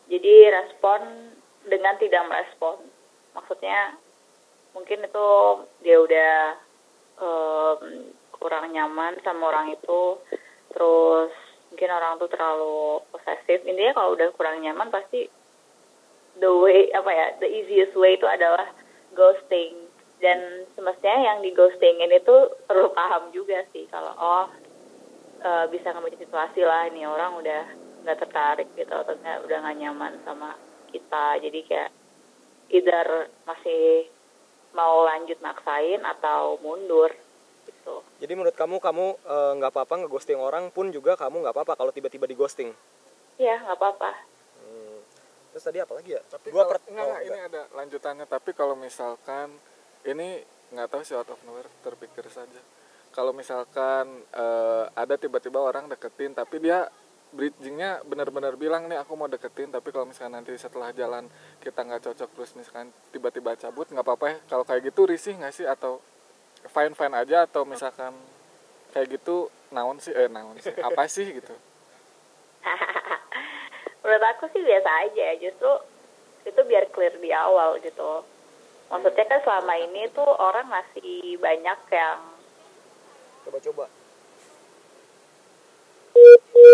Jadi 0.09 0.33
respon 0.49 1.29
dengan 1.69 1.93
tidak 2.01 2.25
merespon. 2.25 2.81
Maksudnya 3.37 3.93
mungkin 4.73 5.05
itu 5.05 5.27
dia 5.81 5.97
udah 5.99 6.33
em, 7.19 7.79
kurang 8.39 8.71
nyaman 8.71 9.19
sama 9.21 9.51
orang 9.51 9.75
itu. 9.75 10.17
Terus 10.71 11.31
mungkin 11.69 11.89
orang 11.91 12.17
tuh 12.17 12.29
terlalu 12.31 13.03
posesif. 13.13 13.61
Intinya 13.65 13.93
kalau 13.97 14.15
udah 14.15 14.29
kurang 14.33 14.61
nyaman 14.61 14.89
pasti 14.89 15.27
the 16.39 16.49
way 16.49 16.87
apa 16.95 17.11
ya 17.11 17.25
the 17.43 17.49
easiest 17.49 17.93
way 17.99 18.15
itu 18.15 18.25
adalah 18.25 18.69
ghosting. 19.13 19.89
Dan 20.19 20.67
semestinya 20.75 21.31
yang 21.31 21.39
di 21.39 21.55
ghostingin 21.55 22.11
itu 22.11 22.35
perlu 22.67 22.91
paham 22.91 23.31
juga 23.31 23.63
sih 23.71 23.87
kalau 23.87 24.11
oh 24.19 24.47
eh, 25.39 25.65
bisa 25.71 25.95
ngambil 25.95 26.19
situasi 26.19 26.59
lah 26.67 26.91
ini 26.91 27.07
orang 27.07 27.39
udah 27.39 27.63
nggak 28.03 28.19
tertarik 28.27 28.67
gitu 28.75 28.91
atau 28.91 29.15
udah 29.15 29.57
nggak 29.63 29.77
nyaman 29.79 30.19
sama 30.27 30.55
kita. 30.91 31.39
Jadi 31.39 31.59
kayak 31.67 31.91
either 32.69 33.31
masih 33.47 34.11
mau 34.73 35.05
lanjut 35.05 35.39
maksain 35.41 36.01
atau 36.05 36.57
mundur 36.61 37.09
gitu. 37.65 38.01
Jadi 38.21 38.33
menurut 38.33 38.55
kamu 38.57 38.77
kamu 38.77 39.05
eh, 39.25 39.51
nggak 39.61 39.71
apa-apa 39.73 39.93
ngeghosting 40.05 40.39
orang 40.39 40.69
pun 40.73 40.89
juga 40.93 41.17
kamu 41.17 41.45
nggak 41.45 41.55
apa-apa 41.55 41.73
kalau 41.77 41.91
tiba-tiba 41.93 42.25
di 42.29 42.35
ghosting 42.37 42.69
ya 43.39 43.55
nggak 43.63 43.77
apa-apa. 43.79 44.11
Hmm. 44.59 44.99
Terus 45.55 45.63
tadi 45.63 45.79
apa 45.79 45.93
lagi 45.95 46.11
ya? 46.13 46.21
tapi 46.27 46.47
Gua 46.51 46.67
kalau, 46.67 46.71
per- 46.75 46.85
enggak, 46.91 47.05
oh, 47.05 47.09
enggak, 47.09 47.23
ini 47.25 47.39
ada 47.39 47.61
lanjutannya. 47.73 48.25
Tapi 48.27 48.49
kalau 48.51 48.75
misalkan 48.75 49.47
ini 50.03 50.43
nggak 50.69 50.87
tahu 50.91 51.01
sih 51.01 51.15
out 51.17 51.31
of 51.31 51.39
nowhere 51.47 51.71
terpikir 51.81 52.27
saja. 52.29 52.61
Kalau 53.09 53.33
misalkan 53.33 54.21
eh, 54.35 54.85
ada 54.93 55.15
tiba-tiba 55.15 55.57
orang 55.57 55.89
deketin 55.89 56.35
tapi 56.35 56.61
dia 56.61 56.85
bridgingnya 57.29 58.01
benar-benar 58.09 58.57
bilang 58.57 58.89
nih 58.89 58.97
aku 58.97 59.13
mau 59.13 59.29
deketin 59.29 59.69
tapi 59.69 59.93
kalau 59.93 60.09
misalkan 60.09 60.33
nanti 60.33 60.57
setelah 60.57 60.89
jalan 60.89 61.29
kita 61.61 61.85
nggak 61.85 62.01
cocok 62.09 62.29
terus 62.33 62.51
misalkan 62.57 62.89
tiba-tiba 63.13 63.53
cabut 63.53 63.85
nggak 63.89 64.05
apa-apa 64.05 64.25
ya. 64.33 64.37
Kalau 64.49 64.63
kayak 64.65 64.89
gitu 64.89 65.05
risih 65.05 65.37
nggak 65.37 65.53
sih? 65.53 65.65
Atau 65.69 66.01
fine 66.73 66.97
fine 66.97 67.15
aja 67.15 67.45
atau 67.45 67.63
misalkan 67.63 68.13
kayak 68.91 69.21
gitu 69.21 69.53
naon 69.69 70.01
sih? 70.01 70.13
Eh 70.13 70.25
naon 70.25 70.57
sih? 70.57 70.73
Apa 70.81 71.05
sih? 71.05 71.29
Gitu. 71.29 71.53
Menurut 74.01 74.25
aku 74.33 74.49
sih 74.55 74.61
biasa 74.65 74.89
aja 75.05 75.27
justru 75.37 75.71
itu 76.47 76.61
biar 76.65 76.89
clear 76.89 77.13
di 77.21 77.29
awal 77.29 77.77
gitu. 77.83 78.25
Maksudnya 78.89 79.25
kan 79.29 79.39
selama 79.45 79.73
ini 79.77 80.09
tuh 80.17 80.25
orang 80.25 80.65
masih 80.65 81.37
banyak 81.37 81.79
yang 81.93 82.19
Coba-coba. 83.45 83.85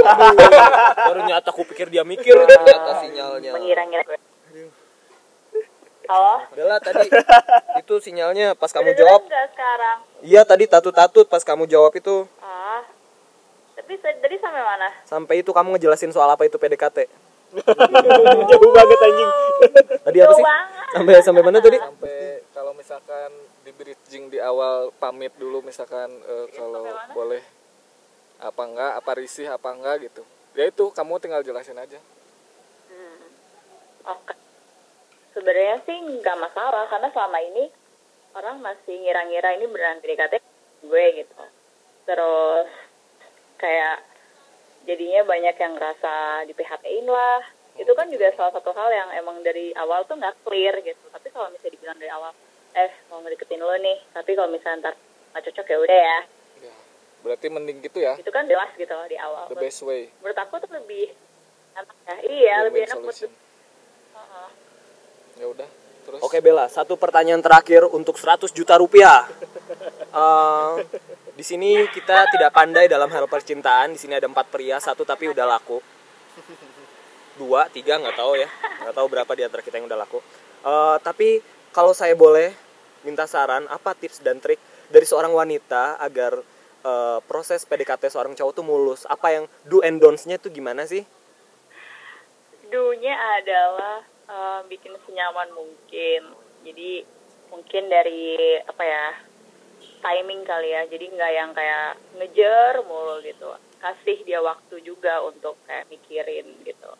Baru 1.07 1.21
nyata 1.23 1.49
aku 1.49 1.63
pikir 1.65 1.87
dia 1.89 2.03
mikir 2.03 2.33
ternyata 2.35 3.01
sinyalnya. 3.01 3.51
mengira-ngira 3.53 4.03
halo 6.05 6.35
Bella 6.53 6.77
tadi 6.77 7.09
itu 7.81 7.93
sinyalnya 7.97 8.53
pas 8.53 8.69
kamu 8.69 8.93
Udah 8.93 8.99
jawab. 8.99 9.19
enggak 9.25 9.47
sekarang 9.51 9.97
Iya 10.21 10.41
tadi 10.45 10.69
tatut-tatut 10.69 11.25
pas 11.25 11.41
kamu 11.41 11.65
jawab 11.65 11.93
itu 11.93 12.29
ah 12.39 12.85
tapi 13.75 13.97
tadi 13.97 14.35
sampai 14.37 14.61
mana 14.61 14.89
sampai 15.03 15.35
itu 15.41 15.49
kamu 15.49 15.75
ngejelasin 15.75 16.09
soal 16.09 16.25
apa 16.25 16.41
itu 16.43 16.55
PDKT. 16.55 17.05
Jauh 18.49 18.71
banget 18.73 18.99
anjing. 18.99 19.31
Tadi 20.01 20.17
apa 20.17 20.33
sih? 20.33 20.43
banget. 20.43 20.87
Sampai 20.91 21.13
sampai 21.21 21.43
mana 21.43 21.59
tadi? 21.59 21.77
sampai 21.77 22.17
kalau 22.49 22.71
misalkan 22.73 23.29
di 23.61 23.71
bridging 23.71 24.27
di 24.27 24.39
awal 24.41 24.89
pamit 24.95 25.31
dulu 25.37 25.61
misalkan 25.61 26.07
eh, 26.09 26.47
kalau 26.51 26.83
boleh 27.13 27.43
apa 28.39 28.61
enggak 28.67 28.91
apa 28.99 29.11
risih 29.15 29.47
apa 29.47 29.69
enggak 29.71 30.11
gitu 30.11 30.23
ya 30.55 30.67
itu 30.67 30.91
kamu 30.91 31.19
tinggal 31.19 31.43
jelasin 31.43 31.79
aja 31.79 31.99
Hmm. 32.85 33.27
Oke. 34.13 34.35
Sebenarnya 35.33 35.83
sih 35.83 35.97
nggak 35.99 36.37
masalah 36.39 36.87
karena 36.87 37.09
selama 37.11 37.39
ini 37.43 37.67
orang 38.35 38.63
masih 38.63 38.95
ngira-ngira 39.03 39.55
ini 39.59 39.65
beneran 39.67 39.99
PDKT 39.99 40.39
gue 40.85 41.05
gitu. 41.23 41.35
Terus 42.05 42.67
kayak 43.59 43.97
jadinya 44.85 45.25
banyak 45.25 45.55
yang 45.57 45.73
ngerasa 45.75 46.45
di 46.45 46.53
PHP-in 46.53 47.07
lah. 47.09 47.41
Itu 47.75 47.91
kan 47.91 48.07
juga 48.07 48.31
salah 48.37 48.55
satu 48.55 48.71
hal 48.71 48.89
yang 48.93 49.09
emang 49.19 49.43
dari 49.43 49.75
awal 49.75 50.07
tuh 50.07 50.15
nggak 50.15 50.45
clear 50.47 50.79
gitu. 50.85 51.03
Tapi 51.11 51.27
kalau 51.33 51.51
misalnya 51.51 51.73
dibilang 51.75 51.97
dari 51.99 52.11
awal, 52.13 52.31
eh 52.77 52.91
mau 53.11 53.19
ngedeketin 53.19 53.59
lo 53.59 53.75
nih, 53.75 53.97
tapi 54.15 54.31
kalau 54.37 54.47
misalnya 54.47 54.87
ntar 54.87 54.95
nggak 55.35 55.43
cocok 55.51 55.67
ya 55.67 55.77
udah 55.83 55.99
ya. 55.99 56.19
Berarti 57.25 57.49
mending 57.49 57.81
gitu 57.81 57.97
ya 57.99 58.13
Itu 58.15 58.29
kan 58.29 58.45
jelas 58.45 58.69
gitu 58.77 58.93
loh 58.93 59.09
di 59.09 59.17
awal. 59.17 59.49
the 59.49 59.57
best 59.57 59.81
way 59.81 60.13
Menurut 60.21 60.37
aku 60.37 60.61
tuh 60.61 60.69
lebih 60.69 61.09
enak 61.73 61.97
ya. 62.05 62.15
Iya, 62.21 62.55
lebih 62.69 62.85
win-win 62.85 62.85
enak 62.85 62.97
buat 63.01 63.15
solution 63.17 63.31
Heeh. 64.13 64.49
ya 65.35 65.45
udah 65.49 65.69
terus 66.05 66.19
Oke 66.21 66.37
Bella, 66.37 66.69
satu 66.69 66.93
pertanyaan 66.95 67.41
terakhir 67.41 67.81
untuk 67.89 68.21
100 68.21 68.53
juta 68.53 68.77
rupiah. 68.77 69.25
Eh, 70.15 70.73
di 71.35 71.43
sini 71.43 71.83
kita 71.91 72.31
tidak 72.31 72.55
pandai 72.55 72.87
dalam 72.87 73.11
hal 73.11 73.27
percintaan. 73.27 73.91
Di 73.91 73.99
sini 73.99 74.15
ada 74.15 74.31
empat 74.31 74.47
pria, 74.47 74.79
satu 74.79 75.03
tapi 75.03 75.27
udah 75.27 75.43
laku. 75.43 75.83
Dua, 77.35 77.67
tiga 77.67 77.99
nggak 77.99 78.15
tahu 78.15 78.39
ya, 78.39 78.47
nggak 78.79 78.95
tahu 78.95 79.07
berapa 79.11 79.27
di 79.35 79.43
antara 79.43 79.59
kita 79.59 79.75
yang 79.75 79.91
udah 79.91 79.99
laku. 79.99 80.23
Eh, 80.63 80.97
tapi 81.03 81.43
kalau 81.75 81.91
saya 81.91 82.15
boleh 82.15 82.55
minta 83.03 83.27
saran, 83.27 83.67
apa 83.67 83.91
tips 83.91 84.23
dan 84.23 84.39
trik 84.39 84.55
dari 84.87 85.03
seorang 85.03 85.35
wanita 85.35 85.99
agar 85.99 86.39
eh, 86.85 87.19
proses 87.25 87.65
PDKT 87.65 88.13
seorang 88.13 88.37
cowok 88.37 88.53
tuh 88.53 88.65
mulus. 88.65 89.01
Apa 89.09 89.33
yang 89.33 89.45
do 89.65 89.81
and 89.81 89.97
don'ts-nya 89.97 90.37
tuh 90.37 90.53
gimana 90.53 90.85
sih? 90.85 91.01
Dunya 92.69 93.15
adalah 93.41 94.05
eh, 94.29 94.61
bikin 94.69 94.93
senyaman 95.09 95.49
mungkin. 95.57 96.21
Jadi 96.61 97.01
mungkin 97.49 97.83
dari 97.89 98.61
apa 98.61 98.83
ya 98.85 99.05
timing 100.05 100.45
kali 100.45 100.69
ya. 100.69 100.85
Jadi 100.85 101.05
nggak 101.09 101.31
yang 101.33 101.51
kayak 101.57 101.97
ngejar 102.21 102.85
mulu 102.85 103.19
gitu. 103.25 103.49
Kasih 103.81 104.21
dia 104.25 104.41
waktu 104.41 104.81
juga 104.85 105.25
untuk 105.25 105.57
kayak 105.65 105.89
mikirin 105.89 106.45
gitu. 106.61 106.91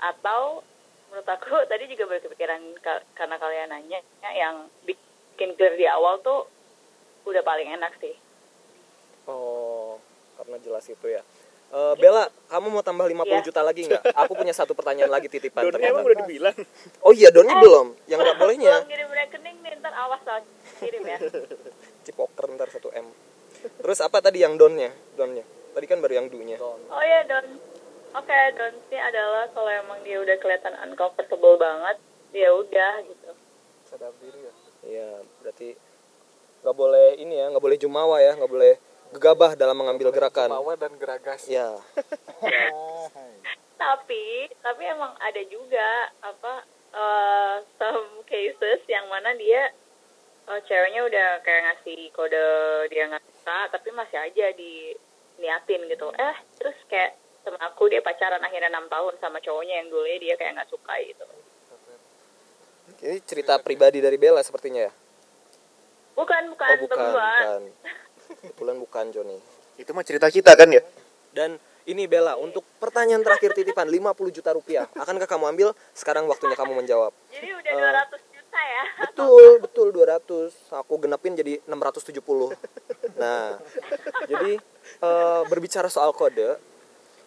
Atau 0.00 0.64
menurut 1.08 1.28
aku 1.28 1.52
tadi 1.70 1.84
juga 1.92 2.08
berkepikiran 2.08 2.60
ka- 2.80 3.04
karena 3.12 3.36
kalian 3.36 3.68
nanya 3.72 4.00
yang 4.32 4.68
bikin 4.84 5.56
clear 5.56 5.76
di 5.76 5.84
awal 5.88 6.20
tuh 6.24 6.48
udah 7.28 7.44
paling 7.44 7.68
enak 7.68 7.92
sih 8.00 8.16
oh 9.28 10.00
karena 10.34 10.56
jelas 10.58 10.84
itu 10.84 11.06
ya 11.06 11.22
Eh, 11.68 11.94
Bella, 12.00 12.32
kamu 12.48 12.72
mau 12.72 12.80
tambah 12.80 13.04
50 13.04 13.28
Iya. 13.28 13.44
juta 13.44 13.60
lagi 13.60 13.84
nggak? 13.84 14.00
Aku 14.16 14.32
punya 14.32 14.56
satu 14.56 14.72
pertanyaan 14.72 15.12
lagi 15.12 15.28
titipan. 15.28 15.68
Donnya 15.68 15.92
emang 15.92 16.00
udah 16.00 16.18
dibilang. 16.24 16.56
Oh 17.04 17.12
iya, 17.12 17.28
donnya 17.28 17.52
Eh. 17.52 17.60
belum. 17.60 17.86
Yang 18.08 18.18
nggak 18.24 18.38
bolehnya. 18.40 18.72
kalau 18.72 18.88
ngirim 18.88 19.10
rekening 19.12 19.56
nih 19.60 19.72
ntar 19.76 19.92
awas 19.92 20.22
lah 20.24 20.40
kirim 20.80 21.04
ya 21.04 21.18
Cipoker 22.08 22.48
ntar 22.50 22.72
1 22.72 22.88
M. 22.96 23.06
Terus 23.84 23.98
apa 24.00 24.24
tadi 24.24 24.40
yang 24.40 24.56
donnya? 24.56 24.88
Donnya. 25.12 25.44
Tadi 25.76 25.84
kan 25.84 26.00
baru 26.00 26.16
yang 26.16 26.32
do-nya. 26.32 26.56
Oh 26.56 26.78
ya 26.98 27.20
don, 27.28 27.60
oke 28.16 28.38
don 28.56 28.72
sih 28.88 28.96
adalah 28.96 29.44
kalau 29.52 29.68
emang 29.68 30.00
dia 30.00 30.18
udah 30.18 30.40
kelihatan 30.40 30.72
uncomfortable 30.82 31.60
banget, 31.60 32.00
ya 32.32 32.48
udah 32.48 33.04
gitu. 33.04 33.28
sadar 33.84 34.16
diri 34.16 34.40
ya 34.40 34.52
Iya, 34.80 35.08
berarti 35.38 35.76
nggak 36.58 36.72
boleh 36.74 37.08
ini 37.14 37.36
ya, 37.36 37.52
nggak 37.52 37.60
boleh 37.60 37.76
jumawa 37.76 38.16
ya, 38.18 38.32
nggak 38.34 38.48
boleh 38.48 38.80
gegabah 39.12 39.56
dalam 39.56 39.76
mengambil 39.76 40.12
gerakan. 40.12 40.52
Dan 40.76 40.92
geragas 41.00 41.48
Ya, 41.48 41.72
Tapi 43.78 44.50
tapi 44.58 44.82
emang 44.84 45.14
ada 45.22 45.42
juga 45.46 46.10
apa 46.18 46.66
eh, 46.92 47.56
some 47.78 48.26
cases 48.26 48.82
yang 48.90 49.06
mana 49.06 49.32
dia 49.38 49.70
eh, 50.50 50.60
ceweknya 50.66 51.06
udah 51.06 51.28
kayak 51.46 51.62
ngasih 51.62 52.10
kode 52.10 52.42
dia 52.90 53.06
nggak 53.06 53.22
suka, 53.22 53.58
tapi 53.70 53.88
masih 53.94 54.18
aja 54.18 54.46
diniatin 54.58 55.86
gitu. 55.86 56.10
Eh 56.18 56.36
terus 56.58 56.74
kayak 56.90 57.14
sama 57.46 57.56
aku 57.70 57.86
dia 57.86 58.02
pacaran 58.02 58.42
akhirnya 58.42 58.68
enam 58.68 58.90
tahun 58.90 59.14
sama 59.22 59.38
cowoknya 59.38 59.80
yang 59.80 59.88
dulunya 59.88 60.18
dia 60.20 60.34
kayak 60.34 60.58
nggak 60.58 60.70
suka 60.74 60.94
gitu. 61.06 61.24
ini 62.98 63.22
cerita 63.22 63.54
pribadi 63.62 64.02
dari 64.02 64.18
Bella 64.18 64.42
sepertinya 64.42 64.90
ya. 64.90 64.92
Bukan 66.18 66.50
bukan, 66.50 66.66
Oh 66.66 66.78
bukan, 66.82 66.98
bukan. 67.14 67.60
Kebetulan 68.28 68.76
bukan 68.78 69.04
Joni. 69.10 69.38
Itu 69.78 69.94
mah 69.94 70.04
cerita 70.04 70.28
kita 70.28 70.52
kan 70.58 70.68
ya? 70.68 70.82
Dan 71.32 71.56
ini 71.88 72.04
Bella, 72.04 72.36
untuk 72.36 72.66
pertanyaan 72.76 73.24
terakhir 73.24 73.56
titipan 73.56 73.88
50 73.88 74.28
juta 74.28 74.50
rupiah. 74.52 74.84
Akankah 74.92 75.24
kamu 75.24 75.44
ambil? 75.56 75.68
Sekarang 75.96 76.28
waktunya 76.28 76.52
kamu 76.52 76.76
menjawab. 76.76 77.16
Jadi 77.32 77.48
udah 77.48 77.72
Eh. 77.72 77.80
200 77.80 78.20
juta 78.28 78.60
ya. 78.60 78.84
Betul, 79.08 79.44
betul 79.64 79.88
200. 79.94 80.52
Aku 80.68 81.00
genepin 81.00 81.32
jadi 81.32 81.64
670. 81.64 82.52
Nah, 83.16 83.56
jadi 84.28 84.60
eh, 85.00 85.42
berbicara 85.48 85.88
soal 85.88 86.12
kode, 86.12 86.60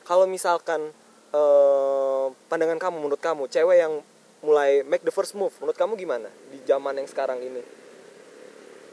kalau 0.06 0.30
misalkan 0.30 0.94
eh, 1.34 2.26
pandangan 2.46 2.78
kamu 2.78 3.02
menurut 3.02 3.22
kamu 3.22 3.50
cewek 3.50 3.82
yang 3.82 4.06
mulai 4.42 4.86
make 4.86 5.02
the 5.02 5.14
first 5.14 5.34
move, 5.34 5.54
menurut 5.58 5.78
kamu 5.78 5.98
gimana 5.98 6.30
di 6.54 6.62
zaman 6.66 7.02
yang 7.02 7.08
sekarang 7.10 7.42
ini? 7.42 7.62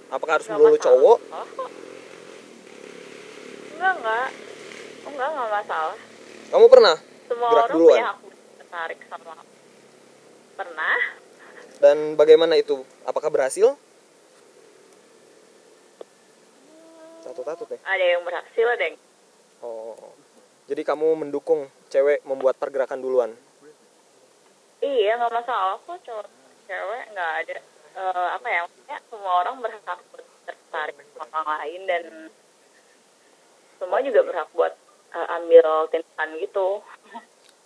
Apakah 0.09 0.40
harus 0.40 0.48
melulu 0.48 0.80
cowok? 0.80 1.18
Oh. 1.28 1.48
Enggak, 3.79 3.95
enggak. 4.03 4.29
Oh, 5.07 5.11
enggak, 5.14 5.29
enggak 5.31 5.49
masalah. 5.55 5.97
Kamu 6.51 6.66
pernah 6.66 6.97
Semua 7.31 7.49
Gerak 7.55 7.62
orang 7.62 7.76
duluan. 7.79 7.95
punya 7.95 8.09
hak 8.11 8.18
tertarik 8.59 9.01
sama 9.07 9.33
Pernah? 10.59 10.99
dan 11.79 12.18
bagaimana 12.18 12.59
itu? 12.59 12.83
Apakah 13.07 13.31
berhasil? 13.31 13.79
Tatut-tatut 17.22 17.70
nih. 17.70 17.81
Ada 17.87 18.05
yang 18.18 18.22
berhasil, 18.26 18.66
ada 18.66 18.83
yang 18.83 18.97
Oh. 19.62 19.95
Jadi 20.66 20.83
kamu 20.83 21.22
mendukung 21.22 21.70
cewek 21.87 22.26
membuat 22.26 22.59
pergerakan 22.59 22.99
duluan. 22.99 23.31
Iya, 24.83 25.22
nggak 25.22 25.35
masalah 25.39 25.79
kok 25.87 25.99
cowok 26.03 26.26
cewek 26.66 27.05
nggak 27.14 27.33
ada 27.47 27.57
eh, 27.99 28.29
apa 28.35 28.47
ya 28.47 28.61
maksudnya 28.66 28.99
semua 29.11 29.33
orang 29.43 29.57
berhak 29.59 30.01
tertarik 30.47 30.97
sama 31.14 31.26
orang 31.26 31.47
lain 31.59 31.81
dan 31.87 32.03
semua 33.79 33.99
juga 34.03 34.20
berhak 34.26 34.49
buat 34.53 34.72
eh, 35.14 35.26
ambil 35.39 35.66
tindakan 35.89 36.29
gitu. 36.43 36.68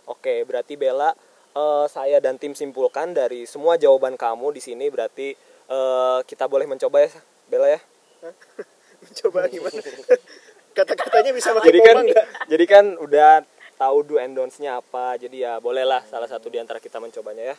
Oke, 0.07 0.45
berarti 0.45 0.77
Bella, 0.77 1.13
eh, 1.53 1.87
saya 1.89 2.21
dan 2.21 2.37
tim 2.39 2.53
simpulkan 2.53 3.13
dari 3.17 3.49
semua 3.49 3.81
jawaban 3.81 4.15
kamu 4.15 4.53
di 4.55 4.61
sini 4.63 4.87
berarti 4.93 5.35
eh, 5.69 6.19
kita 6.29 6.47
boleh 6.47 6.69
mencoba 6.69 7.03
ya, 7.03 7.11
Bella 7.49 7.69
ya. 7.73 7.81
Coba 9.19 9.51
gimana? 9.51 9.83
Kata-katanya 10.79 11.37
bisa 11.37 11.53
pakai 11.53 11.69
Jadi 11.69 11.81
kan, 11.85 11.97
jadi 12.53 12.65
kan 12.65 12.85
udah 12.97 13.45
tahu 13.77 13.99
do 14.07 14.17
and 14.17 14.33
don'ts-nya 14.33 14.81
apa. 14.81 15.19
Jadi 15.21 15.45
ya 15.45 15.61
bolehlah 15.61 16.01
salah 16.09 16.31
satu 16.31 16.49
di 16.49 16.57
antara 16.57 16.81
kita 16.81 16.97
mencobanya 16.97 17.53
ya. 17.53 17.57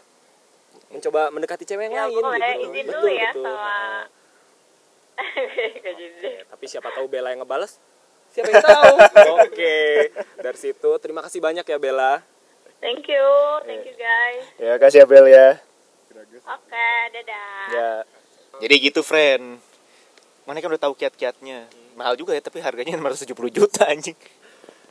Mencoba 0.90 1.30
mendekati 1.30 1.68
cewek 1.68 1.92
yang 1.92 1.94
Ya 1.94 2.04
lain 2.10 2.24
boleh 2.26 2.54
gitu. 2.58 2.66
izin 2.72 2.86
Betul, 2.90 2.98
dulu 2.98 3.08
ya 3.14 3.30
betul. 3.30 3.46
sama. 3.46 3.78
Tapi 6.50 6.66
siapa 6.66 6.90
tahu 6.90 7.06
Bella 7.06 7.30
yang 7.30 7.46
ngebales? 7.46 7.78
Siapa 8.34 8.50
yang 8.50 8.66
tahu? 8.66 8.94
Oke. 9.46 9.78
Dari 10.42 10.58
situ 10.58 10.90
terima 10.98 11.22
kasih 11.22 11.38
banyak 11.38 11.62
ya 11.62 11.78
Bella. 11.78 12.26
Thank 12.82 13.08
you, 13.08 13.28
thank 13.64 13.86
you 13.86 13.96
guys. 13.96 14.44
Ya 14.60 14.74
kasih 14.76 14.98
ya 15.02 15.08
Bel 15.08 15.30
ya. 15.30 15.62
Oke, 16.44 16.90
dadah. 17.14 17.66
Ya. 17.72 17.92
Jadi 18.60 18.76
gitu 18.90 19.06
friend. 19.06 19.62
Mana 20.44 20.60
kan 20.60 20.68
udah 20.68 20.82
tahu 20.82 20.98
kiat-kiatnya. 20.98 21.70
Mahal 21.96 22.18
juga 22.20 22.36
ya 22.36 22.42
tapi 22.42 22.60
harganya 22.60 22.98
570 22.98 23.32
juta 23.54 23.88
anjing. 23.88 24.18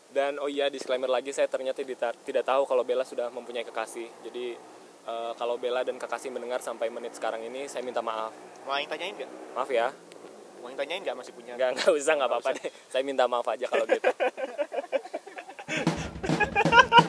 Dan 0.09 0.39
oh 0.39 0.49
iya 0.49 0.71
disclaimer 0.71 1.11
lagi 1.11 1.35
saya 1.35 1.51
ternyata 1.51 1.83
dita- 1.83 2.17
tidak 2.25 2.47
tahu 2.47 2.65
kalau 2.65 2.87
Bella 2.87 3.03
sudah 3.05 3.29
mempunyai 3.29 3.67
kekasih. 3.67 4.09
Jadi 4.25 4.55
eh, 5.05 5.33
kalau 5.37 5.59
Bella 5.59 5.83
dan 5.85 5.99
kekasih 5.99 6.33
mendengar 6.33 6.63
sampai 6.65 6.89
menit 6.89 7.13
sekarang 7.19 7.43
ini 7.45 7.67
saya 7.69 7.83
minta 7.85 8.01
maaf. 8.01 8.33
Mau 8.65 8.79
yang 8.79 8.89
tanyain 8.89 9.13
nggak? 9.19 9.31
Maaf 9.53 9.69
ya 9.69 9.91
mau 10.63 10.71
yang 10.71 10.79
tanyain 10.79 11.03
nggak 11.03 11.19
masih 11.19 11.35
punya. 11.35 11.59
Nggak 11.59 11.71
nggak 11.75 11.91
usah 11.99 12.15
nggak 12.15 12.31
apa-apa 12.31 12.51
deh. 12.55 12.71
Saya 12.87 13.03
minta 13.03 13.27
maaf 13.27 13.47
aja 13.51 13.67
kalau 13.67 13.83
gitu. 13.91 14.07